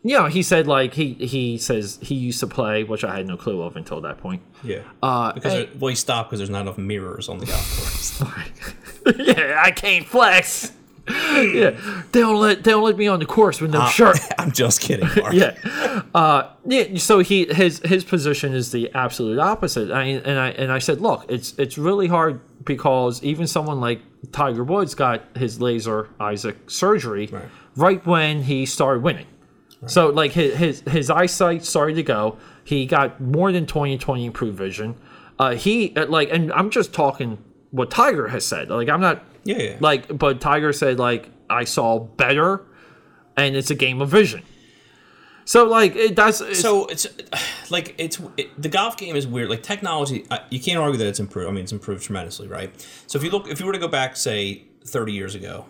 you 0.05 0.17
know, 0.19 0.27
he 0.27 0.43
said 0.43 0.67
like 0.67 0.95
he 0.95 1.15
he 1.15 1.59
says 1.59 1.99
he 2.03 2.15
used 2.15 2.39
to 2.41 2.47
play, 2.47 2.85
which 2.85 3.03
I 3.05 3.17
had 3.17 3.27
no 3.27 3.37
clue 3.37 3.63
of 3.63 3.75
until 3.77 4.01
that 4.03 4.19
point. 4.19 4.43
yeah. 4.63 4.81
Uh, 5.03 5.33
because 5.33 5.53
hey- 5.53 5.65
there- 5.65 5.75
well, 5.81 5.89
he 5.89 5.97
stopped 5.97 6.29
because 6.31 6.39
there's 6.41 6.51
not 6.51 6.61
enough 6.61 6.79
mirrors 6.79 7.29
on 7.29 7.39
the 7.39 7.47
golf 7.47 8.21
course. 8.23 8.23
yeah, 9.19 9.61
I 9.65 9.71
can't 9.71 10.07
flex. 10.07 10.73
yeah, 11.09 11.79
they 12.13 12.21
don't 12.21 12.41
let 12.41 12.65
they 12.65 12.71
don't 12.71 12.83
let 12.83 12.97
me 12.97 13.07
on 13.09 13.19
the 13.19 13.27
course 13.27 13.61
with 13.61 13.71
no 13.71 13.87
shirt. 13.89 14.19
I'm 14.39 14.53
just 14.53 14.81
kidding, 14.81 15.07
Mark. 15.21 15.35
yeah, 15.35 16.03
uh, 16.15 16.51
yeah. 16.65 16.97
So 16.97 17.19
he 17.19 17.45
his 17.45 17.81
his 17.85 18.05
position 18.05 18.55
is 18.55 18.73
the 18.73 18.91
absolute 18.95 19.39
opposite. 19.39 19.91
I, 19.91 20.05
and 20.05 20.39
I 20.39 20.49
and 20.53 20.73
I 20.73 20.79
said, 20.79 21.03
look, 21.03 21.27
it's 21.29 21.53
it's 21.59 21.77
really 21.77 22.07
hard 22.07 22.41
because 22.65 23.23
even 23.23 23.47
someone 23.47 23.81
like 23.81 24.01
Tiger 24.33 24.65
Woods 24.65 24.95
got 24.95 25.21
his 25.37 25.61
laser 25.61 26.09
Isaac 26.19 26.71
surgery 26.71 27.27
right, 27.27 27.45
right 27.77 28.07
when 28.07 28.43
he 28.45 28.65
started 28.65 29.03
winning. 29.03 29.27
Right. 29.85 29.91
So 29.91 30.09
like 30.09 30.33
his, 30.33 30.57
his 30.57 30.81
his 30.81 31.11
eyesight 31.11 31.65
started 31.65 31.95
to 31.95 32.03
go. 32.03 32.39
He 32.65 32.87
got 32.87 33.21
more 33.21 33.53
than 33.53 33.67
20/20 33.67 34.25
improved 34.25 34.57
vision. 34.59 34.97
Uh, 35.39 35.55
he 35.55 35.95
uh, 35.97 36.07
like, 36.07 36.31
and 36.31 36.53
I'm 36.53 36.71
just 36.71 36.93
talking 36.93 37.39
what 37.71 37.91
Tiger 37.91 38.29
has 38.29 38.47
said. 38.47 38.71
Like 38.71 38.89
I'm 38.89 39.01
not 39.01 39.25
yeah, 39.45 39.59
yeah. 39.59 39.77
Like, 39.81 40.17
but 40.17 40.41
Tiger 40.41 40.73
said 40.73 40.99
like 40.99 41.31
I 41.49 41.65
saw 41.65 41.99
better, 41.99 42.65
and 43.37 43.57
it's 43.57 43.71
a 43.71 43.75
game 43.75 44.01
of 44.01 44.09
vision. 44.09 44.43
So 45.45 45.65
like 45.65 45.95
it 45.95 46.15
does. 46.15 46.41
It's, 46.41 46.61
so 46.61 46.87
it's 46.87 47.07
like 47.71 47.95
it's 47.99 48.21
it, 48.37 48.61
the 48.61 48.69
golf 48.69 48.97
game 48.97 49.17
is 49.17 49.27
weird. 49.27 49.51
Like 49.51 49.63
technology, 49.63 50.27
you 50.51 50.61
can't 50.61 50.79
argue 50.79 50.99
that 50.99 51.07
it's 51.07 51.21
improved. 51.21 51.49
I 51.49 51.53
mean, 51.53 51.65
it's 51.65 51.73
improved 51.73 52.05
tremendously, 52.05 52.49
right? 52.49 52.71
So 53.07 53.19
if 53.19 53.25
you 53.25 53.31
look, 53.31 53.49
if 53.49 53.61
you 53.61 53.67
were 53.67 53.73
to 53.73 53.79
go 53.79 53.89
back, 53.89 54.17
say, 54.17 54.65
thirty 54.87 55.13
years 55.13 55.35
ago, 55.35 55.67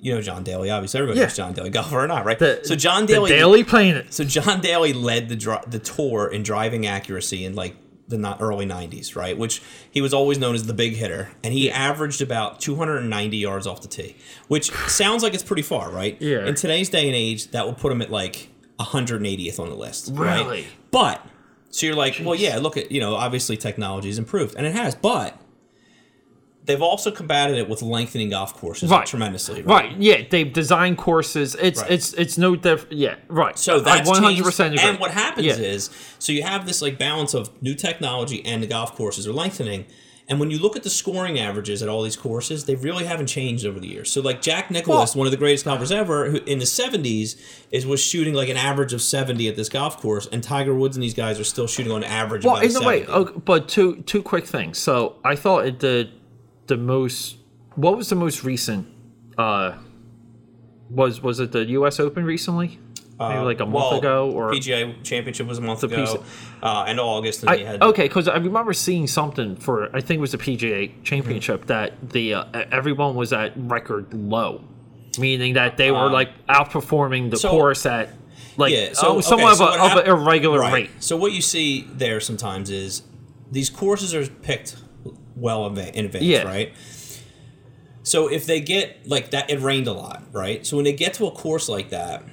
you 0.00 0.14
know 0.14 0.20
John 0.22 0.44
Daly. 0.44 0.70
Obviously, 0.70 0.98
everybody 0.98 1.20
yeah. 1.20 1.26
knows 1.26 1.36
John 1.36 1.52
Daly, 1.52 1.70
golfer 1.78 2.02
or 2.02 2.06
not, 2.06 2.24
right? 2.24 2.38
The, 2.38 2.60
so 2.64 2.74
John 2.74 3.06
Daly, 3.06 3.30
Daly 3.30 3.64
playing 3.64 3.96
it. 3.96 4.12
So 4.12 4.24
John 4.24 4.60
Daly 4.60 4.92
led 4.92 5.28
the 5.28 5.62
the 5.66 5.78
tour 5.78 6.28
in 6.28 6.42
driving 6.42 6.86
accuracy 6.86 7.44
in 7.44 7.54
like 7.54 7.76
the 8.08 8.36
early 8.40 8.66
90s, 8.66 9.14
right? 9.14 9.36
Which 9.36 9.62
he 9.90 10.00
was 10.00 10.14
always 10.14 10.38
known 10.38 10.54
as 10.54 10.66
the 10.66 10.72
big 10.72 10.94
hitter, 10.94 11.30
and 11.44 11.52
he 11.52 11.70
averaged 11.70 12.22
about 12.22 12.58
290 12.58 13.36
yards 13.36 13.66
off 13.66 13.82
the 13.82 13.88
tee, 13.88 14.16
which 14.48 14.70
sounds 14.70 15.22
like 15.22 15.34
it's 15.34 15.42
pretty 15.42 15.62
far, 15.62 15.90
right? 15.90 16.16
Yeah. 16.20 16.46
In 16.46 16.54
today's 16.54 16.88
day 16.88 17.06
and 17.06 17.14
age, 17.14 17.50
that 17.50 17.66
will 17.66 17.74
put 17.74 17.92
him 17.92 18.00
at 18.00 18.10
like 18.10 18.48
180th 18.80 19.60
on 19.60 19.68
the 19.68 19.76
list, 19.76 20.10
really? 20.14 20.62
right? 20.62 20.66
But 20.90 21.24
so 21.70 21.86
you're 21.86 21.96
like, 21.96 22.14
Jeez. 22.14 22.24
well, 22.24 22.34
yeah, 22.34 22.58
look 22.58 22.76
at 22.76 22.90
you 22.90 23.00
know, 23.00 23.14
obviously 23.14 23.56
technology 23.56 24.08
has 24.08 24.18
improved, 24.18 24.54
and 24.56 24.66
it 24.66 24.74
has, 24.74 24.94
but 24.94 25.38
they've 26.68 26.82
also 26.82 27.10
combated 27.10 27.56
it 27.56 27.68
with 27.68 27.82
lengthening 27.82 28.28
golf 28.28 28.54
courses 28.54 28.90
right. 28.90 29.06
tremendously. 29.06 29.62
Right? 29.62 29.90
right? 29.90 29.96
Yeah, 29.98 30.22
they've 30.30 30.52
designed 30.52 30.98
courses. 30.98 31.56
It's 31.56 31.80
right. 31.80 31.90
it's 31.90 32.12
it's 32.12 32.38
no 32.38 32.54
different. 32.54 32.92
Yeah, 32.92 33.16
right. 33.26 33.58
So 33.58 33.80
that's 33.80 34.08
one 34.08 34.22
hundred 34.22 34.44
percent. 34.44 34.78
And 34.78 35.00
what 35.00 35.10
happens 35.10 35.46
yeah. 35.46 35.54
is, 35.54 35.90
so 36.20 36.30
you 36.30 36.44
have 36.44 36.66
this 36.66 36.80
like 36.80 36.98
balance 36.98 37.34
of 37.34 37.50
new 37.60 37.74
technology 37.74 38.44
and 38.44 38.62
the 38.62 38.68
golf 38.68 38.94
courses 38.94 39.26
are 39.26 39.32
lengthening. 39.32 39.86
And 40.30 40.38
when 40.38 40.50
you 40.50 40.58
look 40.58 40.76
at 40.76 40.82
the 40.82 40.90
scoring 40.90 41.38
averages 41.38 41.82
at 41.82 41.88
all 41.88 42.02
these 42.02 42.14
courses, 42.14 42.66
they 42.66 42.74
really 42.74 43.06
haven't 43.06 43.28
changed 43.28 43.64
over 43.64 43.80
the 43.80 43.88
years. 43.88 44.12
So, 44.12 44.20
like 44.20 44.42
Jack 44.42 44.70
Nicklaus, 44.70 45.14
well, 45.14 45.20
one 45.20 45.26
of 45.26 45.30
the 45.30 45.38
greatest 45.38 45.64
golfers 45.64 45.90
ever, 45.90 46.30
who 46.30 46.36
in 46.44 46.58
the 46.58 46.66
'70s 46.66 47.40
is 47.70 47.86
was 47.86 48.04
shooting 48.04 48.34
like 48.34 48.50
an 48.50 48.58
average 48.58 48.92
of 48.92 49.00
70 49.00 49.48
at 49.48 49.56
this 49.56 49.70
golf 49.70 49.98
course, 50.02 50.26
and 50.30 50.42
Tiger 50.42 50.74
Woods 50.74 50.98
and 50.98 51.02
these 51.02 51.14
guys 51.14 51.40
are 51.40 51.44
still 51.44 51.66
shooting 51.66 51.92
on 51.92 52.04
average. 52.04 52.44
Well, 52.44 52.56
in 52.56 52.76
a 52.76 52.86
way, 52.86 53.06
okay, 53.06 53.40
but 53.42 53.70
two 53.70 54.02
two 54.02 54.22
quick 54.22 54.46
things. 54.46 54.76
So, 54.76 55.16
I 55.24 55.34
thought 55.34 55.64
it 55.64 55.78
did 55.78 56.12
the 56.68 56.76
most 56.76 57.36
what 57.74 57.96
was 57.96 58.08
the 58.08 58.14
most 58.14 58.44
recent 58.44 58.86
uh 59.36 59.76
was 60.90 61.20
was 61.22 61.40
it 61.40 61.52
the 61.52 61.64
US 61.66 62.00
Open 62.00 62.24
recently? 62.24 62.78
Maybe 63.18 63.34
uh, 63.34 63.44
like 63.44 63.58
a 63.58 63.66
month 63.66 63.74
well, 63.74 63.98
ago, 63.98 64.30
or 64.30 64.52
PGA 64.52 65.02
Championship 65.02 65.48
was 65.48 65.58
a 65.58 65.60
month 65.60 65.82
ago, 65.82 66.22
uh, 66.62 66.84
end 66.86 67.00
of 67.00 67.06
August. 67.06 67.42
And 67.42 67.50
I, 67.50 67.56
had, 67.56 67.82
okay, 67.82 68.04
because 68.04 68.28
I 68.28 68.36
remember 68.36 68.72
seeing 68.72 69.08
something 69.08 69.56
for 69.56 69.94
I 69.94 70.00
think 70.00 70.18
it 70.18 70.20
was 70.20 70.32
the 70.32 70.38
PGA 70.38 71.02
Championship 71.02 71.62
mm-hmm. 71.62 71.66
that 71.66 72.10
the 72.10 72.34
uh, 72.34 72.44
everyone 72.70 73.16
was 73.16 73.32
at 73.32 73.54
record 73.56 74.14
low, 74.14 74.62
meaning 75.18 75.54
that 75.54 75.76
they 75.76 75.90
were 75.90 75.98
um, 75.98 76.12
like 76.12 76.30
outperforming 76.46 77.30
the 77.32 77.38
so, 77.38 77.50
course 77.50 77.86
at 77.86 78.10
like 78.56 78.72
yeah, 78.72 78.92
so, 78.92 79.16
oh, 79.16 79.20
somewhat 79.20 79.60
okay, 79.60 79.74
so 79.74 79.84
of, 79.84 79.96
a, 79.96 79.98
of 79.98 80.04
an 80.04 80.06
irregular 80.06 80.60
right. 80.60 80.72
rate. 80.72 80.90
So 81.00 81.16
what 81.16 81.32
you 81.32 81.42
see 81.42 81.88
there 81.92 82.20
sometimes 82.20 82.70
is 82.70 83.02
these 83.50 83.68
courses 83.68 84.14
are 84.14 84.28
picked 84.28 84.76
well 85.40 85.66
in 85.66 86.04
advance, 86.04 86.24
yeah. 86.24 86.42
right? 86.42 86.72
So 88.02 88.28
if 88.28 88.46
they 88.46 88.60
get 88.60 89.06
like 89.06 89.30
that, 89.32 89.50
it 89.50 89.60
rained 89.60 89.86
a 89.86 89.92
lot, 89.92 90.22
right? 90.32 90.66
So 90.66 90.76
when 90.76 90.84
they 90.84 90.92
get 90.92 91.14
to 91.14 91.26
a 91.26 91.30
course 91.30 91.68
like 91.68 91.90
that, 91.90 92.24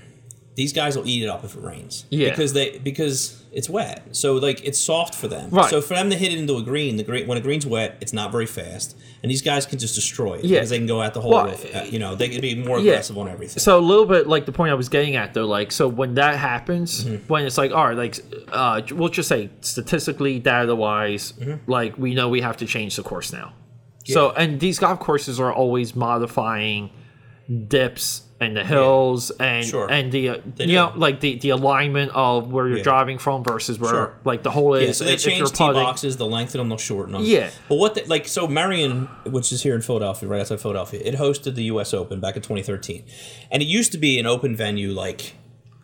these 0.56 0.72
guys 0.72 0.98
will 0.98 1.08
eat 1.08 1.22
it 1.22 1.28
up 1.28 1.44
if 1.44 1.56
it 1.56 1.62
rains, 1.62 2.06
yeah, 2.10 2.30
because 2.30 2.54
they 2.54 2.78
because 2.80 3.44
it's 3.52 3.70
wet. 3.70 4.08
So 4.16 4.36
like 4.36 4.64
it's 4.66 4.80
soft 4.80 5.14
for 5.14 5.28
them, 5.28 5.50
right? 5.50 5.70
So 5.70 5.82
for 5.82 5.96
them 5.96 6.10
to 6.10 6.16
hit 6.16 6.32
it 6.32 6.40
into 6.40 6.56
a 6.58 6.64
green, 6.64 6.96
the 6.96 7.04
green 7.04 7.28
when 7.28 7.38
a 7.38 7.42
green's 7.42 7.66
wet, 7.66 7.98
it's 8.00 8.14
not 8.14 8.32
very 8.32 8.46
fast, 8.46 8.98
and 9.22 9.30
these 9.30 9.42
guys 9.42 9.66
can 9.66 9.80
just 9.80 9.96
destroy 9.96 10.36
it 10.36 10.46
yeah. 10.46 10.58
because 10.58 10.70
they 10.70 10.78
can 10.78 10.88
go 10.88 11.02
at 11.02 11.14
the 11.14 11.20
whole. 11.20 11.32
Well, 11.32 11.46
with, 11.48 11.76
uh, 11.76 11.84
you 11.84 12.00
know, 12.00 12.16
they 12.16 12.30
can 12.30 12.40
be 12.40 12.56
more 12.56 12.80
yeah. 12.80 12.94
aggressive 12.94 13.18
on 13.18 13.28
everything. 13.28 13.60
So 13.60 13.78
a 13.78 13.82
little 13.82 14.06
bit 14.06 14.28
like 14.28 14.46
the 14.46 14.54
point 14.54 14.72
I 14.72 14.76
was 14.76 14.88
getting 14.88 15.18
at 15.18 15.34
though, 15.34 15.46
like 15.46 15.74
so 15.74 15.90
when 15.90 16.16
that 16.16 16.38
happens, 16.38 17.04
mm-hmm. 17.04 17.28
when 17.28 17.46
it's 17.46 17.58
like 17.58 17.72
all 17.72 17.88
right, 17.88 17.98
like 17.98 18.20
uh, 18.50 18.82
we'll 18.92 19.10
just 19.10 19.28
say 19.28 19.50
statistically, 19.60 20.40
data 20.40 20.74
wise, 20.74 21.34
mm-hmm. 21.34 21.70
like 21.70 21.98
we 21.98 22.16
know 22.16 22.30
we 22.30 22.40
have 22.42 22.58
to 22.58 22.66
change 22.66 22.96
the 22.96 23.04
course 23.04 23.34
now. 23.34 23.54
Yeah. 24.06 24.14
So 24.14 24.32
and 24.32 24.62
these 24.62 24.80
golf 24.80 25.00
courses 25.00 25.38
are 25.40 25.52
always 25.52 25.96
modifying 25.96 26.92
dips 27.68 28.25
and 28.46 28.56
the 28.56 28.64
hills 28.64 29.32
yeah. 29.40 29.46
and 29.46 29.66
sure. 29.66 29.92
and 29.92 30.12
the 30.12 30.30
uh, 30.30 30.36
you 30.36 30.68
do. 30.68 30.74
know 30.74 30.94
like 30.96 31.20
the 31.20 31.38
the 31.40 31.50
alignment 31.50 32.12
of 32.14 32.52
where 32.52 32.68
you're 32.68 32.78
yeah. 32.78 32.84
driving 32.84 33.18
from 33.18 33.44
versus 33.44 33.80
where 33.80 33.90
sure. 33.90 34.14
like 34.24 34.44
the 34.44 34.52
hole 34.52 34.76
is. 34.76 34.86
Yeah, 34.88 34.92
so 34.94 35.04
they 35.06 35.18
change 35.18 35.52
tee 35.52 35.72
boxes, 35.72 36.18
the 36.18 36.26
length 36.26 36.56
of 36.56 36.60
them, 36.60 36.70
they'll 36.70 36.78
shorten 36.78 37.14
them. 37.14 37.24
Yeah, 37.24 37.50
but 37.68 37.76
what 37.76 37.96
the, 37.96 38.06
like 38.06 38.28
so 38.28 38.48
Merion, 38.48 39.10
which 39.26 39.52
is 39.52 39.64
here 39.64 39.76
in 39.76 39.82
Philadelphia, 39.82 40.30
right 40.30 40.42
outside 40.42 40.62
Philadelphia, 40.62 41.02
it 41.04 41.16
hosted 41.16 41.56
the 41.56 41.64
U.S. 41.66 41.94
Open 41.94 42.20
back 42.20 42.36
in 42.36 42.42
2013, 42.42 43.04
and 43.52 43.62
it 43.62 43.66
used 43.66 43.92
to 43.92 43.98
be 43.98 44.20
an 44.20 44.26
open 44.26 44.56
venue 44.56 44.92
like 44.92 45.34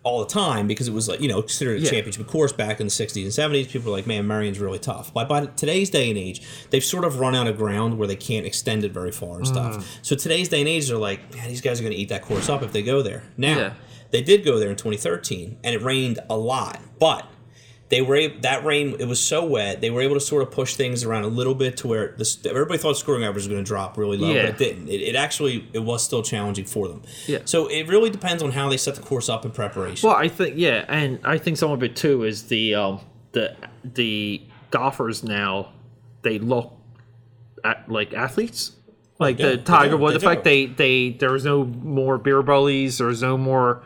all 0.03 0.19
the 0.19 0.29
time 0.29 0.67
because 0.67 0.87
it 0.87 0.93
was 0.93 1.07
like 1.07 1.21
you 1.21 1.27
know 1.27 1.41
considered 1.41 1.77
a 1.77 1.81
yeah. 1.81 1.89
championship 1.89 2.25
course 2.27 2.51
back 2.51 2.79
in 2.79 2.87
the 2.87 2.91
60s 2.91 3.23
and 3.23 3.31
70s 3.31 3.69
people 3.69 3.91
were 3.91 3.97
like 3.97 4.07
man 4.07 4.25
merion's 4.25 4.57
really 4.57 4.79
tough 4.79 5.13
but 5.13 5.29
by 5.29 5.45
today's 5.45 5.91
day 5.91 6.09
and 6.09 6.17
age 6.17 6.41
they've 6.71 6.83
sort 6.83 7.05
of 7.05 7.19
run 7.19 7.35
out 7.35 7.47
of 7.47 7.55
ground 7.55 7.99
where 7.99 8.07
they 8.07 8.15
can't 8.15 8.45
extend 8.45 8.83
it 8.83 8.91
very 8.91 9.11
far 9.11 9.37
and 9.37 9.47
stuff 9.47 9.77
mm. 9.77 9.99
so 10.01 10.15
today's 10.15 10.49
day 10.49 10.59
and 10.59 10.67
age 10.67 10.87
they're 10.87 10.97
like 10.97 11.35
man 11.35 11.47
these 11.47 11.61
guys 11.61 11.79
are 11.79 11.83
going 11.83 11.93
to 11.93 11.99
eat 11.99 12.09
that 12.09 12.23
course 12.23 12.49
up 12.49 12.63
if 12.63 12.71
they 12.71 12.81
go 12.81 13.03
there 13.03 13.23
now 13.37 13.57
yeah. 13.57 13.73
they 14.09 14.23
did 14.23 14.43
go 14.43 14.57
there 14.57 14.71
in 14.71 14.75
2013 14.75 15.59
and 15.63 15.75
it 15.75 15.81
rained 15.83 16.19
a 16.29 16.37
lot 16.37 16.81
but 16.97 17.27
they 17.91 18.01
were 18.01 18.15
able, 18.15 18.39
that 18.41 18.63
rain 18.65 18.95
it 18.99 19.07
was 19.07 19.19
so 19.19 19.45
wet 19.45 19.81
they 19.81 19.91
were 19.91 20.01
able 20.01 20.15
to 20.15 20.21
sort 20.21 20.41
of 20.41 20.49
push 20.49 20.75
things 20.75 21.03
around 21.03 21.25
a 21.25 21.27
little 21.27 21.53
bit 21.53 21.77
to 21.77 21.87
where 21.87 22.15
this 22.17 22.43
everybody 22.45 22.79
thought 22.79 22.97
scoring 22.97 23.23
average 23.23 23.35
was 23.43 23.47
going 23.47 23.63
to 23.63 23.67
drop 23.67 23.97
really 23.97 24.17
low 24.17 24.31
yeah. 24.31 24.43
but 24.43 24.49
it 24.51 24.57
didn't. 24.57 24.87
It, 24.87 25.01
it, 25.01 25.15
actually 25.15 25.67
it 25.73 25.79
was 25.79 26.03
still 26.03 26.23
challenging 26.23 26.65
for 26.65 26.87
them. 26.87 27.03
Yeah. 27.27 27.39
So 27.45 27.67
it 27.67 27.87
really 27.87 28.09
depends 28.09 28.41
on 28.41 28.51
how 28.51 28.69
they 28.69 28.77
set 28.77 28.95
the 28.95 29.01
course 29.01 29.29
up 29.29 29.45
in 29.45 29.51
preparation. 29.51 30.07
Well 30.07 30.17
i 30.17 30.27
think 30.27 30.55
yeah 30.57 30.85
and 30.87 31.19
i 31.23 31.37
think 31.37 31.57
some 31.57 31.71
of 31.71 31.83
it 31.83 31.95
too 31.95 32.23
is 32.23 32.47
the 32.47 32.75
um 32.75 33.01
the 33.33 33.55
the 33.83 34.41
golfers 34.71 35.23
now 35.23 35.73
they 36.21 36.39
look 36.39 36.73
at 37.63 37.89
like 37.89 38.13
athletes. 38.13 38.71
Like 39.19 39.37
yeah, 39.37 39.49
the 39.49 39.57
tiger 39.57 39.97
woods 39.97 40.15
the 40.15 40.19
fact 40.19 40.43
they 40.43 40.65
they 40.65 41.11
there's 41.11 41.45
no 41.45 41.63
more 41.63 42.17
beer 42.17 42.41
bullies 42.41 42.97
there's 42.97 43.21
no 43.21 43.37
more 43.37 43.83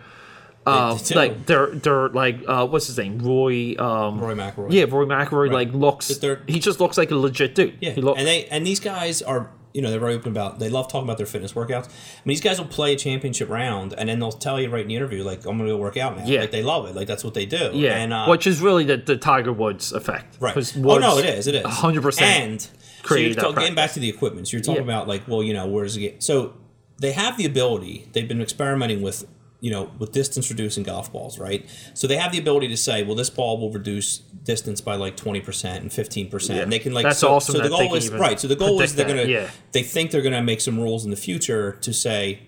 uh, 0.65 0.97
like 1.13 1.45
they're 1.45 1.67
they're 1.67 2.09
like 2.09 2.37
uh, 2.47 2.65
what's 2.65 2.87
his 2.87 2.97
name? 2.97 3.19
Roy 3.19 3.75
um, 3.77 4.19
Rory 4.19 4.35
McIlroy. 4.35 4.71
Yeah 4.71 4.83
Roy 4.83 5.05
McIlroy 5.05 5.49
right. 5.49 5.67
like 5.67 5.73
looks 5.73 6.07
he 6.47 6.59
just 6.59 6.79
looks 6.79 6.97
like 6.97 7.11
a 7.11 7.15
legit 7.15 7.55
dude. 7.55 7.77
Yeah 7.81 7.91
and 7.91 8.27
they 8.27 8.45
and 8.47 8.65
these 8.65 8.79
guys 8.79 9.21
are 9.21 9.51
you 9.73 9.81
know 9.81 9.91
they're 9.91 9.99
very 9.99 10.15
open 10.15 10.31
about 10.31 10.57
they 10.57 10.69
love 10.69 10.87
talking 10.87 11.03
about 11.03 11.17
their 11.17 11.27
fitness 11.27 11.53
workouts. 11.53 11.85
I 11.85 12.21
mean 12.23 12.33
these 12.33 12.41
guys 12.41 12.59
will 12.59 12.67
play 12.67 12.93
a 12.93 12.95
championship 12.95 13.49
round 13.49 13.93
and 13.93 14.09
then 14.09 14.19
they'll 14.19 14.31
tell 14.31 14.59
you 14.59 14.69
right 14.69 14.81
in 14.81 14.87
the 14.87 14.95
interview 14.95 15.23
like 15.23 15.45
I'm 15.45 15.57
gonna 15.57 15.69
go 15.69 15.77
work 15.77 15.97
out 15.97 16.17
now 16.17 16.25
yeah. 16.25 16.41
Like 16.41 16.51
they 16.51 16.63
love 16.63 16.87
it. 16.87 16.95
Like 16.95 17.07
that's 17.07 17.23
what 17.23 17.35
they 17.35 17.45
do. 17.45 17.71
Yeah 17.73 17.95
and 17.97 18.11
uh, 18.11 18.25
which 18.27 18.47
is 18.47 18.61
really 18.61 18.85
the, 18.85 18.97
the 18.97 19.17
Tiger 19.17 19.53
Woods 19.53 19.91
effect. 19.91 20.37
Right. 20.39 20.55
Woods 20.55 20.75
oh 20.77 20.97
no 20.97 21.19
it 21.19 21.25
is. 21.25 21.45
It 21.47 21.55
is. 21.55 21.63
100 21.63 22.01
percent 22.01 22.43
and 22.43 22.61
so 23.07 23.15
you're 23.15 23.35
talk, 23.35 23.55
getting 23.55 23.75
back 23.75 23.91
to 23.91 23.99
the 23.99 24.09
equipment 24.09 24.47
so 24.47 24.57
you're 24.57 24.63
talking 24.63 24.87
yeah. 24.87 24.93
about 24.93 25.07
like 25.07 25.27
well 25.27 25.43
you 25.43 25.53
know 25.53 25.67
where 25.67 25.83
does 25.83 25.95
it 25.95 25.99
get 25.99 26.23
so 26.23 26.55
they 26.97 27.11
have 27.11 27.37
the 27.37 27.45
ability 27.45 28.09
they've 28.13 28.27
been 28.27 28.41
experimenting 28.41 29.01
with 29.01 29.25
you 29.65 29.71
know, 29.71 29.89
with 29.97 30.11
distance 30.11 30.51
reducing 30.51 30.83
golf 30.83 31.11
balls, 31.11 31.39
right? 31.39 31.67
So 31.95 32.05
they 32.05 32.17
have 32.17 32.31
the 32.31 32.37
ability 32.37 32.67
to 32.67 32.77
say, 32.77 33.01
well, 33.01 33.15
this 33.15 33.31
ball 33.31 33.59
will 33.59 33.71
reduce 33.71 34.19
distance 34.19 34.79
by 34.79 34.93
like 34.93 35.17
twenty 35.17 35.41
percent 35.41 35.81
and 35.81 35.91
fifteen 35.91 36.29
percent, 36.29 36.59
and 36.59 36.71
they 36.71 36.77
can 36.77 36.93
like. 36.93 37.01
That's 37.01 37.17
so, 37.17 37.33
awesome. 37.33 37.55
So 37.55 37.63
the 37.63 37.69
goal 37.69 37.95
is 37.95 38.11
right. 38.11 38.39
So 38.39 38.47
the 38.47 38.55
goal 38.55 38.79
is 38.81 38.93
they're 38.93 39.07
that, 39.07 39.17
gonna. 39.17 39.27
Yeah. 39.27 39.49
They 39.71 39.81
think 39.81 40.11
they're 40.11 40.21
gonna 40.21 40.43
make 40.43 40.61
some 40.61 40.79
rules 40.79 41.03
in 41.03 41.09
the 41.09 41.17
future 41.17 41.79
to 41.81 41.93
say. 41.93 42.43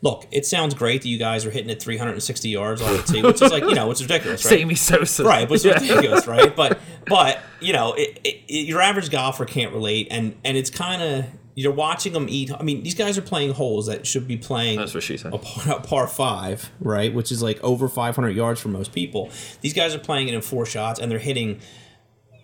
Look, 0.00 0.26
it 0.30 0.46
sounds 0.46 0.74
great 0.74 1.02
that 1.02 1.08
you 1.08 1.18
guys 1.18 1.44
are 1.46 1.50
hitting 1.50 1.70
it 1.70 1.82
360 1.82 2.48
yards 2.50 2.82
on 2.82 2.94
the 2.94 3.02
tee, 3.02 3.22
which 3.22 3.40
is 3.42 3.50
like 3.50 3.64
you 3.64 3.74
know, 3.74 3.90
it's 3.90 4.02
ridiculous, 4.02 4.44
right? 4.44 4.60
Sammy 4.60 4.74
Sosa, 4.76 5.24
right? 5.24 5.48
But 5.48 5.54
it's 5.54 5.64
yeah. 5.64 5.80
ridiculous, 5.80 6.28
right? 6.28 6.54
But 6.56 6.78
but 7.08 7.40
you 7.58 7.72
know, 7.72 7.94
it, 7.94 8.20
it, 8.22 8.68
your 8.68 8.80
average 8.80 9.10
golfer 9.10 9.44
can't 9.44 9.72
relate, 9.72 10.06
and 10.12 10.36
and 10.44 10.56
it's 10.56 10.70
kind 10.70 11.02
of 11.02 11.24
you're 11.56 11.72
watching 11.72 12.12
them 12.12 12.26
eat. 12.28 12.50
I 12.52 12.62
mean, 12.62 12.82
these 12.82 12.94
guys 12.94 13.16
are 13.16 13.22
playing 13.22 13.52
holes 13.52 13.86
that 13.86 14.06
should 14.06 14.26
be 14.26 14.36
playing. 14.36 14.78
That's 14.78 14.92
what 14.94 15.02
she 15.04 15.16
said. 15.16 15.32
A 15.34 15.38
par, 15.38 15.76
a 15.76 15.80
par, 15.80 16.06
five, 16.08 16.70
right? 16.80 17.12
Which 17.14 17.30
is 17.30 17.42
like 17.42 17.62
over 17.62 17.88
500 17.88 18.30
yards 18.30 18.60
for 18.60 18.68
most 18.68 18.92
people. 18.92 19.30
These 19.60 19.72
guys 19.72 19.94
are 19.94 19.98
playing 20.00 20.28
it 20.28 20.34
in 20.34 20.40
four 20.40 20.66
shots, 20.66 20.98
and 20.98 21.10
they're 21.10 21.18
hitting 21.20 21.60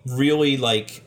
really 0.07 0.57
like 0.57 1.03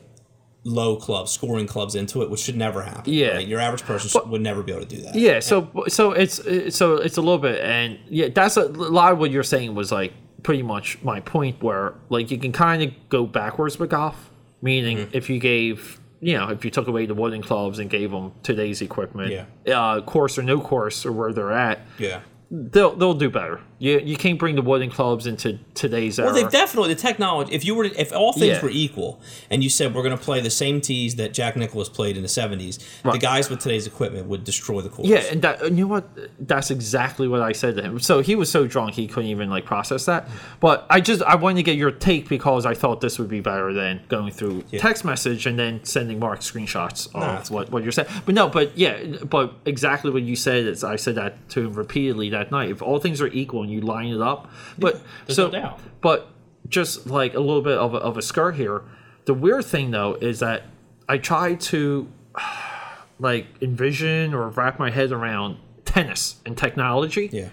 low 0.64 0.96
clubs, 0.96 1.30
scoring 1.30 1.66
clubs 1.66 1.94
into 1.94 2.22
it, 2.22 2.30
which 2.30 2.40
should 2.40 2.56
never 2.56 2.82
happen. 2.82 3.12
Yeah. 3.12 3.36
right? 3.36 3.46
your 3.46 3.60
average 3.60 3.82
person 3.82 4.08
should, 4.08 4.28
would 4.28 4.40
never 4.40 4.62
be 4.62 4.72
able 4.72 4.84
to 4.86 4.96
do 4.96 5.02
that. 5.02 5.14
Yeah, 5.14 5.40
so 5.40 5.84
so 5.88 6.12
it's 6.12 6.36
so 6.76 6.96
it's 6.96 7.16
a 7.16 7.20
little 7.22 7.38
bit, 7.38 7.60
and 7.62 7.98
yeah, 8.08 8.28
that's 8.34 8.56
a, 8.56 8.62
a 8.64 8.68
lot 8.68 9.12
of 9.12 9.18
what 9.18 9.30
you're 9.30 9.42
saying 9.42 9.74
was 9.74 9.90
like 9.92 10.12
pretty 10.42 10.62
much 10.62 10.98
my 11.02 11.20
point, 11.20 11.62
where 11.62 11.94
like 12.10 12.30
you 12.30 12.38
can 12.38 12.52
kind 12.52 12.82
of 12.82 12.92
go 13.08 13.26
backwards 13.26 13.78
with 13.78 13.90
golf, 13.90 14.30
meaning 14.62 14.98
Mm-hmm. 14.98 15.16
if 15.16 15.30
you 15.30 15.38
gave. 15.38 16.00
You 16.20 16.38
know, 16.38 16.48
if 16.50 16.64
you 16.64 16.70
took 16.70 16.88
away 16.88 17.06
the 17.06 17.14
wooden 17.14 17.42
clubs 17.42 17.78
and 17.78 17.90
gave 17.90 18.10
them 18.10 18.32
today's 18.42 18.80
equipment, 18.80 19.32
Yeah. 19.66 19.78
uh, 19.78 20.00
course 20.00 20.38
or 20.38 20.42
no 20.42 20.60
course 20.60 21.04
or 21.04 21.12
where 21.12 21.32
they're 21.32 21.52
at, 21.52 21.80
yeah. 21.98 22.20
they'll 22.50 22.94
they'll 22.96 23.14
do 23.14 23.28
better. 23.30 23.60
You 23.84 24.00
you 24.02 24.16
can't 24.16 24.38
bring 24.38 24.54
the 24.54 24.62
wooden 24.62 24.88
clubs 24.88 25.26
into 25.26 25.58
today's 25.74 26.18
era. 26.18 26.26
Well, 26.26 26.34
they've 26.34 26.50
definitely 26.50 26.94
the 26.94 27.00
technology. 27.00 27.52
If 27.54 27.66
you 27.66 27.74
were, 27.74 27.90
to, 27.90 28.00
if 28.00 28.12
all 28.14 28.32
things 28.32 28.56
Yeah. 28.56 28.62
were 28.62 28.70
equal, 28.70 29.20
and 29.50 29.62
you 29.62 29.68
said 29.68 29.94
we're 29.94 30.02
going 30.02 30.16
to 30.16 30.24
play 30.24 30.40
the 30.40 30.48
same 30.48 30.80
tees 30.80 31.16
that 31.16 31.34
Jack 31.34 31.54
Nicklaus 31.54 31.90
played 31.90 32.16
in 32.16 32.22
the 32.22 32.28
'70s, 32.28 32.78
the 33.02 33.18
guys 33.18 33.50
with 33.50 33.60
today's 33.60 33.86
equipment 33.86 34.26
would 34.26 34.42
destroy 34.42 34.80
the 34.80 34.88
course. 34.88 35.06
Yeah, 35.06 35.18
and 35.30 35.42
that 35.42 35.62
you 35.64 35.82
know 35.82 35.86
what? 35.88 36.08
That's 36.40 36.70
exactly 36.70 37.28
what 37.28 37.42
I 37.42 37.52
said 37.52 37.76
to 37.76 37.82
him. 37.82 38.00
So 38.00 38.20
he 38.20 38.34
was 38.34 38.50
so 38.50 38.66
drunk 38.66 38.94
he 38.94 39.06
couldn't 39.06 39.28
even 39.28 39.50
like 39.50 39.66
process 39.66 40.06
that. 40.06 40.28
But 40.60 40.86
I 40.88 41.02
just 41.02 41.22
I 41.22 41.34
wanted 41.34 41.56
to 41.56 41.62
get 41.64 41.76
your 41.76 41.90
take 41.90 42.26
because 42.26 42.64
I 42.64 42.72
thought 42.72 43.02
this 43.02 43.18
would 43.18 43.28
be 43.28 43.40
better 43.40 43.74
than 43.74 44.00
going 44.08 44.32
through 44.32 44.62
text 44.78 45.04
message 45.04 45.44
and 45.44 45.58
then 45.58 45.84
sending 45.84 46.18
Mark 46.18 46.40
screenshots 46.40 47.06
of 47.08 47.20
that's 47.20 47.50
what, 47.50 47.70
what 47.70 47.82
you're 47.82 47.92
saying. 47.92 48.08
But 48.24 48.34
no, 48.34 48.48
but 48.48 48.78
yeah, 48.78 49.02
but 49.28 49.52
exactly 49.66 50.10
what 50.10 50.22
you 50.22 50.36
said 50.36 50.64
is 50.64 50.82
I 50.82 50.96
said 50.96 51.16
that 51.16 51.48
to 51.50 51.66
him 51.66 51.74
repeatedly 51.74 52.30
that 52.30 52.50
night. 52.50 52.70
If 52.70 52.80
all 52.80 52.98
things 52.98 53.20
are 53.20 53.26
equal 53.26 53.62
and 53.62 53.73
you 53.74 53.80
line 53.82 54.08
it 54.12 54.20
up, 54.22 54.50
but 54.78 55.00
there's 55.26 55.36
so 55.36 55.50
no 55.50 55.76
but 56.00 56.28
just 56.68 57.06
like 57.06 57.34
a 57.34 57.40
little 57.40 57.62
bit 57.62 57.76
of 57.78 57.92
a, 57.94 57.98
of 57.98 58.16
a 58.16 58.22
skirt 58.22 58.54
here. 58.56 58.82
The 59.26 59.34
weird 59.34 59.64
thing 59.66 59.90
though 59.90 60.14
is 60.14 60.40
that 60.40 60.62
I 61.08 61.18
try 61.18 61.54
to 61.54 62.08
like 63.18 63.46
envision 63.60 64.34
or 64.34 64.48
wrap 64.48 64.78
my 64.78 64.90
head 64.90 65.12
around 65.12 65.58
tennis 65.84 66.36
and 66.46 66.56
technology, 66.56 67.28
Yeah. 67.32 67.48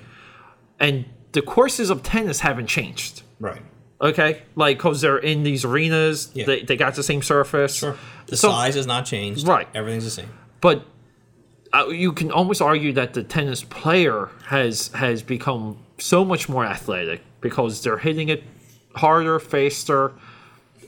and 0.80 1.06
the 1.34 1.42
courses 1.42 1.90
of 1.90 2.04
tennis 2.04 2.40
haven't 2.42 2.68
changed. 2.68 3.24
Right. 3.40 3.62
Okay, 4.02 4.42
like 4.56 4.78
because 4.78 5.02
they're 5.02 5.18
in 5.20 5.44
these 5.44 5.64
arenas, 5.64 6.32
Yeah. 6.34 6.46
they, 6.46 6.64
they 6.64 6.76
got 6.76 6.96
the 6.96 7.04
same 7.04 7.22
surface. 7.22 7.76
Sure. 7.76 7.96
The 8.28 8.36
So- 8.38 8.50
size 8.50 8.76
has 8.76 8.88
not 8.88 9.06
changed. 9.06 9.48
Right. 9.48 9.68
Everything's 9.76 10.06
the 10.06 10.10
same. 10.12 10.30
but 10.60 10.86
uh, 11.74 11.88
you 11.88 12.12
can 12.12 12.32
almost 12.32 12.62
argue 12.62 12.92
that 12.94 13.14
the 13.14 13.24
tennis 13.24 13.64
player 13.64 14.30
has 14.48 14.90
has 14.90 15.24
become 15.24 15.78
so 16.02 16.26
much 16.26 16.50
more 16.50 16.66
athletic 16.66 17.22
because 17.40 17.84
they're 17.84 17.98
hitting 17.98 18.30
it 18.30 18.44
harder, 18.96 19.40
faster. 19.40 20.14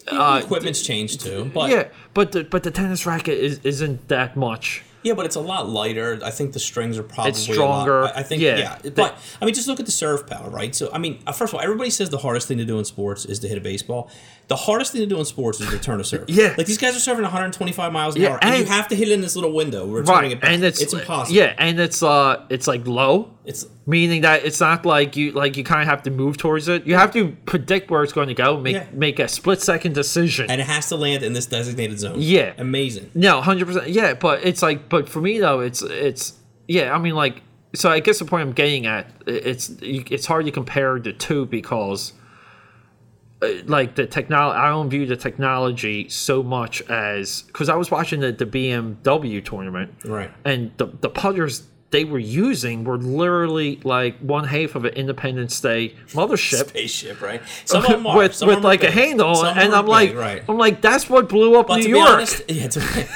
The 0.05 0.41
equipment's 0.43 0.81
changed 0.81 1.21
too, 1.21 1.49
but 1.53 1.69
yeah, 1.69 1.87
but 2.13 2.33
the 2.33 2.43
but 2.43 2.63
the 2.63 2.71
tennis 2.71 3.05
racket 3.05 3.37
is, 3.37 3.59
isn't 3.63 4.09
that 4.09 4.35
much. 4.35 4.83
Yeah, 5.03 5.13
but 5.13 5.25
it's 5.25 5.35
a 5.35 5.41
lot 5.41 5.69
lighter. 5.69 6.19
I 6.23 6.29
think 6.29 6.53
the 6.53 6.59
strings 6.59 6.97
are 6.97 7.03
probably 7.03 7.31
It's 7.31 7.39
stronger. 7.39 8.05
I 8.05 8.11
I 8.19 8.23
think 8.23 8.41
Yeah. 8.41 8.77
yeah, 8.83 8.89
but 8.91 9.17
I 9.41 9.45
mean, 9.45 9.53
just 9.53 9.67
look 9.67 9.79
at 9.79 9.85
the 9.85 9.91
serve 9.91 10.27
power, 10.27 10.49
right? 10.49 10.73
So 10.75 10.89
I 10.93 10.97
mean, 10.97 11.21
uh, 11.27 11.31
first 11.31 11.51
of 11.53 11.55
all, 11.55 11.61
everybody 11.63 11.89
says 11.89 12.09
the 12.09 12.17
hardest 12.17 12.47
thing 12.47 12.57
to 12.57 12.65
do 12.65 12.79
in 12.79 12.85
sports 12.85 13.23
is 13.25 13.39
to 13.39 13.47
hit 13.47 13.57
a 13.57 13.61
baseball. 13.61 14.09
The 14.49 14.57
hardest 14.57 14.91
thing 14.91 15.01
to 15.01 15.07
do 15.07 15.17
in 15.19 15.25
sports 15.25 15.61
is 15.61 15.71
return 15.71 16.01
a 16.01 16.03
serve. 16.03 16.29
Yeah. 16.29 16.53
like 16.57 16.67
these 16.67 16.77
guys 16.77 16.95
are 16.95 16.99
serving 16.99 17.23
125 17.23 17.93
miles 17.93 18.15
an 18.15 18.21
Yeah, 18.21 18.29
hour, 18.33 18.39
and, 18.41 18.57
you 18.59 18.65
have 18.65 18.87
to 18.89 18.95
hit 18.95 19.07
it 19.07 19.13
in 19.13 19.21
this 19.21 19.35
little 19.35 19.53
window, 19.53 19.85
returning 19.87 20.21
Right, 20.21 20.31
it 20.33 20.41
back. 20.41 20.51
and 20.51 20.63
it's 20.63 20.81
it's 20.81 20.93
impossible. 20.93 21.35
Yeah, 21.35 21.55
and 21.57 21.79
it's 21.79 22.03
uh, 22.03 22.45
it's 22.49 22.67
like 22.67 22.85
low. 22.85 23.31
it's 23.45 23.65
meaning 23.85 24.21
that 24.21 24.45
it's 24.45 24.59
not 24.59 24.85
like 24.85 25.15
you 25.15 25.31
like 25.31 25.55
you 25.57 25.63
kind 25.63 25.81
of 25.81 25.87
have 25.87 26.03
to 26.03 26.11
move 26.11 26.37
towards 26.37 26.67
it. 26.67 26.85
You 26.85 26.95
have 26.95 27.11
to 27.13 27.35
predict 27.45 27.89
where 27.89 28.03
it's 28.03 28.13
going 28.13 28.27
to 28.27 28.33
go, 28.33 28.59
make 28.59 28.75
Yeah. 28.75 28.85
make 28.93 29.17
a 29.19 29.27
split 29.27 29.61
second 29.61 29.95
decision. 29.95 30.51
and 30.51 30.59
it 30.59 30.67
has 30.67 30.89
to 30.89 30.97
land 30.97 31.23
in 31.23 31.33
this 31.33 31.45
designated 31.45 31.99
zone. 31.99 32.15
Yeah. 32.17 32.53
amazing. 32.57 33.11
no, 33.15 33.41
hundred 33.41 33.67
percent. 33.67 33.89
Yeah, 33.89 34.13
but 34.13 34.43
it's 34.45 34.61
like, 34.61 34.89
but 34.89 35.07
for 35.07 35.21
me 35.21 35.39
though, 35.39 35.61
it's 35.61 35.81
it's 35.81 36.33
yeah. 36.67 36.93
I 36.93 36.97
mean, 36.99 37.15
like, 37.15 37.41
so 37.75 37.89
I 37.89 38.01
guess 38.01 38.19
the 38.19 38.25
point 38.25 38.41
I'm 38.41 38.53
getting 38.53 38.85
at, 38.85 39.09
it's 39.25 39.71
it's 39.81 40.25
hard 40.25 40.45
to 40.45 40.51
compare 40.51 40.99
the 40.99 41.13
two 41.13 41.45
because. 41.45 42.11
Uh, 43.43 43.63
Like 43.65 43.95
the 43.95 44.05
technology, 44.05 44.57
I 44.57 44.69
don't 44.69 44.89
view 44.89 45.05
the 45.05 45.15
technology 45.17 46.09
so 46.09 46.41
much 46.43 46.81
as 46.89 47.43
because 47.43 47.69
I 47.69 47.75
was 47.75 47.91
watching 47.91 48.19
the, 48.21 48.31
the 48.31 48.45
BMW 48.45 49.43
tournament, 49.43 49.93
Right. 50.05 50.31
and 50.45 50.71
the 50.77 50.87
the 51.01 51.09
putters 51.09 51.63
they 51.91 52.05
were 52.05 52.17
using 52.17 52.83
were 52.85 52.97
literally 52.97 53.79
like 53.83 54.17
one 54.17 54.45
half 54.45 54.73
of 54.73 54.83
an 54.83 54.93
Independence 54.95 55.59
Day 55.61 55.93
mothership 56.13 56.69
Spaceship, 56.69 57.21
right? 57.21 57.39
Some 57.65 57.85
of 57.85 57.91
them 57.95 58.07
are, 58.07 58.17
with 58.17 58.41
with 58.41 58.63
like 58.63 58.83
a 58.83 58.89
handle, 58.89 59.35
Some 59.35 59.55
and 59.55 59.75
I'm 59.75 59.85
like, 59.85 60.15
right. 60.15 60.41
I'm 60.49 60.57
like, 60.57 60.81
that's 60.81 61.07
what 61.07 61.29
blew 61.29 61.59
up 61.59 61.67
But 61.67 61.81
New 61.81 61.89
York. 61.89 62.09
honest, 62.09 62.41
yeah, 62.49 62.67
to 62.67 62.79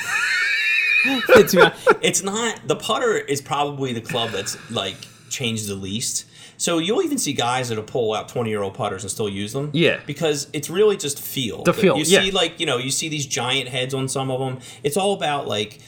to 1.47 1.73
it's 2.01 2.21
not 2.21 2.67
the 2.67 2.75
putter 2.75 3.17
is 3.17 3.41
probably 3.41 3.93
the 3.93 4.01
club 4.01 4.30
that's 4.32 4.57
like 4.69 4.95
changed 5.30 5.67
the 5.67 5.75
least. 5.75 6.25
So 6.57 6.79
you'll 6.79 7.03
even 7.03 7.17
see 7.19 7.33
guys 7.33 7.69
that'll 7.69 7.83
pull 7.83 8.13
out 8.13 8.27
twenty 8.29 8.49
year 8.49 8.61
old 8.63 8.73
putters 8.73 9.03
and 9.03 9.11
still 9.11 9.29
use 9.29 9.53
them. 9.53 9.69
Yeah. 9.73 9.99
because 10.05 10.47
it's 10.53 10.69
really 10.69 10.97
just 10.97 11.19
feel. 11.19 11.63
The 11.63 11.73
feel, 11.73 11.97
You 11.97 12.03
yeah. 12.05 12.23
see, 12.23 12.31
like 12.31 12.59
you 12.59 12.65
know, 12.65 12.77
you 12.77 12.89
see 12.91 13.09
these 13.09 13.25
giant 13.27 13.69
heads 13.69 13.93
on 13.93 14.07
some 14.07 14.29
of 14.31 14.39
them. 14.39 14.59
It's 14.83 14.97
all 14.97 15.13
about 15.13 15.47
like. 15.47 15.79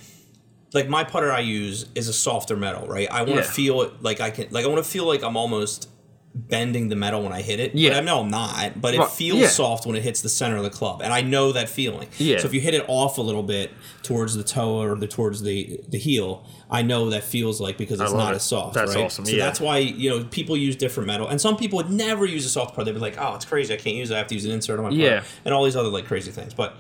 Like 0.72 0.88
my 0.88 1.03
putter 1.03 1.32
I 1.32 1.39
use 1.39 1.88
is 1.95 2.07
a 2.07 2.13
softer 2.13 2.55
metal, 2.55 2.88
right? 2.88 3.07
I 3.09 3.24
want 3.24 3.38
to 3.39 3.41
Yeah. 3.41 3.41
feel 3.51 3.82
it 3.82 4.03
like 4.03 4.22
I 4.22 4.30
can, 4.30 4.49
like 4.51 4.65
I 4.65 4.67
want 4.67 4.84
to 4.84 4.88
feel 4.88 5.03
like 5.07 5.24
I'm 5.24 5.36
almost 5.36 5.89
bending 6.36 6.90
the 6.90 6.96
metal 6.96 7.24
when 7.24 7.34
I 7.34 7.42
hit 7.42 7.60
it. 7.60 7.74
Yeah. 7.74 7.90
but 7.90 7.98
I 7.98 8.02
know 8.02 8.20
I'm 8.22 8.30
not, 8.30 8.80
but 8.80 8.94
it 8.94 9.00
Right, 9.00 9.10
feels 9.10 9.40
yeah. 9.40 9.48
soft 9.48 9.86
when 9.86 9.96
it 9.96 10.04
hits 10.04 10.22
the 10.22 10.30
center 10.30 10.58
of 10.58 10.64
the 10.64 10.70
club, 10.70 11.02
and 11.02 11.12
I 11.12 11.22
know 11.22 11.52
that 11.54 11.70
feeling. 11.70 12.08
Yeah. 12.18 12.38
So 12.38 12.46
if 12.48 12.54
you 12.54 12.62
hit 12.62 12.74
it 12.76 12.86
off 12.88 13.18
a 13.18 13.22
little 13.22 13.42
bit 13.44 13.72
towards 14.04 14.36
the 14.36 14.44
toe 14.44 14.80
or 14.82 14.96
the 14.96 15.08
towards 15.08 15.42
the 15.42 15.80
the 15.90 15.98
heel, 15.98 16.46
I 16.70 16.82
know 16.84 17.10
that 17.10 17.24
feels 17.24 17.60
like 17.60 17.78
because 17.78 18.00
it's 18.00 18.14
not 18.14 18.34
it. 18.34 18.38
as 18.38 18.44
soft. 18.44 18.76
That's 18.76 18.96
right? 18.96 19.06
awesome, 19.06 19.26
So 19.26 19.32
yeah. 19.36 19.46
that's 19.46 19.60
why 19.60 19.80
you 19.80 20.10
know 20.12 20.24
people 20.26 20.56
use 20.56 20.76
different 20.76 21.08
metal, 21.08 21.28
and 21.28 21.42
some 21.42 21.58
people 21.58 21.78
would 21.78 21.90
never 21.90 22.26
use 22.26 22.46
a 22.46 22.50
soft 22.50 22.76
part. 22.76 22.86
They'd 22.86 22.94
be 22.94 23.00
like, 23.00 23.18
"Oh, 23.20 23.34
it's 23.36 23.46
crazy. 23.46 23.74
I 23.74 23.78
can't 23.78 23.96
use 23.96 24.12
it. 24.12 24.16
I 24.16 24.18
have 24.20 24.28
to 24.28 24.36
use 24.36 24.46
an 24.46 24.52
insert 24.52 24.78
on 24.80 24.84
my 24.86 24.90
putter," 24.92 25.02
Yeah. 25.02 25.24
and 25.46 25.54
all 25.54 25.64
these 25.66 25.76
other 25.76 25.90
like 25.90 26.06
crazy 26.06 26.32
things. 26.32 26.54
But 26.54 26.76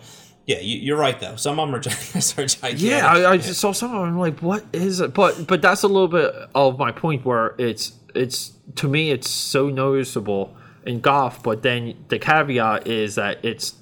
yeah, 0.45 0.59
you, 0.59 0.77
you're 0.79 0.97
right 0.97 1.19
though. 1.19 1.35
Some 1.37 1.59
of 1.59 1.67
them 1.67 1.75
are, 1.75 1.77
are 2.43 2.45
gigantic. 2.45 2.79
Yeah, 2.81 3.07
I, 3.11 3.31
I 3.31 3.37
just 3.37 3.59
saw 3.59 3.71
some 3.71 3.93
of 3.93 4.01
them. 4.01 4.09
I'm 4.09 4.19
like, 4.19 4.39
what 4.41 4.63
is 4.73 4.99
it? 4.99 5.13
But 5.15 5.47
but 5.47 5.61
that's 5.61 5.81
a 5.83 5.87
little 5.87 6.07
bit 6.07 6.33
of 6.55 6.77
my 6.77 6.91
point 6.91 7.25
where 7.25 7.55
it's 7.57 7.93
it's 8.15 8.53
to 8.75 8.87
me 8.87 9.11
it's 9.11 9.29
so 9.29 9.69
noticeable 9.69 10.55
in 10.85 10.99
golf. 10.99 11.41
But 11.43 11.63
then 11.63 11.95
the 12.09 12.19
caveat 12.19 12.87
is 12.87 13.15
that 13.15 13.43
it's 13.43 13.75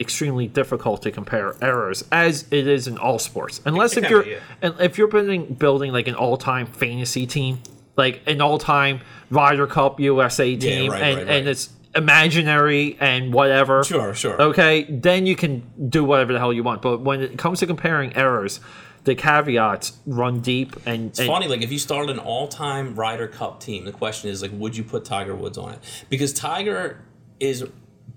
extremely 0.00 0.46
difficult 0.48 1.02
to 1.02 1.10
compare 1.10 1.54
errors 1.62 2.04
as 2.10 2.46
it 2.50 2.66
is 2.66 2.86
in 2.88 2.98
all 2.98 3.18
sports, 3.18 3.60
unless 3.64 3.96
if 3.96 4.08
you're 4.10 4.26
and 4.62 4.74
if 4.80 4.98
you're 4.98 5.08
building 5.08 5.54
building 5.54 5.92
like 5.92 6.08
an 6.08 6.14
all 6.14 6.36
time 6.36 6.66
fantasy 6.66 7.26
team, 7.26 7.60
like 7.96 8.22
an 8.26 8.40
all 8.40 8.58
time 8.58 9.00
Ryder 9.30 9.66
Cup 9.66 10.00
USA 10.00 10.56
team, 10.56 10.90
right, 10.90 11.02
and 11.02 11.16
right, 11.18 11.26
right. 11.26 11.36
and 11.36 11.48
it's 11.48 11.70
imaginary 11.94 12.96
and 13.00 13.32
whatever. 13.32 13.84
Sure, 13.84 14.14
sure. 14.14 14.40
Okay, 14.40 14.84
then 14.88 15.26
you 15.26 15.36
can 15.36 15.62
do 15.88 16.04
whatever 16.04 16.32
the 16.32 16.38
hell 16.38 16.52
you 16.52 16.62
want. 16.62 16.82
But 16.82 17.00
when 17.00 17.20
it 17.20 17.38
comes 17.38 17.60
to 17.60 17.66
comparing 17.66 18.14
errors, 18.16 18.60
the 19.04 19.14
caveats 19.14 19.98
run 20.06 20.40
deep 20.40 20.76
and, 20.86 21.10
It's 21.10 21.24
funny, 21.24 21.46
like 21.46 21.62
if 21.62 21.70
you 21.70 21.78
started 21.78 22.10
an 22.10 22.18
all-time 22.18 22.94
Ryder 22.94 23.28
Cup 23.28 23.60
team, 23.60 23.84
the 23.84 23.92
question 23.92 24.30
is 24.30 24.42
like, 24.42 24.50
would 24.54 24.76
you 24.76 24.84
put 24.84 25.04
Tiger 25.04 25.34
Woods 25.34 25.58
on 25.58 25.74
it? 25.74 26.04
Because 26.08 26.32
Tiger 26.32 27.04
is 27.38 27.64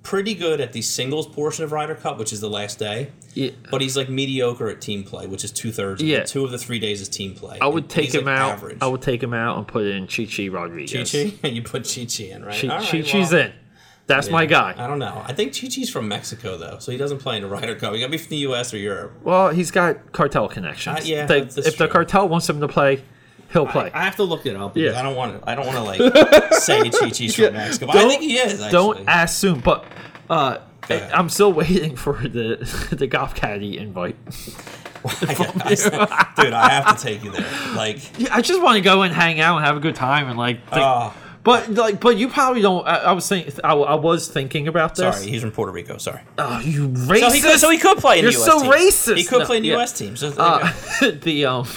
pretty 0.03 0.33
good 0.33 0.61
at 0.61 0.71
the 0.71 0.81
singles 0.81 1.27
portion 1.27 1.65
of 1.65 1.73
Ryder 1.73 1.95
Cup, 1.95 2.17
which 2.17 2.31
is 2.31 2.39
the 2.39 2.49
last 2.49 2.79
day. 2.79 3.11
Yeah. 3.33 3.51
But 3.69 3.81
he's 3.81 3.97
like 3.97 4.09
mediocre 4.09 4.69
at 4.69 4.79
team 4.79 5.03
play, 5.03 5.27
which 5.27 5.43
is 5.43 5.51
two 5.51 5.71
thirds. 5.71 6.01
Yeah. 6.01 6.23
Two 6.23 6.45
of 6.45 6.51
the 6.51 6.57
three 6.57 6.79
days 6.79 7.01
is 7.01 7.09
team 7.09 7.35
play. 7.35 7.57
I 7.59 7.67
would 7.67 7.83
And 7.83 7.89
take 7.89 8.13
him 8.13 8.25
like, 8.25 8.39
out. 8.39 8.51
Average. 8.53 8.77
I 8.81 8.87
would 8.87 9.01
take 9.01 9.21
him 9.21 9.33
out 9.33 9.57
and 9.57 9.67
put 9.67 9.85
in 9.85 10.07
Chi 10.07 10.25
Chi 10.25 10.47
Rodriguez. 10.47 11.11
Chi 11.11 11.31
Chi, 11.41 11.47
you 11.49 11.61
put 11.61 11.83
Chi 11.83 12.05
Chi 12.05 12.25
in, 12.25 12.45
right? 12.45 12.59
Chi 12.59 12.67
right, 12.69 12.81
Chi 12.81 13.01
Chi's 13.01 13.33
well, 13.33 13.41
in. 13.47 13.53
That's 14.07 14.29
my 14.29 14.45
guy. 14.45 14.73
I 14.77 14.87
don't 14.87 14.99
know. 14.99 15.21
I 15.25 15.33
think 15.33 15.51
Chi 15.59 15.67
Chi's 15.67 15.89
from 15.89 16.07
Mexico 16.07 16.57
though, 16.57 16.79
so 16.79 16.91
he 16.91 16.97
doesn't 16.97 17.19
play 17.19 17.35
in 17.37 17.43
the 17.43 17.49
Ryder 17.49 17.75
Cup. 17.75 17.93
He 17.93 17.99
got 17.99 18.05
to 18.07 18.11
be 18.11 18.17
from 18.17 18.29
the 18.29 18.37
U.S. 18.37 18.73
or 18.73 18.77
Europe. 18.77 19.11
Well, 19.23 19.49
he's 19.49 19.69
got 19.69 20.11
cartel 20.13 20.47
connections. 20.47 20.99
Uh, 20.99 21.03
yeah, 21.03 21.25
They- 21.25 21.39
that's- 21.41 21.55
that's 21.55 21.67
if 21.67 21.77
the 21.77 21.87
cartel 21.87 22.27
wants 22.29 22.49
him 22.49 22.59
to 22.61 22.67
play, 22.69 23.03
he'll 23.51 23.67
play. 23.67 23.91
I 23.93 24.03
have 24.05 24.15
to 24.15 24.23
look 24.23 24.45
it 24.45 24.55
up 24.55 24.73
because 24.73 24.93
Yeah. 24.93 24.99
I 24.99 25.03
don't 25.03 25.15
want 25.15 25.41
to. 25.41 25.49
I 25.49 25.55
don't 25.55 25.65
want 25.67 25.77
to 25.77 25.83
like 25.83 26.53
say 26.53 26.89
Chi 26.89 27.09
Chi's 27.09 27.35
from 27.35 27.53
Mexico. 27.53 27.87
But 27.87 27.97
I 27.97 28.07
think 28.07 28.21
he 28.21 28.37
is. 28.37 28.53
Actually. 28.61 28.71
Don't 28.71 29.03
assume, 29.07 29.59
but 29.59 29.85
uh. 30.29 30.59
I'm 30.89 31.27
still 31.27 31.51
waiting 31.61 31.97
for 31.97 32.13
the 32.13 32.87
the 32.93 33.07
golf 33.07 33.35
caddy 33.35 33.77
invite. 33.77 34.15
I 35.21 35.33
got- 35.33 36.35
dude, 36.37 36.53
I 36.53 36.69
have 36.69 36.97
to 36.97 37.03
take 37.03 37.25
you 37.25 37.31
there. 37.31 37.45
Like, 37.75 38.17
Yeah, 38.17 38.33
I 38.33 38.41
just 38.41 38.61
want 38.61 38.75
to 38.75 38.81
go 38.81 39.01
and 39.01 39.13
hang 39.13 39.41
out 39.41 39.57
and 39.57 39.65
have 39.65 39.75
a 39.75 39.81
good 39.81 39.95
time 39.95 40.29
and 40.29 40.37
like. 40.39 40.59
think- 40.69 40.77
oh, 40.81 41.13
but 41.47 41.69
like, 41.71 42.01
but 42.01 42.17
you 42.17 42.27
probably 42.27 42.61
don't. 42.61 42.85
I, 42.85 42.95
I 42.97 43.11
was 43.13 43.23
saying, 43.23 43.53
I, 43.63 43.71
I 43.73 43.95
was 43.95 44.27
thinking 44.27 44.67
about 44.67 44.95
this. 44.95 45.15
sorry, 45.17 45.29
he's 45.31 45.41
from 45.41 45.51
Puerto 45.51 45.71
Rico. 45.71 45.97
Sorry. 45.97 46.19
Oh, 46.37 46.59
you 46.59 46.89
racist. 46.89 47.19
So 47.21 47.29
he 47.31 47.39
could. 47.41 47.59
So 47.59 47.69
he 47.69 47.77
could 47.77 47.97
play 47.99 48.19
in 48.19 48.23
You're 48.23 48.33
the 48.33 48.39
US 48.39 48.45
so 48.45 48.59
team. 48.61 48.71
racist. 48.71 49.15
He 49.17 49.23
could 49.23 49.39
No, 49.39 49.45
play 49.45 49.57
in 49.57 49.63
the 49.63 49.69
yeah. 49.69 49.75
U.S. 49.75 49.93
team. 49.93 50.17
So 50.17 50.33
Uh, 50.37 50.71
the 51.23 51.45
um, 51.45 51.67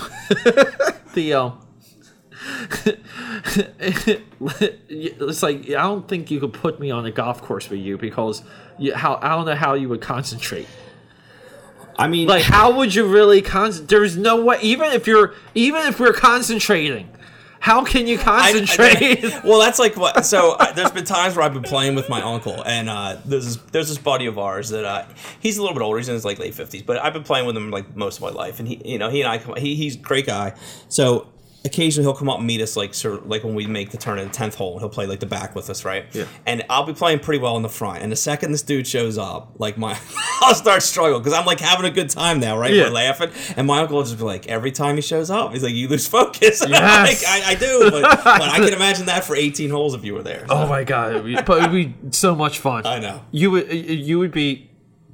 the 1.14 1.34
um. 1.34 1.66
it's 4.88 5.42
like 5.42 5.68
I 5.68 5.82
don't 5.82 6.08
think 6.08 6.30
you 6.30 6.40
could 6.40 6.52
put 6.52 6.80
me 6.80 6.90
on 6.90 7.06
a 7.06 7.10
golf 7.10 7.42
course 7.42 7.68
with 7.70 7.80
you 7.80 7.96
because 7.98 8.42
you, 8.78 8.94
how 8.94 9.18
I 9.22 9.30
don't 9.36 9.46
know 9.46 9.54
how 9.54 9.74
you 9.74 9.88
would 9.88 10.00
concentrate. 10.00 10.66
I 11.98 12.08
mean, 12.08 12.28
Like, 12.28 12.42
how 12.44 12.74
would 12.78 12.94
you 12.94 13.04
really 13.06 13.42
con? 13.42 13.72
There's 13.86 14.16
no 14.16 14.42
way. 14.42 14.58
Even 14.62 14.92
if 14.92 15.06
you're, 15.06 15.34
even 15.54 15.82
if 15.86 16.00
we're 16.00 16.14
concentrating, 16.14 17.10
how 17.61 17.84
can 17.84 18.06
you 18.06 18.18
concentrate? 18.18 19.22
I- 19.24 19.40
well, 19.44 19.61
that's 19.61 19.78
like 19.78 19.96
what. 19.96 20.24
So 20.26 20.52
uh, 20.58 20.72
there's 20.72 20.90
been 20.90 21.04
times 21.04 21.36
where 21.36 21.44
I've 21.44 21.52
been 21.52 21.62
playing 21.62 21.94
with 21.94 22.08
my 22.08 22.22
uncle, 22.22 22.62
and 22.64 22.88
uh, 22.88 23.18
there's 23.24 23.44
this, 23.44 23.56
there's 23.70 23.88
this 23.90 23.98
buddy 23.98 24.26
of 24.26 24.38
ours 24.38 24.70
that 24.70 24.84
uh, 24.84 25.04
he's 25.40 25.58
a 25.58 25.61
little 25.62 25.76
bit 25.76 25.82
older. 25.82 25.98
He's 25.98 26.08
in 26.08 26.14
his 26.14 26.24
like 26.24 26.38
late 26.38 26.54
fifties, 26.54 26.82
but 26.82 26.96
I've 27.04 27.12
been 27.12 27.22
playing 27.22 27.46
with 27.46 27.56
him 27.56 27.70
like 27.70 27.94
most 27.94 28.16
of 28.16 28.22
my 28.22 28.30
life, 28.30 28.58
and 28.58 28.66
he, 28.66 28.80
you 28.84 28.98
know, 28.98 29.11
he 29.11 29.20
and 29.22 29.30
I, 29.30 29.61
he, 29.61 29.74
he's 29.76 29.94
a 29.96 29.98
great 29.98 30.26
guy. 30.26 30.54
So 30.88 31.28
occasionally 31.64 32.04
he'll 32.06 32.16
come 32.16 32.28
up 32.28 32.38
and 32.38 32.46
meet 32.46 32.61
us, 32.61 32.76
like 32.76 32.94
sort 32.94 33.14
of 33.16 33.26
like 33.26 33.44
when 33.44 33.54
we 33.54 33.66
make 33.66 33.90
the 33.90 33.96
turn 33.98 34.18
in 34.18 34.28
the 34.28 34.32
tenth 34.32 34.54
hole, 34.54 34.78
he'll 34.78 34.88
play 34.88 35.06
like 35.06 35.20
the 35.20 35.26
back 35.26 35.54
with 35.54 35.68
us, 35.68 35.84
right? 35.84 36.06
Yeah. 36.12 36.24
And 36.46 36.64
I'll 36.70 36.86
be 36.86 36.92
playing 36.94 37.18
pretty 37.20 37.40
well 37.40 37.56
in 37.56 37.62
the 37.62 37.68
front, 37.68 38.02
and 38.02 38.11
the 38.11 38.16
second 38.16 38.52
this 38.52 38.62
dude 38.62 38.86
shows 38.86 39.18
up, 39.18 39.52
like 39.58 39.76
my, 39.76 39.98
I'll 40.40 40.54
start 40.54 40.82
struggling 40.82 41.22
because 41.22 41.38
I'm 41.38 41.44
like 41.46 41.61
having 41.61 41.84
a 41.86 41.90
good 41.90 42.08
time 42.11 42.40
now, 42.40 42.58
right? 42.58 42.72
Yeah. 42.72 42.84
We're 42.84 42.90
laughing, 42.90 43.30
and 43.56 43.66
my 43.66 43.80
uncle 43.80 43.96
will 43.96 44.04
just 44.04 44.16
be 44.18 44.24
like, 44.24 44.46
every 44.46 44.72
time 44.72 44.96
he 44.96 45.02
shows 45.02 45.30
up, 45.30 45.52
he's 45.52 45.62
like, 45.62 45.74
you 45.74 45.88
lose 45.88 46.06
focus. 46.06 46.64
Yes. 46.70 47.22
like, 47.22 47.28
I, 47.28 47.50
I 47.52 47.54
do, 47.56 47.90
but, 47.90 48.02
but 48.24 48.42
I 48.42 48.56
can 48.58 48.72
imagine 48.72 49.06
that 49.06 49.24
for 49.24 49.34
18 49.34 49.70
holes 49.70 49.94
if 49.94 50.04
you 50.04 50.14
were 50.14 50.22
there. 50.22 50.46
oh 50.48 50.66
my 50.68 50.84
god! 50.84 51.11
It'd 51.12 51.24
be, 51.24 51.34
but 51.34 51.58
it'd 51.58 51.72
be 51.72 51.94
so 52.12 52.34
much 52.34 52.58
fun. 52.61 52.86
I 52.86 52.98
know. 53.00 53.22
You 53.32 53.50
would, 53.50 53.72
you 53.72 54.18
would 54.18 54.30
be 54.32 54.70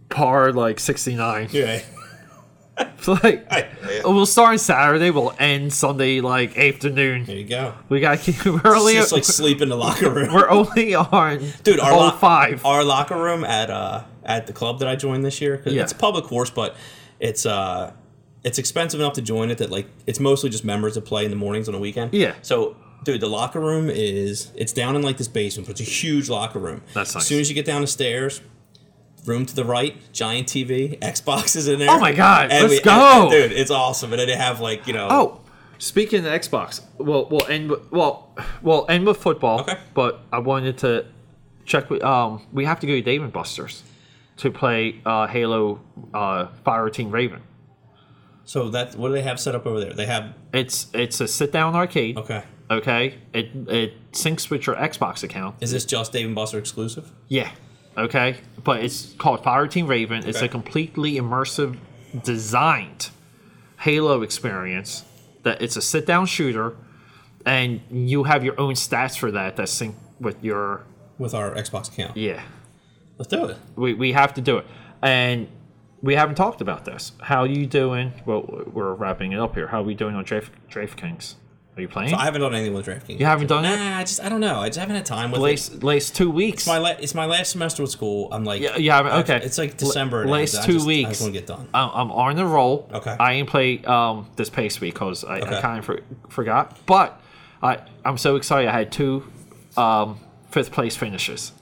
par 0.09 0.53
like 0.53 0.78
sixty 0.78 1.14
nine. 1.16 1.49
Yeah. 2.79 2.89
like, 3.22 3.47
I- 3.53 3.68
yeah. 3.91 4.01
we'll 4.05 4.27
start 4.27 4.51
on 4.53 4.59
Saturday. 4.59 5.11
We'll 5.11 5.35
end 5.39 5.72
Sunday 5.72 6.20
like 6.20 6.57
afternoon. 6.59 7.24
There 7.24 7.37
you 7.37 7.45
go. 7.45 7.74
We 7.89 8.01
got 8.01 8.18
to 8.18 8.33
keep. 8.33 8.45
We're 8.45 8.77
only, 8.77 8.95
Just 8.95 9.12
like 9.12 9.24
sleep 9.24 9.61
in 9.62 9.68
the 9.68 9.77
locker 9.87 10.11
room. 10.11 10.33
we're 10.35 10.49
only 10.49 10.95
on 10.95 11.45
Dude, 11.62 11.81
our, 11.81 11.97
lo- 11.97 12.11
five. 12.11 12.64
our 12.64 12.85
locker 12.85 13.16
room 13.16 13.45
at 13.45 13.70
uh 13.70 14.05
at 14.24 14.47
the 14.49 14.53
club 14.53 14.81
that 14.81 14.89
I 14.89 14.97
joined 14.97 15.24
this 15.24 15.41
year, 15.41 15.57
'cause 15.57 15.72
Yeah. 15.72 15.83
it's 15.83 15.93
a 15.93 15.97
public 15.97 16.24
course, 16.24 16.51
but 16.51 16.77
it's 17.20 17.47
uh 17.47 17.93
it's 18.45 18.59
expensive 18.59 19.01
enough 19.01 19.14
to 19.14 19.22
join 19.22 19.51
it 19.51 19.59
that 19.59 19.70
like 19.70 19.87
it's 20.07 20.20
mostly 20.20 20.51
just 20.51 20.64
members 20.64 20.95
that 20.95 21.03
play 21.03 21.24
in 21.24 21.31
the 21.31 21.37
mornings 21.37 21.68
on 21.68 21.72
the 21.74 21.81
weekend. 21.81 22.12
Yeah. 22.12 22.35
So 22.43 22.77
dude, 23.05 23.20
the 23.20 23.29
locker 23.29 23.61
room 23.61 23.89
is 23.89 24.51
it's 24.57 24.72
down 24.72 24.97
in 24.97 25.03
like 25.03 25.16
this 25.16 25.29
basement, 25.29 25.68
but 25.68 25.81
it's 25.81 25.89
a 25.89 25.93
huge 25.93 26.29
locker 26.29 26.59
room. 26.59 26.83
That's 26.93 27.14
nice. 27.14 27.22
As 27.22 27.27
soon 27.29 27.41
as 27.41 27.49
you 27.49 27.55
get 27.55 27.64
down 27.66 27.81
the 27.83 27.87
stairs, 27.87 28.41
room 29.27 29.45
to 29.47 29.55
the 29.55 29.64
right, 29.64 29.97
giant 30.12 30.47
TV, 30.49 30.99
Xbox 31.01 31.57
is 31.57 31.68
in 31.68 31.79
there. 31.79 31.91
Oh 31.91 31.99
my 31.99 32.12
God, 32.12 32.51
And 32.51 32.62
let's 32.62 32.74
we- 32.77 32.81
go. 32.83 33.22
and- 33.22 33.31
dude, 33.31 33.53
it's 33.53 33.70
awesome. 33.70 34.12
And 34.12 34.20
then 34.20 34.29
they 34.29 34.37
have 34.37 34.61
like, 34.61 34.87
you 34.87 34.93
know 34.93 35.09
Oh, 35.11 35.41
speaking 35.79 36.20
of 36.20 36.27
Xbox, 36.27 36.81
well, 36.99 37.27
we'll 37.31 37.47
end. 37.47 37.70
with- 37.70 37.91
Well, 37.93 38.33
we'll 38.62 38.87
end 38.89 39.07
with 39.07 39.16
football. 39.18 39.61
Okay. 39.61 39.77
But 39.95 40.20
I 40.33 40.39
wanted 40.39 40.79
to 40.79 41.07
check. 41.64 41.91
With, 41.91 42.03
um, 42.03 42.47
we 42.53 42.64
have 42.64 42.81
to 42.81 42.87
go 42.87 42.93
to 42.95 43.03
Dave 43.03 43.22
and 43.22 43.33
Buster's 43.33 43.83
to 44.39 44.51
play 44.51 45.01
uh, 45.07 45.27
Halo 45.27 45.81
uh, 46.14 46.47
Fire 46.64 46.89
Team 46.91 47.11
Raven. 47.11 47.43
So 48.45 48.68
that 48.70 48.95
what 48.97 49.09
do 49.09 49.14
they 49.14 49.22
have 49.22 49.41
set 49.41 49.55
up 49.57 49.66
over 49.66 49.81
there? 49.81 49.93
They 49.93 50.07
have 50.07 50.33
It's 50.53 50.87
it's 50.95 51.20
a 51.20 51.27
sit 51.27 51.51
down 51.53 51.74
arcade. 51.74 52.16
okay. 52.16 52.45
Okay. 52.70 53.14
It 53.33 53.49
it 53.68 54.12
syncs 54.12 54.51
with 54.51 54.66
your 54.66 54.77
Xbox 54.77 55.22
account. 55.24 55.57
Is 55.61 55.72
this 55.72 55.85
just 55.85 56.12
Dave 56.12 56.27
and 56.27 56.35
Buster 56.35 56.59
exclusive? 56.59 57.11
Yeah. 57.29 57.51
Okay. 57.97 58.36
But 58.62 58.82
it's 58.84 59.12
called 59.14 59.42
Fire 59.44 59.66
Team 59.66 59.86
Raven. 59.86 60.26
It's 60.26 60.42
a 60.42 60.49
completely 60.49 61.14
immersive, 61.14 61.78
designed 62.24 63.11
Halo 63.80 64.22
experience. 64.22 65.05
That 65.44 65.62
it's 65.62 65.76
a 65.76 65.82
sit 65.82 66.07
down 66.07 66.26
shooter, 66.26 66.76
and 67.44 67.80
you 67.90 68.24
have 68.24 68.44
your 68.44 68.59
own 68.61 68.74
stats 68.74 69.16
for 69.16 69.30
that 69.30 69.57
that 69.57 69.68
sync 69.68 69.94
with 70.20 70.42
your 70.42 70.84
with 71.18 71.34
our 71.34 71.55
Xbox 71.55 71.88
account. 71.92 72.16
yeah. 72.16 72.42
Let's 73.18 73.28
do 73.30 73.47
it. 73.47 73.57
We 73.76 73.94
we 73.94 74.12
have 74.12 74.34
to 74.34 74.40
do 74.42 74.59
it, 74.59 74.66
and 75.01 75.49
we 76.03 76.16
haven't 76.16 76.34
talked 76.34 76.61
about 76.61 76.84
this. 76.84 77.12
How 77.22 77.40
are 77.42 77.47
you 77.47 77.66
doing? 77.66 78.12
Well, 78.26 78.64
we're 78.72 78.92
wrapping 78.92 79.32
it 79.32 79.38
up 79.38 79.55
here. 79.55 79.68
How 79.68 79.80
are 79.80 79.84
we 79.84 79.94
doing 79.94 80.14
on 80.14 80.24
Draft 80.24 80.53
DraftKings? 80.68 81.36
Are 81.77 81.83
you 81.83 81.89
playing? 81.89 82.09
So 82.09 82.16
I 82.16 82.24
haven't 82.24 82.41
done 82.41 82.55
anything 82.55 82.72
with 82.72 82.87
DraftKings. 82.87 83.20
you 83.20 83.27
haven't 83.27 83.49
done 83.49 83.66
it. 83.66 83.77
Nah, 83.77 83.99
I 83.99 84.03
just 84.03 84.22
I 84.22 84.31
don't 84.31 84.41
know. 84.41 84.61
I 84.61 84.68
just 84.68 84.79
haven't 84.79 84.97
had 84.97 85.05
time 85.05 85.31
with 85.31 85.41
it. 85.41 85.45
Last 85.45 85.83
last 85.83 86.16
two 86.16 86.31
weeks. 86.31 86.62
It's 86.62 86.66
my 86.66 86.79
la- 86.79 86.97
it's 86.99 87.14
my 87.14 87.27
last 87.27 87.51
semester 87.51 87.83
with 87.83 87.91
school. 87.91 88.29
I'm 88.33 88.45
like 88.45 88.62
Yeah, 88.62 88.77
yeah, 88.79 89.18
okay. 89.18 89.41
It's 89.43 89.59
like 89.59 89.77
December. 89.77 90.22
and 90.22 90.31
last 90.31 90.57
I 90.57 90.64
two 90.64 90.72
just, 90.74 90.85
I 90.85 90.89
weeks. 90.89 91.09
just 91.11 91.20
want 91.20 91.35
to 91.35 91.39
get 91.41 91.47
done. 91.47 91.68
I'm, 91.74 91.91
I'm 91.91 92.11
on 92.12 92.37
the 92.37 92.47
roll. 92.47 92.89
Okay. 92.95 93.14
I 93.20 93.35
ain't 93.35 93.49
play 93.51 93.83
um 93.85 94.27
this 94.37 94.49
past 94.49 94.81
week 94.81 94.95
because 94.95 95.22
I, 95.22 95.37
I 95.37 95.61
kind 95.61 95.79
of 95.81 95.85
for, 95.85 96.01
forgot. 96.31 96.79
But 96.87 97.20
I 97.62 97.81
I'm 98.07 98.16
so 98.16 98.37
excited. 98.37 98.68
I 98.68 98.72
had 98.72 98.91
two 98.91 99.31
um 99.77 100.18
fifth 100.51 100.72
place 100.72 100.97
finishes. 100.97 101.53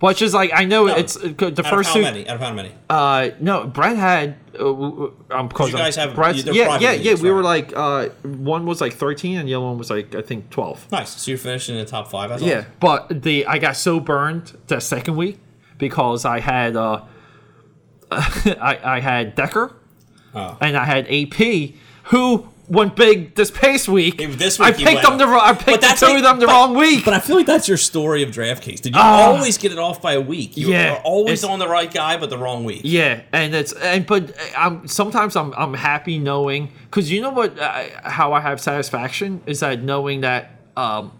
Which 0.00 0.22
is 0.22 0.32
like 0.34 0.50
I 0.54 0.64
know 0.64 0.86
it's 0.86 1.16
uh, 1.16 1.28
good. 1.36 1.56
the 1.56 1.64
Out 1.66 1.70
first 1.74 1.92
two. 1.92 2.00
many? 2.02 2.26
Out 2.26 2.36
of 2.36 2.40
how 2.42 2.52
many? 2.54 2.72
Uh, 2.88 3.30
no, 3.38 3.66
Brett 3.66 3.96
had. 3.96 4.36
Uh, 4.58 5.08
um, 5.30 5.48
because 5.48 5.70
You 5.72 5.76
guys 5.78 5.94
have- 5.96 6.14
Brett's, 6.14 6.42
yeah, 6.44 6.78
yeah, 6.78 6.92
yeah. 6.92 7.14
We 7.20 7.30
were 7.30 7.42
like, 7.42 7.72
uh, 7.76 8.08
one 8.22 8.64
was 8.66 8.80
like 8.80 8.94
thirteen, 8.94 9.36
and 9.38 9.46
the 9.48 9.54
other 9.54 9.64
one 9.66 9.76
was 9.78 9.90
like 9.90 10.14
I 10.14 10.22
think 10.22 10.48
twelve. 10.48 10.90
Nice. 10.90 11.10
So 11.20 11.30
you're 11.30 11.38
finishing 11.38 11.76
in 11.76 11.84
the 11.84 11.90
top 11.90 12.10
five. 12.10 12.30
That's 12.30 12.42
Yeah, 12.42 12.64
but 12.80 13.22
the 13.22 13.44
I 13.46 13.58
got 13.58 13.76
so 13.76 14.00
burned 14.00 14.56
the 14.68 14.80
second 14.80 15.16
week 15.16 15.38
because 15.76 16.24
I 16.24 16.40
had 16.40 16.76
uh, 16.76 17.02
I 18.10 18.78
I 18.82 19.00
had 19.00 19.34
Decker 19.34 19.76
Oh. 20.34 20.56
and 20.60 20.76
I 20.76 20.84
had 20.84 21.06
AP 21.10 21.74
who 22.04 22.48
went 22.70 22.94
big 22.96 23.34
this 23.34 23.50
past 23.50 23.88
week. 23.88 24.18
This 24.38 24.58
I 24.60 24.70
week 24.70 24.78
you 24.80 24.86
picked 24.86 25.02
them 25.02 25.18
the 25.18 25.26
wrong. 25.26 25.40
I 25.42 25.52
picked 25.54 25.80
the 25.82 25.88
two 25.98 26.06
like- 26.06 26.16
of 26.18 26.22
them 26.22 26.38
the 26.38 26.46
but- 26.46 26.52
wrong 26.52 26.74
week. 26.74 27.04
But 27.04 27.14
I 27.14 27.18
feel 27.20 27.36
like 27.36 27.46
that's 27.46 27.66
your 27.68 27.76
story 27.76 28.22
of 28.22 28.30
DraftKings. 28.30 28.80
Did 28.80 28.94
you 28.94 29.00
Ah. 29.02 29.26
always 29.32 29.58
get 29.58 29.72
it 29.72 29.78
off 29.78 30.00
by 30.00 30.12
a 30.12 30.20
week? 30.20 30.56
You 30.56 30.68
Yeah, 30.70 30.92
are 30.94 31.02
always 31.02 31.42
on 31.44 31.58
the 31.58 31.68
right 31.68 31.92
guy, 31.92 32.16
but 32.16 32.30
the 32.30 32.38
wrong 32.38 32.64
week. 32.64 32.82
Yeah, 32.84 33.20
and 33.32 33.54
it's 33.54 33.72
and 33.72 34.06
but 34.06 34.32
I'm 34.56 34.86
sometimes 34.86 35.34
I'm 35.36 35.52
I'm 35.56 35.74
happy 35.74 36.18
knowing 36.18 36.70
because 36.88 37.10
you 37.10 37.20
know 37.20 37.30
what 37.30 37.58
uh, 37.58 37.82
how 38.04 38.32
I 38.32 38.40
have 38.40 38.60
satisfaction 38.60 39.40
is 39.46 39.60
that 39.60 39.82
knowing 39.82 40.20
that 40.22 40.52
um 40.76 41.12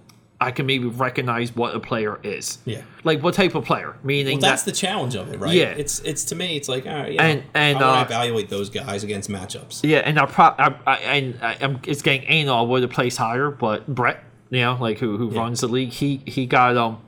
I 0.42 0.50
can 0.52 0.64
maybe 0.64 0.86
recognize 0.86 1.54
what 1.54 1.74
a 1.74 1.80
player 1.80 2.18
is. 2.22 2.58
Yeah. 2.64 2.82
like 3.04 3.22
what 3.22 3.34
type 3.34 3.54
of 3.54 3.64
player. 3.64 3.96
Meaning 4.02 4.38
Well, 4.40 4.50
that's 4.50 4.62
that 4.62 4.70
the 4.70 4.76
challenge 4.76 5.14
of 5.14 5.30
it, 5.32 5.38
right? 5.38 5.52
Yeah. 5.54 5.66
It's 5.76 6.00
it's 6.00 6.24
to 6.26 6.34
me, 6.34 6.56
it's 6.56 6.68
like 6.68 6.86
all 6.86 6.94
right, 6.94 7.12
yeah. 7.12 7.22
And- 7.26 7.42
and, 7.54 7.78
I 7.78 8.00
uh, 8.00 8.04
evaluate 8.04 8.48
those 8.48 8.70
guys 8.70 9.04
against 9.04 9.28
matchups. 9.28 9.80
yeah, 9.82 9.98
and 9.98 10.18
I 10.18 10.26
pro 10.26 10.46
I, 10.46 10.74
I 10.86 10.96
and 10.96 11.38
I, 11.42 11.56
I'm 11.60 11.80
it's 11.86 12.02
getting 12.02 12.26
anal. 12.28 12.56
I 12.58 12.62
would 12.62 12.82
have 12.82 12.90
placed 12.90 13.18
higher, 13.18 13.50
but 13.50 13.86
Brett, 13.86 14.22
you 14.50 14.60
know, 14.62 14.78
like 14.80 14.98
who 14.98 15.18
who 15.18 15.28
runs 15.30 15.60
the 15.60 15.68
league, 15.68 15.90
he 15.90 16.22
he 16.26 16.46
got 16.46 16.76
um 16.76 17.02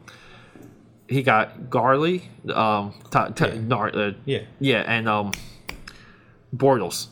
he 1.08 1.22
got 1.22 1.68
Gurley, 1.70 2.28
um, 2.54 2.94
ta, 3.10 3.28
ta, 3.28 3.46
Yeah. 3.46 3.54
Nar, 3.60 3.96
uh, 3.96 4.12
Yeah. 4.24 4.42
yeah, 4.60 4.84
and 4.86 5.08
um 5.08 5.32
Bortles. 6.54 7.06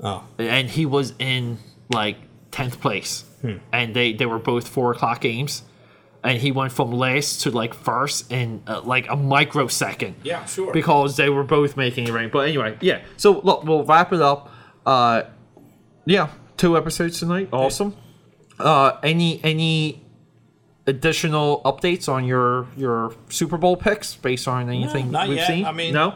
Oh, 0.00 0.24
and 0.38 0.68
he 0.70 0.86
was 0.86 1.14
in 1.18 1.58
like 1.92 2.16
10th 2.50 2.80
place 2.80 3.24
Hmm. 3.44 3.58
and 3.74 3.94
they 3.94 4.14
they 4.14 4.24
were 4.24 4.38
both 4.38 4.66
four 4.66 4.92
o'clock 4.92 5.20
games 5.20 5.64
and 6.22 6.38
he 6.38 6.50
went 6.50 6.72
from 6.72 6.92
last 6.92 7.42
to 7.42 7.50
like 7.50 7.74
first 7.74 8.32
in 8.32 8.62
uh, 8.66 8.80
like 8.80 9.06
a 9.10 9.16
microsecond 9.16 10.14
yeah, 10.22 10.46
sure. 10.46 10.72
because 10.72 11.18
they 11.18 11.28
were 11.28 11.44
both 11.44 11.76
making 11.76 12.08
it 12.08 12.12
rain 12.12 12.30
but 12.32 12.48
anyway 12.48 12.74
yeah 12.80 13.02
so 13.18 13.40
look 13.40 13.62
we'll 13.64 13.84
wrap 13.84 14.14
it 14.14 14.22
up 14.22 14.50
uh 14.86 15.24
yeah 16.06 16.30
two 16.56 16.74
episodes 16.74 17.18
tonight 17.18 17.50
awesome 17.52 17.94
uh 18.60 18.92
any 19.02 19.44
any 19.44 20.02
additional 20.86 21.60
updates 21.66 22.08
on 22.08 22.24
your 22.24 22.66
your 22.78 23.14
super 23.28 23.58
bowl 23.58 23.76
picks 23.76 24.14
based 24.16 24.48
on 24.48 24.70
anything 24.70 25.10
not 25.10 25.28
we've 25.28 25.36
yet. 25.36 25.46
seen 25.48 25.66
I 25.66 25.72
mean- 25.72 25.92
no 25.92 26.14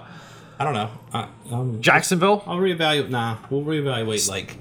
I 0.61 0.65
don't 0.65 0.75
know. 0.75 0.91
I, 1.13 1.29
um, 1.53 1.81
jacksonville 1.81 2.43
I'll 2.45 2.57
reevaluate. 2.59 3.11
Nah, 3.11 3.37
we'll 3.49 3.63
reevaluate. 3.63 4.29
Like, 4.29 4.57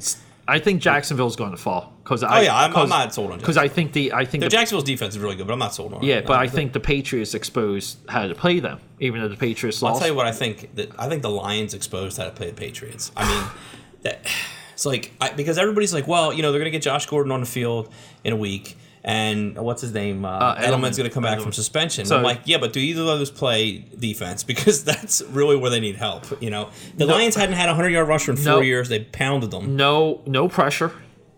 I 0.50 0.60
think 0.60 0.82
Jacksonville's 0.82 1.36
going 1.36 1.52
to 1.52 1.58
fall 1.58 1.94
because 2.04 2.24
oh 2.24 2.40
yeah, 2.40 2.56
I'm, 2.56 2.74
I'm 2.76 2.88
not 2.88 3.14
sold 3.14 3.32
on 3.32 3.40
because 3.40 3.58
I 3.58 3.68
think 3.68 3.92
the 3.92 4.14
I 4.14 4.24
think 4.24 4.44
The 4.44 4.50
Jacksonville's 4.50 4.86
defense 4.86 5.16
is 5.16 5.22
really 5.22 5.36
good, 5.36 5.46
but 5.48 5.54
I'm 5.54 5.60
not 5.60 5.74
sold 5.74 5.94
on 5.94 6.04
it. 6.04 6.08
yeah, 6.08 6.22
but 6.22 6.40
I 6.40 6.46
the- 6.48 6.52
think 6.54 6.74
the 6.74 6.80
Patriots 6.80 7.34
exposed 7.34 7.98
how 8.08 8.28
to 8.28 8.34
play 8.36 8.60
them, 8.60 8.80
even 9.00 9.22
though 9.22 9.28
the 9.28 9.36
Patriots 9.36 9.84
I'll 9.84 9.90
lost. 9.90 10.00
tell 10.02 10.10
you 10.10 10.16
what 10.16 10.26
I 10.26 10.32
think. 10.32 10.74
That 10.76 10.92
I 10.98 11.10
think 11.10 11.22
the 11.22 11.30
Lions 11.30 11.74
exposed 11.74 12.18
how 12.18 12.24
to 12.26 12.32
play 12.32 12.48
the 12.50 12.56
Patriots. 12.56 13.12
I 13.18 13.28
mean, 13.30 13.50
that 14.04 14.26
it's 14.74 14.86
like 14.86 15.12
I, 15.20 15.32
because 15.32 15.58
everybody's 15.58 15.94
like, 15.94 16.08
well, 16.08 16.32
you 16.32 16.42
know, 16.42 16.52
they're 16.52 16.62
gonna 16.62 16.70
get 16.70 16.82
Josh 16.84 17.06
Gordon 17.08 17.32
on 17.34 17.42
the 17.42 17.46
field 17.46 17.92
in 18.24 18.32
a 18.32 18.38
week, 18.38 18.78
and 19.04 19.58
what's 19.58 19.82
his 19.82 19.94
name? 19.94 20.26
Uh, 20.26 20.56
Edelman. 20.56 20.60
Edelman's 20.68 20.98
gonna 20.98 21.10
come 21.10 21.24
back 21.24 21.40
from 21.40 21.54
suspension. 21.54 22.06
So- 22.06 22.18
I'm 22.18 22.24
like, 22.24 22.42
yeah, 22.46 22.58
but 22.58 22.74
do 22.74 22.80
either 22.80 23.02
of 23.02 23.08
those 23.08 23.32
play 23.32 23.80
defense? 23.98 24.44
Because 24.48 24.84
that's 24.84 25.22
really 25.30 25.56
where 25.56 25.70
they 25.70 25.80
need 25.80 25.96
help. 25.96 26.26
You 26.42 26.50
know, 26.50 26.70
the 26.96 27.06
Lions 27.06 27.36
hadn't 27.36 27.56
had 27.56 27.70
a 27.70 27.74
hundred 27.76 27.90
yard 27.90 28.08
rusher 28.08 28.32
in 28.32 28.38
four 28.38 28.44
No. 28.46 28.60
years. 28.62 28.90
They 28.90 29.00
pounded 29.04 29.52
them. 29.52 29.76
no, 29.76 30.22
no 30.26 30.48
pressure. 30.48 30.92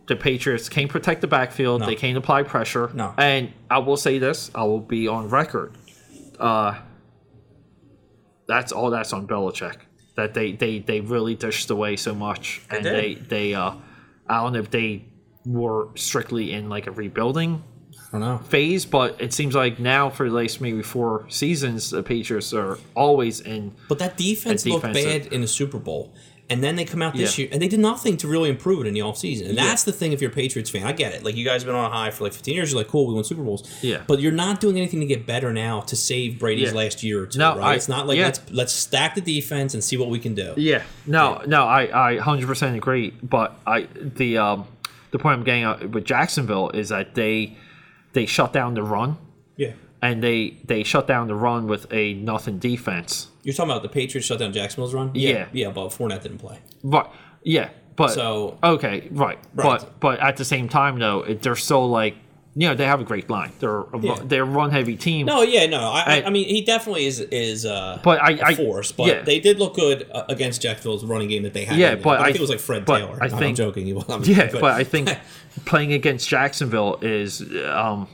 The 0.07 0.15
Patriots 0.15 0.69
can't 0.69 0.89
protect 0.89 1.21
the 1.21 1.27
backfield. 1.27 1.81
No. 1.81 1.85
They 1.85 1.93
can't 1.95 2.17
apply 2.17 2.41
pressure. 2.43 2.89
No. 2.95 3.13
And 3.17 3.53
I 3.69 3.77
will 3.77 3.97
say 3.97 4.17
this: 4.17 4.49
I 4.55 4.63
will 4.63 4.79
be 4.79 5.07
on 5.07 5.29
record. 5.29 5.77
Uh, 6.39 6.79
that's 8.47 8.71
all. 8.71 8.89
That's 8.89 9.13
on 9.13 9.27
Belichick. 9.27 9.75
That 10.15 10.33
they 10.33 10.53
they 10.53 10.79
they 10.79 11.01
really 11.01 11.35
dished 11.35 11.69
away 11.69 11.95
so 11.95 12.15
much, 12.15 12.61
and 12.69 12.83
did. 12.83 12.93
they 12.93 13.13
they 13.15 13.53
uh, 13.53 13.73
I 14.27 14.41
don't 14.41 14.53
know 14.53 14.59
if 14.59 14.71
they 14.71 15.05
were 15.49 15.87
strictly 15.95 16.53
in 16.53 16.69
like 16.69 16.85
a 16.87 16.91
rebuilding 16.91 17.63
I 18.07 18.11
don't 18.13 18.21
know. 18.21 18.37
phase, 18.37 18.85
but 18.85 19.19
it 19.19 19.33
seems 19.33 19.55
like 19.55 19.79
now 19.79 20.09
for 20.09 20.29
the 20.29 20.35
last 20.35 20.61
maybe 20.61 20.81
four 20.83 21.25
seasons, 21.29 21.89
the 21.91 22.03
Patriots 22.03 22.53
are 22.53 22.77
always 22.95 23.39
in. 23.41 23.73
But 23.87 23.99
that 23.99 24.15
defense, 24.17 24.65
looked 24.65 24.83
bad 24.93 25.27
in 25.33 25.41
the 25.41 25.47
Super 25.47 25.77
Bowl. 25.79 26.13
And 26.51 26.63
then 26.63 26.75
they 26.75 26.83
come 26.83 27.03
out 27.03 27.13
this 27.15 27.37
Yeah. 27.37 27.43
year 27.43 27.49
and 27.53 27.61
they 27.61 27.67
did 27.67 27.79
nothing 27.79 28.17
to 28.17 28.27
really 28.27 28.49
improve 28.49 28.81
it 28.83 28.87
in 28.87 28.95
the 28.95 29.01
offseason. 29.01 29.49
And 29.49 29.55
that's 29.57 29.83
the 29.83 29.91
thing 29.91 30.13
if 30.13 30.19
you're 30.21 30.31
a 30.31 30.33
Patriots 30.33 30.71
fan. 30.71 30.83
I 30.83 30.93
get 30.93 31.13
it. 31.13 31.23
Like 31.23 31.35
you 31.35 31.45
guys 31.45 31.61
have 31.61 31.67
been 31.67 31.75
on 31.75 31.85
a 31.91 31.93
high 31.93 32.09
for 32.09 32.23
like 32.23 32.33
15 32.33 32.55
years. 32.55 32.71
You're 32.71 32.79
like, 32.79 32.87
cool, 32.87 33.05
we 33.07 33.13
won 33.13 33.23
Super 33.23 33.43
Bowls. 33.43 33.69
Yeah. 33.83 34.01
But 34.07 34.19
you're 34.19 34.31
not 34.31 34.59
doing 34.59 34.75
anything 34.77 34.99
to 35.01 35.05
get 35.05 35.27
better 35.27 35.53
now 35.53 35.81
to 35.81 35.95
save 35.95 36.39
Brady's 36.39 36.69
Yeah. 36.71 36.77
last 36.77 37.03
year 37.03 37.21
or 37.21 37.27
two. 37.27 37.37
No, 37.37 37.55
right? 37.55 37.73
I- 37.73 37.75
it's 37.75 37.87
not 37.87 38.07
like 38.07 38.17
yeah. 38.17 38.25
let's 38.25 38.41
let's 38.49 38.73
stack 38.73 39.13
the 39.13 39.21
defense 39.21 39.75
and 39.75 39.83
see 39.83 39.95
what 39.95 40.09
we 40.09 40.17
can 40.17 40.33
do. 40.33 40.55
Yeah, 40.57 40.81
no, 41.05 41.39
no, 41.45 41.65
I 41.65 42.13
I 42.13 42.17
hundred 42.17 42.47
percent 42.47 42.75
agree. 42.75 43.13
But 43.21 43.55
I 43.67 43.85
the 44.17 44.37
um 44.39 44.65
the 45.11 45.19
point 45.19 45.39
I'm 45.39 45.43
getting 45.43 45.63
at 45.63 45.91
with 45.91 46.05
Jacksonville 46.05 46.69
is 46.69 46.89
that 46.89 47.15
they 47.15 47.57
they 48.13 48.25
shut 48.25 48.53
down 48.53 48.73
the 48.73 48.83
run 48.83 49.17
Yeah. 49.57 49.73
and 50.01 50.23
they 50.23 50.57
they 50.65 50.83
shut 50.83 51.07
down 51.07 51.27
the 51.27 51.35
run 51.35 51.67
with 51.67 51.91
a 51.91 52.13
nothing 52.15 52.59
defense. 52.59 53.27
You're 53.43 53.53
talking 53.53 53.71
about 53.71 53.83
the 53.83 53.89
Patriots 53.89 54.27
shut 54.27 54.39
down 54.39 54.51
Jacksonville's 54.53 54.93
run? 54.93 55.11
Yeah. 55.13 55.47
Yeah, 55.53 55.69
but 55.71 55.89
Fournette 55.89 56.23
didn't 56.23 56.39
play. 56.39 56.59
Right. 56.83 57.07
Yeah. 57.43 57.69
But 57.95 58.09
So- 58.11 58.57
okay, 58.63 59.07
right. 59.11 59.37
Right. 59.53 59.79
But 59.81 59.99
but 59.99 60.19
at 60.19 60.37
the 60.37 60.45
same 60.45 60.69
time 60.69 60.99
though, 60.99 61.21
it, 61.23 61.41
they're 61.41 61.55
so 61.55 61.85
like 61.85 62.15
you 62.59 62.67
know 62.67 62.75
they 62.75 62.85
have 62.85 62.99
a 62.99 63.05
great 63.05 63.29
line. 63.29 63.53
They're 63.59 63.79
a, 63.81 63.99
Yeah. 64.01 64.15
they're 64.23 64.43
a 64.43 64.45
run 64.45 64.69
heavy 64.71 64.97
team. 64.97 65.25
No, 65.27 65.41
yeah, 65.43 65.65
no. 65.67 65.79
I, 65.79 66.03
I, 66.19 66.23
I- 66.25 66.29
mean, 66.29 66.45
he 66.47 66.61
definitely 66.61 67.05
is 67.05 67.21
is 67.21 67.65
uh, 67.65 67.99
But 68.03 68.21
I- 68.21 68.51
a 68.51 68.55
force. 68.55 68.91
But 68.91 69.07
yeah. 69.07 69.21
they 69.21 69.39
did 69.39 69.59
look 69.59 69.75
good 69.75 70.07
uh, 70.11 70.25
against 70.27 70.61
Jacksonville's 70.61 71.05
running 71.05 71.29
game 71.29 71.43
that 71.43 71.53
they 71.53 71.63
had. 71.63 71.77
Yeah, 71.77 71.95
there. 71.95 72.03
but 72.03 72.19
I, 72.19 72.25
think 72.25 72.35
it 72.35 72.41
was 72.41 72.49
like 72.49 72.59
Fred 72.59 72.85
Taylor. 72.85 73.17
I 73.21 73.27
No, 73.29 73.37
I'm 73.37 73.55
joking. 73.55 73.85
He 73.85 73.93
was- 73.93 74.09
I'm- 74.09 74.23
Yeah, 74.25 74.49
but 74.51 74.63
I 74.65 74.83
think 74.83 75.09
playing 75.65 75.93
against 75.93 76.27
Jacksonville 76.27 76.99
is, 77.01 77.41
um, 77.65 78.07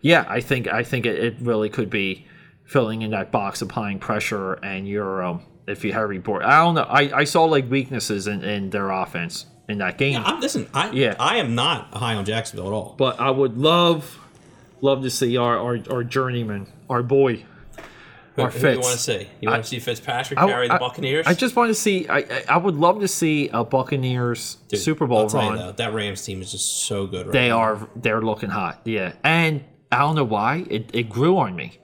yeah, 0.00 0.24
I 0.28 0.40
think 0.40 0.66
I 0.66 0.82
think 0.82 1.06
it, 1.06 1.16
it 1.22 1.34
really 1.40 1.68
could 1.68 1.88
be 1.90 2.26
filling 2.64 3.02
in 3.02 3.12
that 3.12 3.30
box, 3.30 3.62
applying 3.62 4.00
pressure, 4.00 4.54
and 4.54 4.88
you're 4.88 5.22
um, 5.22 5.42
if 5.68 5.84
you 5.84 5.92
have 5.92 6.08
report. 6.08 6.42
I 6.42 6.64
don't 6.64 6.74
know. 6.74 6.82
I, 6.82 7.20
I 7.20 7.24
saw 7.24 7.44
like 7.44 7.70
weaknesses 7.70 8.26
in, 8.26 8.42
in 8.42 8.70
their 8.70 8.90
offense 8.90 9.46
in 9.68 9.78
that 9.78 9.98
game, 9.98 10.22
I'm 10.24 10.40
listen. 10.40 10.68
I 10.74 10.90
Yeah. 10.90 11.14
I 11.18 11.36
am 11.38 11.54
not 11.54 11.92
high 11.94 12.14
on 12.14 12.24
Jacksonville 12.24 12.68
at 12.68 12.72
all. 12.72 12.94
but 12.98 13.20
I 13.20 13.30
would 13.30 13.58
love 13.58 14.18
love 14.80 15.02
to 15.02 15.10
see 15.10 15.36
our 15.36 15.58
our, 15.58 15.78
our 15.90 16.04
journeyman, 16.04 16.66
our 16.88 17.02
boy, 17.02 17.44
our 18.38 18.50
Who 18.50 18.60
do 18.60 18.70
you 18.72 18.80
want 18.80 18.92
to 18.92 18.98
see? 18.98 19.28
You 19.40 19.48
want 19.50 19.64
to 19.64 19.68
see 19.68 19.78
Fitzpatrick 19.78 20.38
I- 20.38 20.46
carry 20.46 20.68
the 20.68 20.78
Buccaneers? 20.78 21.26
I 21.26 21.34
just 21.34 21.56
want 21.56 21.70
to 21.70 21.74
see. 21.74 22.06
I 22.08 22.18
I- 22.18 22.44
I 22.50 22.56
would 22.58 22.76
love 22.76 23.00
to 23.00 23.08
see 23.08 23.48
a 23.52 23.64
Buccaneers 23.64 24.58
Dude, 24.68 24.80
Super 24.80 25.06
Bowl 25.06 25.20
I'll 25.20 25.28
tell 25.28 25.42
you 25.42 25.48
run. 25.50 25.58
though, 25.58 25.72
that 25.72 25.92
Rams 25.94 26.22
team 26.24 26.42
is 26.42 26.52
just 26.52 26.84
so 26.84 27.06
good. 27.06 27.26
Right 27.26 27.32
They 27.32 27.48
now. 27.48 27.58
are 27.58 27.88
they're 27.96 28.22
looking 28.22 28.50
hot, 28.50 28.82
yeah. 28.84 29.12
And 29.24 29.64
I 29.90 29.98
don't 30.00 30.14
know 30.16 30.24
why 30.24 30.66
it, 30.68 30.90
it 30.92 31.08
grew 31.08 31.38
on 31.38 31.56
me, 31.56 31.78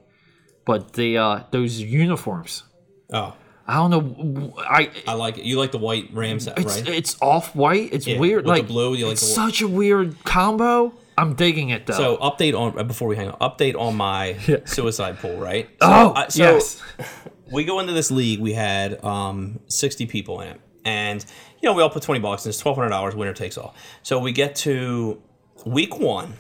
but 0.67 0.93
the 0.93 1.19
uh, 1.19 1.41
those 1.51 1.81
uniforms. 1.81 2.65
Oh, 3.13 3.35
I 3.67 3.75
don't 3.77 3.91
know. 3.91 4.55
I 4.59 4.91
I 5.07 5.15
like 5.15 5.39
it. 5.39 5.45
You 5.45 5.59
like 5.59 5.73
the 5.73 5.79
white 5.79 6.11
Rams, 6.13 6.47
it's 6.47 6.77
right? 6.81 6.89
it's 6.89 7.17
off 7.23 7.55
white. 7.55 7.91
It's 7.93 8.07
Yeah, 8.07 8.19
weird. 8.19 8.47
like 8.47 8.67
blue, 8.67 8.95
you 8.95 9.07
like 9.07 9.13
it's 9.15 9.35
such 9.35 9.63
a 9.63 9.69
weird 9.69 10.23
combo. 10.25 10.93
I'm 11.17 11.35
digging 11.35 11.69
it 11.71 11.87
though. 11.87 11.95
So 11.95 12.17
update 12.17 12.59
on 12.59 12.79
uh, 12.79 12.83
before 12.83 13.07
we 13.09 13.17
hang 13.17 13.29
up. 13.29 13.39
Update 13.41 13.79
on 13.79 13.97
my 13.97 14.35
suicide 14.65 15.19
pool, 15.19 15.37
right? 15.37 15.69
So, 15.81 15.89
oh 15.89 16.13
uh, 16.13 16.29
so 16.29 16.43
yes, 16.43 16.83
we 17.53 17.65
go 17.65 17.81
into 17.81 17.93
this 17.93 18.11
league. 18.11 18.41
We 18.41 18.53
had 18.55 19.03
um, 19.05 19.61
sixty 19.69 20.07
people 20.07 20.41
in 20.41 20.49
it, 20.49 20.61
and 20.85 21.25
you 21.61 21.69
know 21.69 21.75
we 21.75 21.83
all 21.83 21.91
put 21.91 22.03
twenty 22.03 22.21
bucks, 22.21 22.45
and 22.45 22.51
it's 22.51 22.59
twelve 22.59 22.77
hundred 22.77 22.91
dollars. 22.91 23.15
Winner 23.15 23.35
takes 23.35 23.57
all. 23.59 23.75
So 24.03 24.19
we 24.19 24.33
get 24.33 24.57
to 24.57 25.23
week 25.65 25.99
one. 25.99 26.35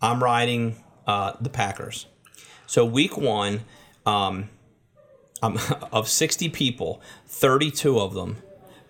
I'm 0.00 0.22
riding 0.22 0.76
uh, 1.06 1.32
the 1.40 1.48
Packers. 1.50 2.06
So 2.66 2.84
week 2.84 3.16
one, 3.16 3.62
um, 4.06 4.50
um, 5.44 5.58
of 5.92 6.08
sixty 6.08 6.48
people, 6.48 7.00
thirty-two 7.26 7.98
of 7.98 8.14
them 8.14 8.38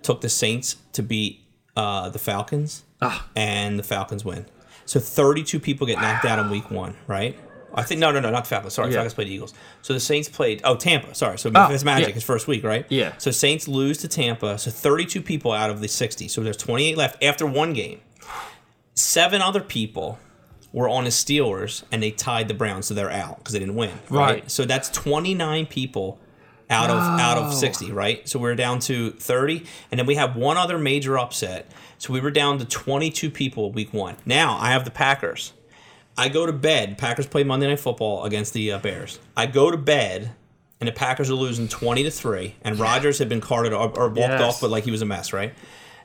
took 0.03 0.21
the 0.21 0.29
Saints 0.29 0.77
to 0.93 1.03
beat 1.03 1.41
uh, 1.77 2.09
the 2.11 2.19
Falcons, 2.19 2.85
Ah. 3.03 3.27
and 3.35 3.79
the 3.79 3.83
Falcons 3.83 4.25
win. 4.25 4.47
So 4.87 5.01
32 5.01 5.59
people 5.61 5.87
get 5.87 5.99
knocked 5.99 6.27
out 6.27 6.39
in 6.39 6.51
week 6.51 6.71
one, 6.71 6.95
right? 7.07 7.39
I 7.73 7.83
think 7.83 8.01
no, 8.01 8.13
no, 8.13 8.21
no, 8.21 8.31
not 8.31 8.47
Falcons. 8.47 8.75
Sorry, 8.75 8.89
Yeah. 8.91 8.97
Falcons 8.97 9.15
played 9.15 9.29
the 9.29 9.33
Eagles. 9.35 9.55
So 9.81 9.95
the 9.95 9.99
Saints 10.01 10.29
played. 10.29 10.61
Oh, 10.63 10.77
Tampa. 10.77 11.15
Sorry. 11.15 11.39
So 11.39 11.51
Oh, 11.55 11.73
it's 11.73 11.85
Magic 11.85 12.09
yeah. 12.09 12.15
his 12.15 12.23
first 12.23 12.47
week, 12.47 12.63
right? 12.63 12.85
Yeah. 12.91 13.15
So 13.17 13.31
Saints 13.31 13.67
lose 13.67 13.97
to 13.99 14.09
Tampa. 14.09 14.59
So 14.59 14.71
32 14.71 15.23
people 15.23 15.53
out 15.53 15.71
of 15.71 15.81
the 15.81 15.89
60. 15.89 16.29
So 16.29 16.43
there's 16.43 16.59
28 16.59 16.99
left 16.99 17.25
after 17.25 17.47
one 17.47 17.73
game. 17.73 18.01
Seven 18.95 19.41
other 19.43 19.61
people 19.63 20.19
were 20.73 20.89
on 20.89 21.05
the 21.05 21.11
Steelers 21.11 21.83
and 21.91 22.03
they 22.03 22.11
tied 22.11 22.49
the 22.49 22.55
Browns, 22.55 22.87
so 22.87 22.95
they're 22.95 23.11
out 23.11 23.39
because 23.39 23.55
they 23.55 23.59
didn't 23.59 23.75
win. 23.77 23.99
Right? 24.11 24.31
Right. 24.43 24.51
So 24.51 24.65
that's 24.67 24.91
29 24.91 25.67
people 25.67 26.21
out 26.71 26.91
of 26.91 26.99
out 26.99 27.39
of 27.39 27.53
60, 27.55 27.93
right? 27.93 28.29
So 28.29 28.39
we're 28.39 28.55
down 28.55 28.79
to 28.81 29.11
30, 29.13 29.65
and 29.91 29.99
then 29.99 30.07
we 30.07 30.15
have 30.17 30.37
one 30.37 30.57
other 30.57 30.79
major 30.79 31.19
upset. 31.19 31.71
So 31.99 32.13
we 32.13 32.21
were 32.21 32.31
down 32.31 32.59
to 32.59 32.65
22 32.65 33.31
people 33.31 33.71
week 33.73 33.93
one. 33.93 34.17
Now 34.27 34.57
I 34.59 34.71
have 34.73 34.85
the 34.85 34.91
Packers. 34.91 35.53
I 36.17 36.29
go 36.29 36.47
to 36.47 36.53
bed. 36.53 36.97
Packers 36.99 37.27
play 37.27 37.43
Monday 37.45 37.67
Night 37.67 37.81
Football 37.81 38.25
against 38.25 38.53
the 38.53 38.73
uh, 38.73 38.79
Bears. 38.79 39.19
I 39.37 39.47
go 39.47 39.71
to 39.71 39.77
bed, 39.77 40.33
and 40.81 40.89
the 40.89 40.93
Packers 40.93 41.31
are 41.31 41.35
losing 41.35 41.67
20 41.69 42.03
to 42.05 42.11
three, 42.11 42.57
and 42.63 42.79
Rodgers 42.79 43.19
had 43.19 43.29
been 43.29 43.41
carted 43.41 43.73
or, 43.73 43.89
or 43.99 44.09
walked 44.09 44.19
Yes. 44.19 44.41
off, 44.41 44.61
but 44.61 44.71
like 44.71 44.85
he 44.85 44.91
was 44.91 45.03
a 45.03 45.07
mess, 45.07 45.33
right? 45.33 45.55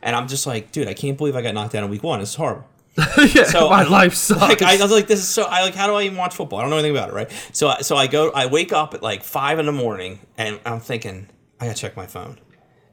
And 0.01 0.15
I'm 0.15 0.27
just 0.27 0.47
like, 0.47 0.71
dude, 0.71 0.87
I 0.87 0.93
can't 0.93 1.17
believe 1.17 1.35
I 1.35 1.41
got 1.41 1.53
knocked 1.53 1.75
out 1.75 1.83
in 1.83 1.89
week 1.89 2.03
one. 2.03 2.21
It's 2.21 2.35
horrible. 2.35 2.65
yeah. 3.33 3.43
So 3.45 3.69
my 3.69 3.83
life 3.83 4.13
sucks. 4.13 4.41
Like 4.41 4.61
I, 4.61 4.77
was 4.81 4.91
like, 4.91 5.07
this 5.07 5.19
is 5.19 5.27
so. 5.27 5.43
I 5.43 5.61
like, 5.63 5.75
how 5.75 5.87
do 5.87 5.93
I 5.93 6.03
even 6.03 6.17
watch 6.17 6.35
football? 6.35 6.59
I 6.59 6.63
don't 6.63 6.69
know 6.71 6.77
anything 6.77 6.95
about 6.97 7.09
it, 7.09 7.13
right? 7.13 7.31
So, 7.53 7.69
I, 7.69 7.81
so 7.81 7.95
I 7.95 8.07
go, 8.07 8.29
I 8.31 8.47
wake 8.47 8.73
up 8.73 8.93
at 8.93 9.01
like 9.01 9.23
five 9.23 9.59
in 9.59 9.65
the 9.65 9.71
morning, 9.71 10.19
and 10.37 10.59
I'm 10.65 10.79
thinking, 10.79 11.29
I 11.59 11.67
gotta 11.67 11.77
check 11.79 11.95
my 11.95 12.07
phone, 12.07 12.39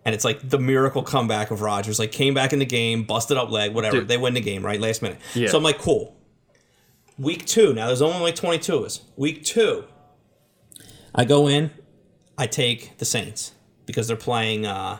and 0.04 0.14
it's 0.14 0.24
like 0.24 0.48
the 0.48 0.58
miracle 0.58 1.02
comeback 1.02 1.50
of 1.50 1.60
Rodgers. 1.60 1.98
Like 1.98 2.12
came 2.12 2.34
back 2.34 2.52
in 2.52 2.58
the 2.60 2.66
game, 2.66 3.02
busted 3.04 3.36
up 3.36 3.50
leg, 3.50 3.74
whatever. 3.74 3.98
Dude. 4.00 4.08
They 4.08 4.16
win 4.18 4.34
the 4.34 4.40
game, 4.40 4.64
right? 4.64 4.80
Last 4.80 5.02
minute. 5.02 5.18
Yeah. 5.34 5.48
So 5.48 5.58
I'm 5.58 5.64
like, 5.64 5.78
cool. 5.78 6.16
Week 7.18 7.44
two. 7.46 7.72
Now 7.72 7.86
there's 7.86 8.02
only 8.02 8.20
like 8.20 8.36
22 8.36 8.76
of 8.76 8.84
us. 8.84 9.00
Week 9.16 9.42
two. 9.42 9.84
I 11.14 11.24
go 11.24 11.48
in. 11.48 11.70
I 12.38 12.46
take 12.46 12.98
the 12.98 13.06
Saints 13.06 13.52
because 13.86 14.06
they're 14.06 14.16
playing 14.18 14.66
uh, 14.66 14.98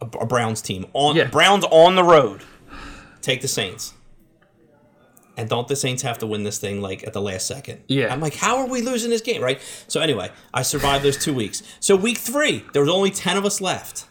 a, 0.00 0.06
a 0.20 0.26
Browns 0.26 0.62
team 0.62 0.86
on 0.94 1.14
Yeah. 1.16 1.24
Browns 1.28 1.64
on 1.70 1.94
the 1.94 2.02
road. 2.04 2.42
Take 3.22 3.40
the 3.42 3.48
Saints. 3.48 3.94
And 5.36 5.48
don't 5.48 5.68
the 5.68 5.76
Saints 5.76 6.02
have 6.02 6.18
to 6.18 6.26
win 6.26 6.42
this 6.42 6.58
thing 6.58 6.82
like 6.82 7.06
at 7.06 7.12
the 7.12 7.20
last 7.22 7.46
second? 7.46 7.82
Yeah. 7.86 8.12
I'm 8.12 8.20
like, 8.20 8.34
how 8.34 8.58
are 8.58 8.66
we 8.66 8.82
losing 8.82 9.10
this 9.10 9.22
game, 9.22 9.42
right? 9.42 9.60
So 9.88 10.00
anyway, 10.00 10.30
I 10.52 10.62
survived 10.62 11.04
those 11.04 11.16
two 11.16 11.32
weeks. 11.32 11.62
So 11.80 11.96
week 11.96 12.18
three, 12.18 12.64
there 12.72 12.82
was 12.82 12.90
only 12.90 13.10
ten 13.10 13.36
of 13.38 13.44
us 13.46 13.60
left, 13.60 14.06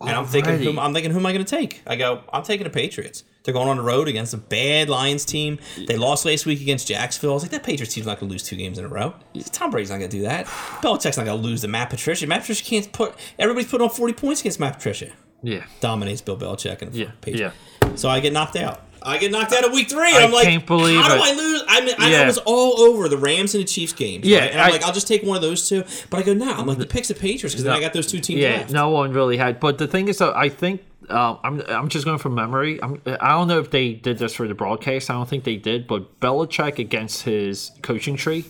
and 0.00 0.10
I'm 0.10 0.26
thinking, 0.26 0.58
who, 0.62 0.78
I'm 0.78 0.92
thinking, 0.92 1.10
who 1.10 1.18
am 1.18 1.26
I 1.26 1.32
going 1.32 1.44
to 1.44 1.56
take? 1.56 1.82
I 1.86 1.96
go, 1.96 2.22
I'm 2.32 2.44
taking 2.44 2.64
the 2.64 2.70
Patriots. 2.70 3.24
They're 3.42 3.54
going 3.54 3.68
on 3.68 3.78
the 3.78 3.82
road 3.82 4.08
against 4.08 4.34
a 4.34 4.36
bad 4.36 4.88
Lions 4.90 5.24
team. 5.24 5.58
They 5.86 5.96
lost 5.96 6.26
last 6.26 6.44
week 6.44 6.60
against 6.60 6.86
Jacksonville. 6.86 7.30
I 7.30 7.34
was 7.34 7.42
like, 7.44 7.50
that 7.52 7.62
Patriots 7.64 7.94
team's 7.94 8.06
not 8.06 8.20
going 8.20 8.28
to 8.28 8.32
lose 8.32 8.42
two 8.42 8.56
games 8.56 8.78
in 8.78 8.84
a 8.84 8.88
row. 8.88 9.14
Tom 9.52 9.70
Brady's 9.70 9.88
not 9.90 9.98
going 9.98 10.10
to 10.10 10.16
do 10.18 10.22
that. 10.24 10.44
Belichick's 10.46 11.16
not 11.16 11.24
going 11.24 11.40
to 11.40 11.48
lose 11.48 11.62
to 11.62 11.68
Matt 11.68 11.88
Patricia. 11.88 12.26
Matt 12.26 12.40
Patricia 12.42 12.62
can't 12.62 12.92
put. 12.92 13.14
Everybody's 13.38 13.70
putting 13.70 13.86
on 13.88 13.90
40 13.92 14.12
points 14.12 14.40
against 14.42 14.60
Matt 14.60 14.74
Patricia. 14.74 15.10
yeah. 15.42 15.64
Dominates 15.80 16.20
Bill 16.20 16.36
Belichick 16.36 16.82
and 16.82 16.92
the 16.92 16.98
Yeah, 16.98 17.10
Patriots. 17.22 17.54
yeah. 17.56 17.77
So 17.96 18.08
I 18.08 18.20
get 18.20 18.32
knocked 18.32 18.56
out. 18.56 18.82
I 19.02 19.16
get 19.18 19.30
knocked 19.30 19.52
out 19.52 19.64
of 19.64 19.72
week 19.72 19.88
three. 19.88 20.08
And 20.08 20.18
I 20.18 20.24
I'm 20.24 20.32
like, 20.32 20.44
can't 20.48 20.66
believe 20.66 21.00
how 21.00 21.08
do 21.08 21.14
it. 21.14 21.20
I 21.22 21.34
lose? 21.34 21.62
I 21.68 21.80
mean, 21.82 21.94
I, 21.98 22.06
I 22.06 22.10
Yeah. 22.10 22.26
was 22.26 22.38
all 22.38 22.80
over 22.80 23.08
the 23.08 23.16
Rams 23.16 23.54
and 23.54 23.62
the 23.62 23.66
Chiefs 23.66 23.92
games. 23.92 24.26
Yeah, 24.26 24.40
right? 24.40 24.50
and 24.50 24.60
I'm 24.60 24.68
I- 24.68 24.70
like, 24.72 24.82
I'll 24.82 24.92
just 24.92 25.06
take 25.08 25.22
one 25.22 25.36
of 25.36 25.42
those 25.42 25.68
two. 25.68 25.84
But 26.10 26.18
I 26.20 26.22
go, 26.22 26.34
no, 26.34 26.52
I'm 26.52 26.66
like, 26.66 26.78
the 26.78 26.86
picks 26.86 27.08
the 27.08 27.14
Patriots 27.14 27.54
because 27.54 27.64
then 27.64 27.72
I 27.72 27.80
got 27.80 27.92
those 27.92 28.06
two 28.10 28.18
teams 28.20 28.40
Yeah, 28.40 28.58
left. 28.58 28.70
no 28.72 28.90
one 28.90 29.12
really 29.12 29.36
had. 29.36 29.60
But 29.60 29.78
the 29.78 29.86
thing 29.86 30.08
is, 30.08 30.18
though, 30.18 30.32
I 30.34 30.48
think 30.48 30.82
um, 31.08 31.38
I'm 31.42 31.60
I'm 31.68 31.88
just 31.88 32.04
going 32.04 32.18
from 32.18 32.34
memory. 32.34 32.82
I'm, 32.82 33.00
I 33.20 33.30
don't 33.30 33.48
know 33.48 33.60
if 33.60 33.70
they 33.70 33.94
did 33.94 34.18
this 34.18 34.34
for 34.34 34.46
the 34.46 34.54
broadcast. 34.54 35.08
I 35.10 35.14
don't 35.14 35.28
think 35.28 35.44
they 35.44 35.56
did. 35.56 35.86
But 35.86 36.20
Belichick 36.20 36.78
against 36.78 37.22
his 37.22 37.70
coaching 37.82 38.16
tree, 38.16 38.44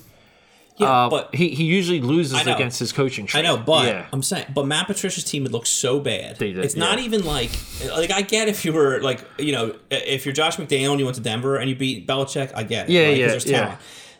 yeah, 0.78 1.06
uh, 1.06 1.10
but 1.10 1.34
he 1.34 1.48
he 1.48 1.64
usually 1.64 2.00
loses 2.00 2.44
know. 2.44 2.54
against 2.54 2.78
his 2.78 2.92
coaching 2.92 3.26
tree. 3.26 3.40
I 3.40 3.42
know, 3.42 3.56
but 3.56 3.86
yeah, 3.86 4.06
I'm 4.12 4.22
saying, 4.22 4.46
but 4.54 4.66
Matt 4.66 4.86
Patricia's 4.86 5.24
team 5.24 5.42
would 5.42 5.52
look 5.52 5.66
so 5.66 6.00
bad. 6.00 6.36
They 6.36 6.52
did, 6.52 6.64
it's 6.64 6.76
not 6.76 6.98
even 6.98 7.24
like, 7.24 7.50
like 7.90 8.10
I 8.10 8.22
get 8.22 8.48
if 8.48 8.64
you 8.64 8.72
were 8.72 9.00
like, 9.00 9.24
you 9.38 9.52
know, 9.52 9.74
if 9.90 10.24
you're 10.24 10.32
Josh 10.32 10.56
McDaniel 10.56 10.90
and 10.90 11.00
you 11.00 11.04
went 11.06 11.16
to 11.16 11.22
Denver 11.22 11.56
and 11.56 11.68
you 11.68 11.76
beat 11.76 12.06
Belichick, 12.06 12.52
I 12.54 12.62
get 12.62 12.88
it. 12.88 12.92
Yeah, 12.92 13.06
right? 13.06 13.16
yeah, 13.16 13.26
there's 13.28 13.46
yeah. 13.46 13.76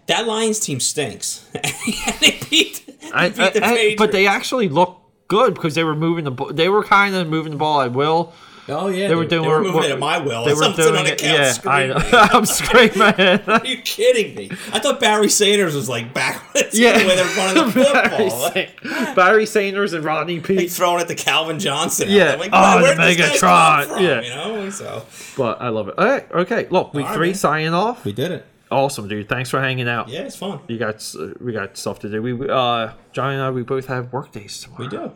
That 0.06 0.26
Lions 0.26 0.58
team 0.60 0.80
stinks. 0.80 1.46
they 1.52 2.38
beat, 2.50 2.86
they 2.86 3.10
I, 3.12 3.28
beat 3.28 3.54
the 3.54 3.64
I- 3.64 3.70
I- 3.70 3.94
but 3.98 4.12
they 4.12 4.26
actually 4.26 4.68
look 4.68 4.98
good 5.28 5.54
because 5.54 5.74
they 5.74 5.84
were 5.84 5.94
moving 5.94 6.24
the 6.24 6.30
ball. 6.30 6.52
They 6.52 6.68
were 6.68 6.82
kind 6.82 7.14
of 7.14 7.28
moving 7.28 7.52
the 7.52 7.58
ball 7.58 7.82
at 7.82 7.92
will. 7.92 8.32
Oh 8.70 8.88
yeah, 8.88 9.08
They 9.08 9.14
were 9.14 9.24
doing 9.24 9.42
they 9.44 9.48
were 9.48 9.62
moving 9.62 9.84
it 9.84 9.90
at 9.92 9.98
my 9.98 10.18
will. 10.18 10.44
They 10.44 10.52
were 10.54 10.64
I'm 10.64 10.76
doing 10.76 10.96
on 10.96 11.06
it. 11.06 11.22
Yeah, 11.22 11.54
I 11.64 11.86
know. 11.86 11.98
screaming. 11.98 12.12
I'm 12.12 12.44
screaming. 12.44 13.40
Are 13.48 13.66
you 13.66 13.78
kidding 13.82 14.34
me? 14.34 14.50
I 14.72 14.78
thought 14.78 15.00
Barry 15.00 15.28
Sanders 15.28 15.74
was 15.74 15.88
like 15.88 16.12
backwards 16.12 16.78
Yeah. 16.78 16.98
the 16.98 17.06
way 17.08 17.16
they're 17.16 17.36
running 17.36 17.66
the 17.66 17.72
Barry, 17.92 18.30
football. 18.30 18.40
Like, 18.54 18.80
Sa- 18.82 19.14
Barry 19.14 19.46
Sanders 19.46 19.92
and 19.94 20.04
Rodney 20.04 20.36
like 20.36 20.44
Peete. 20.44 20.70
throwing 20.70 21.00
it 21.00 21.08
to 21.08 21.14
Calvin 21.14 21.58
Johnson. 21.58 22.08
Yeah. 22.10 22.34
Like, 22.34 22.50
Oh, 22.52 22.80
the 22.80 22.94
did 22.94 22.98
this 23.18 23.40
guy 23.40 23.84
Megatron. 23.86 24.00
Yeah. 24.00 24.20
You 24.20 24.30
know, 24.30 24.70
so 24.70 25.06
But 25.36 25.60
I 25.62 25.68
love 25.70 25.88
it. 25.88 25.94
All 25.98 26.04
right, 26.06 26.30
okay. 26.32 26.66
Look, 26.70 26.92
week 26.94 27.06
right, 27.06 27.14
three, 27.14 27.28
man. 27.28 27.34
signing 27.36 27.74
off. 27.74 28.04
we 28.04 28.12
did 28.12 28.32
it. 28.32 28.44
Awesome, 28.70 29.08
dude. 29.08 29.30
Thanks 29.30 29.48
for 29.48 29.60
hanging 29.62 29.88
out. 29.88 30.10
Yeah, 30.10 30.20
it's 30.20 30.36
fun. 30.36 30.60
You 30.68 30.76
got 30.78 30.96
s- 30.96 31.16
we 31.40 31.52
got 31.54 31.78
stuff 31.78 32.00
to 32.00 32.10
do. 32.10 32.20
We 32.20 32.50
uh 32.50 32.92
Johnny 33.12 33.34
and 33.36 33.42
I 33.42 33.50
we 33.50 33.62
both 33.62 33.86
have 33.86 34.12
work 34.12 34.30
days 34.32 34.60
tomorrow. 34.60 34.82
We 34.84 34.88
do. 34.90 35.12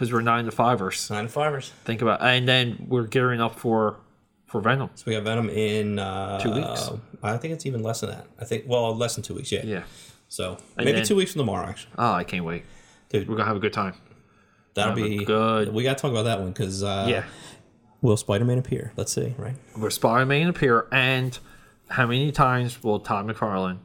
Because 0.00 0.14
we're 0.14 0.22
nine 0.22 0.46
to 0.46 0.50
fivers. 0.50 1.10
Nine 1.10 1.24
to 1.24 1.28
fivers. 1.30 1.72
Think 1.84 2.00
about, 2.00 2.22
and 2.22 2.48
then 2.48 2.86
we're 2.88 3.06
gearing 3.06 3.38
up 3.42 3.58
for 3.58 3.98
for 4.46 4.62
Venom. 4.62 4.88
So 4.94 5.04
we 5.06 5.12
got 5.12 5.22
Venom 5.24 5.50
in 5.50 5.98
uh, 5.98 6.40
Two 6.40 6.52
weeks. 6.52 6.90
I 7.22 7.36
think 7.36 7.52
it's 7.52 7.66
even 7.66 7.82
less 7.82 8.00
than 8.00 8.10
that. 8.10 8.26
I 8.40 8.46
think 8.46 8.64
well, 8.66 8.96
less 8.96 9.14
than 9.14 9.22
two 9.22 9.34
weeks. 9.34 9.52
Yeah. 9.52 9.62
Yeah. 9.64 9.82
So 10.28 10.56
And 10.78 10.86
maybe 10.86 10.92
then- 10.92 11.04
two 11.04 11.16
weeks 11.16 11.32
from 11.32 11.40
tomorrow, 11.40 11.66
actually. 11.68 11.92
Oh, 11.98 12.12
I 12.12 12.24
can't 12.24 12.44
wait. 12.46 12.64
Dude, 13.10 13.28
We're 13.28 13.36
gonna 13.36 13.46
have 13.48 13.56
a 13.56 13.60
good 13.60 13.72
time. 13.74 13.94
that'll 14.74 14.94
be 14.94 15.22
good- 15.24 15.74
We 15.74 15.82
got 15.82 15.98
to 15.98 16.02
talk 16.02 16.12
about 16.12 16.22
that 16.22 16.38
one 16.40 16.48
because 16.52 16.82
uh, 16.82 17.06
yeah. 17.08 17.24
will 18.00 18.16
Spider-Man 18.16 18.56
appear? 18.58 18.92
Let's 18.96 19.12
see. 19.12 19.34
Right. 19.36 19.54
Where 19.74 19.90
Spider-Man 19.90 20.48
appear, 20.48 20.86
and 20.92 21.38
how 21.88 22.06
many 22.06 22.32
times 22.32 22.82
will 22.82 23.00
Todd 23.00 23.26
McFarlane 23.26 23.78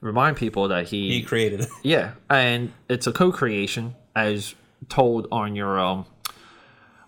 remind 0.00 0.36
people 0.36 0.68
that 0.68 0.88
he, 0.88 1.10
He 1.12 1.22
created 1.22 1.60
it. 1.60 1.68
yeah, 1.82 2.12
and 2.28 2.72
it's 2.88 3.06
a 3.06 3.12
co-creation 3.12 3.94
as 4.16 4.54
told 4.88 5.26
on 5.32 5.54
your 5.56 5.78
um. 5.78 6.06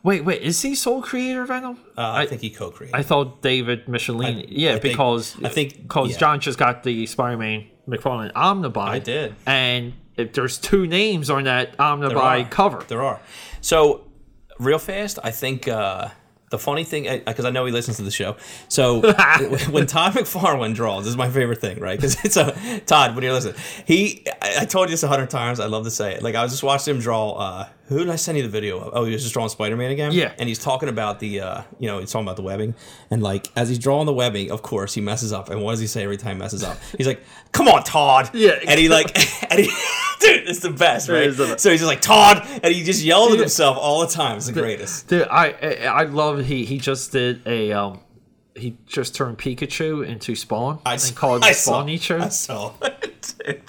Wait, 0.03 0.25
wait, 0.25 0.41
is 0.41 0.63
he 0.63 0.77
sole 0.77 1.03
creator 1.03 1.43
of 1.43 1.49
Venom? 1.49 1.79
Uh, 1.99 2.13
I, 2.13 2.27
think 2.27 2.41
he 2.41 2.51
co-created. 2.51 2.95
I 2.95 3.03
thought 3.03 3.43
David 3.43 3.87
Michelinie. 3.87 4.45
I- 4.45 4.47
yeah, 4.49 4.69
I 4.75 4.79
think- 4.79 4.83
because 4.95 5.37
I 5.43 5.49
think- 5.49 5.83
because 5.83 6.13
yeah. 6.13 6.19
John 6.19 6.39
just 6.39 6.59
got 6.59 6.85
the 6.85 7.07
Spider-Man 7.07 7.67
McFarlane 7.89 8.31
Omnibus. 8.37 8.83
I 8.85 8.99
did. 9.01 9.35
and 9.47 9.95
if 10.17 10.33
there's 10.33 10.59
two 10.59 10.87
names 10.87 11.29
on 11.29 11.45
that 11.45 11.75
There 11.81 12.19
cover. 12.51 12.85
There 12.87 13.03
are. 13.03 13.21
So, 13.61 14.07
real 14.61 14.79
fast, 14.79 15.19
I 15.25 15.33
think 15.33 15.67
uh, 15.67 16.09
the 16.51 16.59
funny 16.59 16.85
thing, 16.85 17.23
because 17.27 17.45
I 17.45 17.51
know 17.51 17.65
he 17.65 17.73
listens 17.73 17.97
to 17.97 18.03
the 18.03 18.11
show. 18.11 18.37
So, 18.69 19.01
when 19.71 19.87
Todd 19.87 20.13
McFarlane 20.13 20.75
draws, 20.75 21.05
this 21.05 21.11
is 21.11 21.17
my 21.17 21.29
favorite 21.31 21.61
thing, 21.61 21.81
right? 21.81 21.99
Because 21.99 22.25
it's 22.25 22.37
a 22.37 22.81
Todd. 22.87 23.15
When 23.15 23.25
you're 23.25 23.33
listening, 23.33 23.57
he, 23.85 24.25
I, 24.41 24.59
I 24.61 24.65
told 24.65 24.89
you 24.89 24.93
this 24.93 25.03
a 25.03 25.09
hundred 25.09 25.31
times. 25.31 25.59
I 25.61 25.67
love 25.67 25.85
to 25.85 25.91
say 25.91 26.15
it. 26.15 26.23
Like 26.23 26.35
I 26.35 26.43
was 26.43 26.53
just 26.53 26.63
watching 26.63 26.95
him 26.95 27.01
draw. 27.01 27.33
Uh, 27.33 27.69
who 27.89 27.99
did 27.99 28.09
I 28.11 28.17
send 28.17 28.37
you 28.37 28.43
the 28.43 28.49
video 28.51 28.81
of? 28.81 28.91
Oh, 28.95 29.05
he 29.05 29.13
was 29.13 29.23
just 29.23 29.33
drawing 29.33 29.49
Spider 29.49 29.77
Man 29.77 29.91
again. 29.91 30.11
Yeah. 30.13 30.33
And 30.39 30.49
he's 30.49 30.59
talking 30.59 30.89
about 30.89 31.21
the, 31.21 31.41
uh, 31.41 31.63
you 31.79 31.87
know, 31.87 32.01
he's 32.01 32.11
talking 32.11 32.27
about 32.27 32.37
the 32.37 32.43
webbing, 32.43 32.75
and 33.11 33.23
like 33.23 33.49
as 33.57 33.69
he's 33.69 33.79
drawing 33.79 34.07
the 34.07 34.13
webbing, 34.13 34.51
of 34.51 34.63
course 34.63 34.95
he 34.95 35.01
messes 35.01 35.33
up. 35.33 35.51
And 35.51 35.63
what 35.63 35.73
does 35.73 35.81
he 35.81 35.87
say 35.87 36.03
every 36.03 36.17
time 36.17 36.37
he 36.37 36.41
messes 36.41 36.65
up? 36.65 36.79
He's 36.97 37.07
like, 37.07 37.23
"Come 37.53 37.69
on, 37.69 37.85
Todd." 37.85 38.31
Yeah. 38.35 38.59
And 38.67 38.79
he 38.81 38.89
like, 38.89 39.17
and 39.51 39.61
he, 39.61 39.67
dude, 40.21 40.49
it's 40.49 40.61
the 40.61 40.71
best, 40.71 41.09
right? 41.09 41.31
the 41.31 41.45
best. 41.47 41.61
So 41.61 41.71
he's 41.71 41.81
just 41.81 41.89
like 41.89 42.01
Todd, 42.01 42.47
and 42.63 42.75
he 42.75 42.83
just 42.83 43.03
yelled 43.05 43.33
at 43.33 43.39
himself 43.39 43.77
all 43.79 44.01
the 44.01 44.09
time. 44.13 44.37
It's 44.39 44.47
the 44.47 44.53
greatest. 44.53 45.09
Dude, 45.09 45.29
I 45.31 45.51
I 45.51 45.75
I 45.87 46.03
love 46.05 46.45
he 46.45 46.65
he 46.65 46.79
just 46.79 47.13
did 47.13 47.47
a 47.47 47.73
um 47.73 48.01
he 48.57 48.77
just 48.87 49.15
turned 49.15 49.39
Pikachu 49.39 50.05
into 50.07 50.35
Spawn 50.35 50.81
I 50.87 50.95
and 50.95 51.13
called 51.15 51.45
I 51.45 51.51
it 51.51 51.55
saw- 51.55 51.85
Spawnichu. 51.85 52.21
I 52.21 52.29
saw 52.31 52.73
it. 52.83 53.35
dude. 53.47 53.63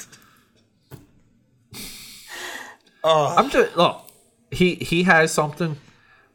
I'm 3.03 3.49
just 3.49 3.77
look, 3.77 4.06
he 4.51 4.75
he 4.75 5.03
has 5.03 5.31
something, 5.31 5.77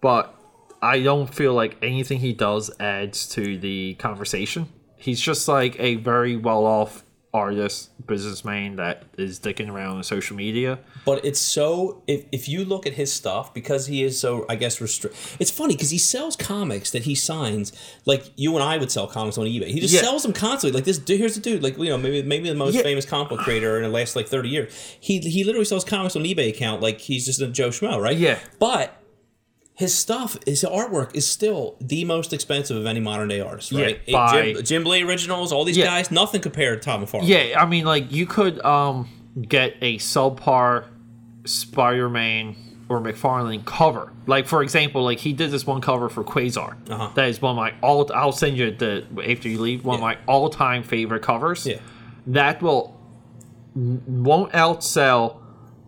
but 0.00 0.34
I 0.80 1.00
don't 1.00 1.32
feel 1.32 1.54
like 1.54 1.76
anything 1.82 2.18
he 2.18 2.32
does 2.32 2.70
adds 2.80 3.28
to 3.30 3.58
the 3.58 3.94
conversation. 3.94 4.68
He's 4.96 5.20
just 5.20 5.48
like 5.48 5.78
a 5.78 5.96
very 5.96 6.36
well 6.36 6.64
off 6.64 7.04
artist, 7.34 7.90
businessman 8.06 8.76
that 8.76 9.04
is 9.16 9.40
dicking 9.40 9.70
around 9.70 9.96
on 9.96 10.02
social 10.02 10.36
media. 10.36 10.78
But 11.06 11.24
it's 11.24 11.40
so 11.40 12.02
if, 12.06 12.24
if 12.30 12.48
you 12.48 12.64
look 12.64 12.86
at 12.86 12.92
his 12.92 13.10
stuff 13.12 13.54
because 13.54 13.86
he 13.86 14.02
is 14.02 14.18
so 14.20 14.44
I 14.50 14.56
guess 14.56 14.80
restrict. 14.80 15.16
It's 15.40 15.50
funny 15.50 15.74
because 15.74 15.90
he 15.90 15.98
sells 15.98 16.36
comics 16.36 16.90
that 16.90 17.04
he 17.04 17.14
signs 17.14 17.72
like 18.04 18.24
you 18.36 18.54
and 18.54 18.62
I 18.62 18.76
would 18.76 18.90
sell 18.90 19.06
comics 19.06 19.38
on 19.38 19.46
eBay. 19.46 19.68
He 19.68 19.80
just 19.80 19.94
Yeah. 19.94 20.02
sells 20.02 20.22
them 20.24 20.32
constantly. 20.34 20.76
Like 20.76 20.84
this, 20.84 20.98
dude, 20.98 21.18
here's 21.20 21.34
the 21.34 21.40
dude. 21.40 21.62
Like 21.62 21.78
you 21.78 21.86
know 21.88 21.96
maybe 21.96 22.22
maybe 22.22 22.48
the 22.50 22.54
most 22.54 22.74
Yeah. 22.74 22.82
famous 22.82 23.06
comic 23.06 23.30
book 23.30 23.40
creator 23.40 23.76
in 23.78 23.82
the 23.84 23.88
last 23.88 24.14
like 24.14 24.28
thirty 24.28 24.50
years. 24.50 24.72
He 25.00 25.18
he 25.20 25.42
literally 25.44 25.64
sells 25.64 25.84
comics 25.84 26.14
on 26.16 26.24
eBay 26.24 26.50
account 26.50 26.82
like 26.82 27.00
he's 27.00 27.24
just 27.24 27.40
a 27.40 27.46
Joe 27.48 27.70
Schmo, 27.70 27.98
right? 28.00 28.16
Yeah. 28.16 28.38
But 28.58 28.94
his 29.74 29.94
stuff, 29.96 30.36
his 30.46 30.62
artwork 30.64 31.14
is 31.14 31.26
still 31.26 31.76
the 31.80 32.04
most 32.04 32.32
expensive 32.32 32.76
of 32.76 32.84
any 32.86 33.00
modern 33.00 33.28
day 33.28 33.40
artist, 33.40 33.72
right? 33.72 34.00
Yeah, 34.06 34.16
by- 34.30 34.52
Jim, 34.52 34.64
Jim 34.64 34.84
Lee 34.84 35.02
originals, 35.02 35.50
all 35.52 35.64
these 35.64 35.76
Yeah. 35.78 35.86
guys, 35.86 36.10
nothing 36.10 36.40
compared 36.42 36.82
to 36.82 36.84
Tom 36.86 37.04
McFarlane. 37.04 37.26
Yeah, 37.28 37.60
I 37.60 37.66
mean, 37.66 37.84
like 37.84 38.12
you 38.12 38.26
could 38.26 38.62
um 38.64 39.08
get 39.48 39.76
a 39.80 39.96
subpar 39.98 40.84
Spider-Man 41.44 42.54
or 42.88 43.00
McFarlane 43.00 43.64
cover. 43.64 44.12
Like 44.26 44.46
for 44.46 44.62
example, 44.62 45.02
like 45.04 45.18
he 45.20 45.32
did 45.32 45.50
this 45.50 45.66
one 45.66 45.80
cover 45.80 46.08
for 46.08 46.22
Quasar. 46.22 46.74
Uh-huh. 46.90 47.08
That 47.14 47.28
is 47.28 47.40
one 47.40 47.52
of 47.52 47.56
my 47.56 47.72
all. 47.82 48.08
I'll 48.14 48.32
send 48.32 48.56
you 48.58 48.70
the 48.70 49.04
after 49.28 49.48
you 49.48 49.58
leave. 49.60 49.84
One 49.84 49.94
Yeah. 50.00 50.10
of 50.10 50.18
my 50.26 50.32
all-time 50.32 50.82
favorite 50.82 51.22
covers. 51.22 51.66
Yeah. 51.66 51.76
That 52.26 52.60
will 52.62 52.94
won't 53.74 54.52
outsell 54.52 55.36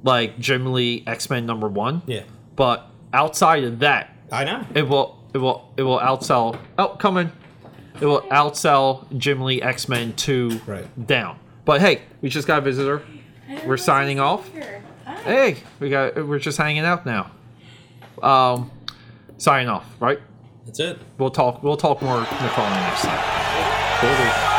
like 0.02 0.38
Jim 0.38 0.72
Lee 0.72 1.04
X 1.06 1.28
Men 1.28 1.44
number 1.46 1.68
one. 1.68 2.02
Yeah. 2.06 2.22
But 2.56 2.88
outside 3.14 3.64
of 3.64 3.78
that, 3.78 4.10
I 4.30 4.44
know. 4.44 4.64
it 4.74 4.86
will 4.88 5.18
it 5.32 5.38
will 5.38 5.70
it 5.76 5.82
will 5.82 5.98
outsell. 6.00 6.58
Oh, 6.78 6.88
come 6.88 7.16
in. 7.16 7.32
It 8.00 8.06
will 8.06 8.22
outsell 8.22 9.06
Jim 9.16 9.40
Lee 9.42 9.62
X 9.62 9.88
Men 9.88 10.12
two 10.14 10.60
Right. 10.66 11.06
down. 11.06 11.38
But 11.64 11.80
hey, 11.80 12.02
we 12.20 12.28
just 12.28 12.46
got 12.46 12.58
a 12.58 12.60
visitor. 12.60 13.02
We're 13.64 13.76
signing 13.76 14.18
off. 14.20 14.48
Hey, 15.24 15.56
we 15.80 15.88
got 15.90 16.16
we're 16.26 16.38
just 16.38 16.58
hanging 16.58 16.84
out 16.84 17.06
now. 17.06 17.30
Um, 18.22 18.70
signing 19.38 19.68
off, 19.68 19.86
right? 20.00 20.20
That's 20.66 20.80
it. 20.80 20.98
We'll 21.18 21.30
talk. 21.30 21.62
We'll 21.62 21.76
talk 21.76 22.02
more 22.02 22.20
McFarlane 22.22 22.80
next 22.88 23.02
time. 23.02 24.00
Cool. 24.00 24.10
dude. 24.16 24.53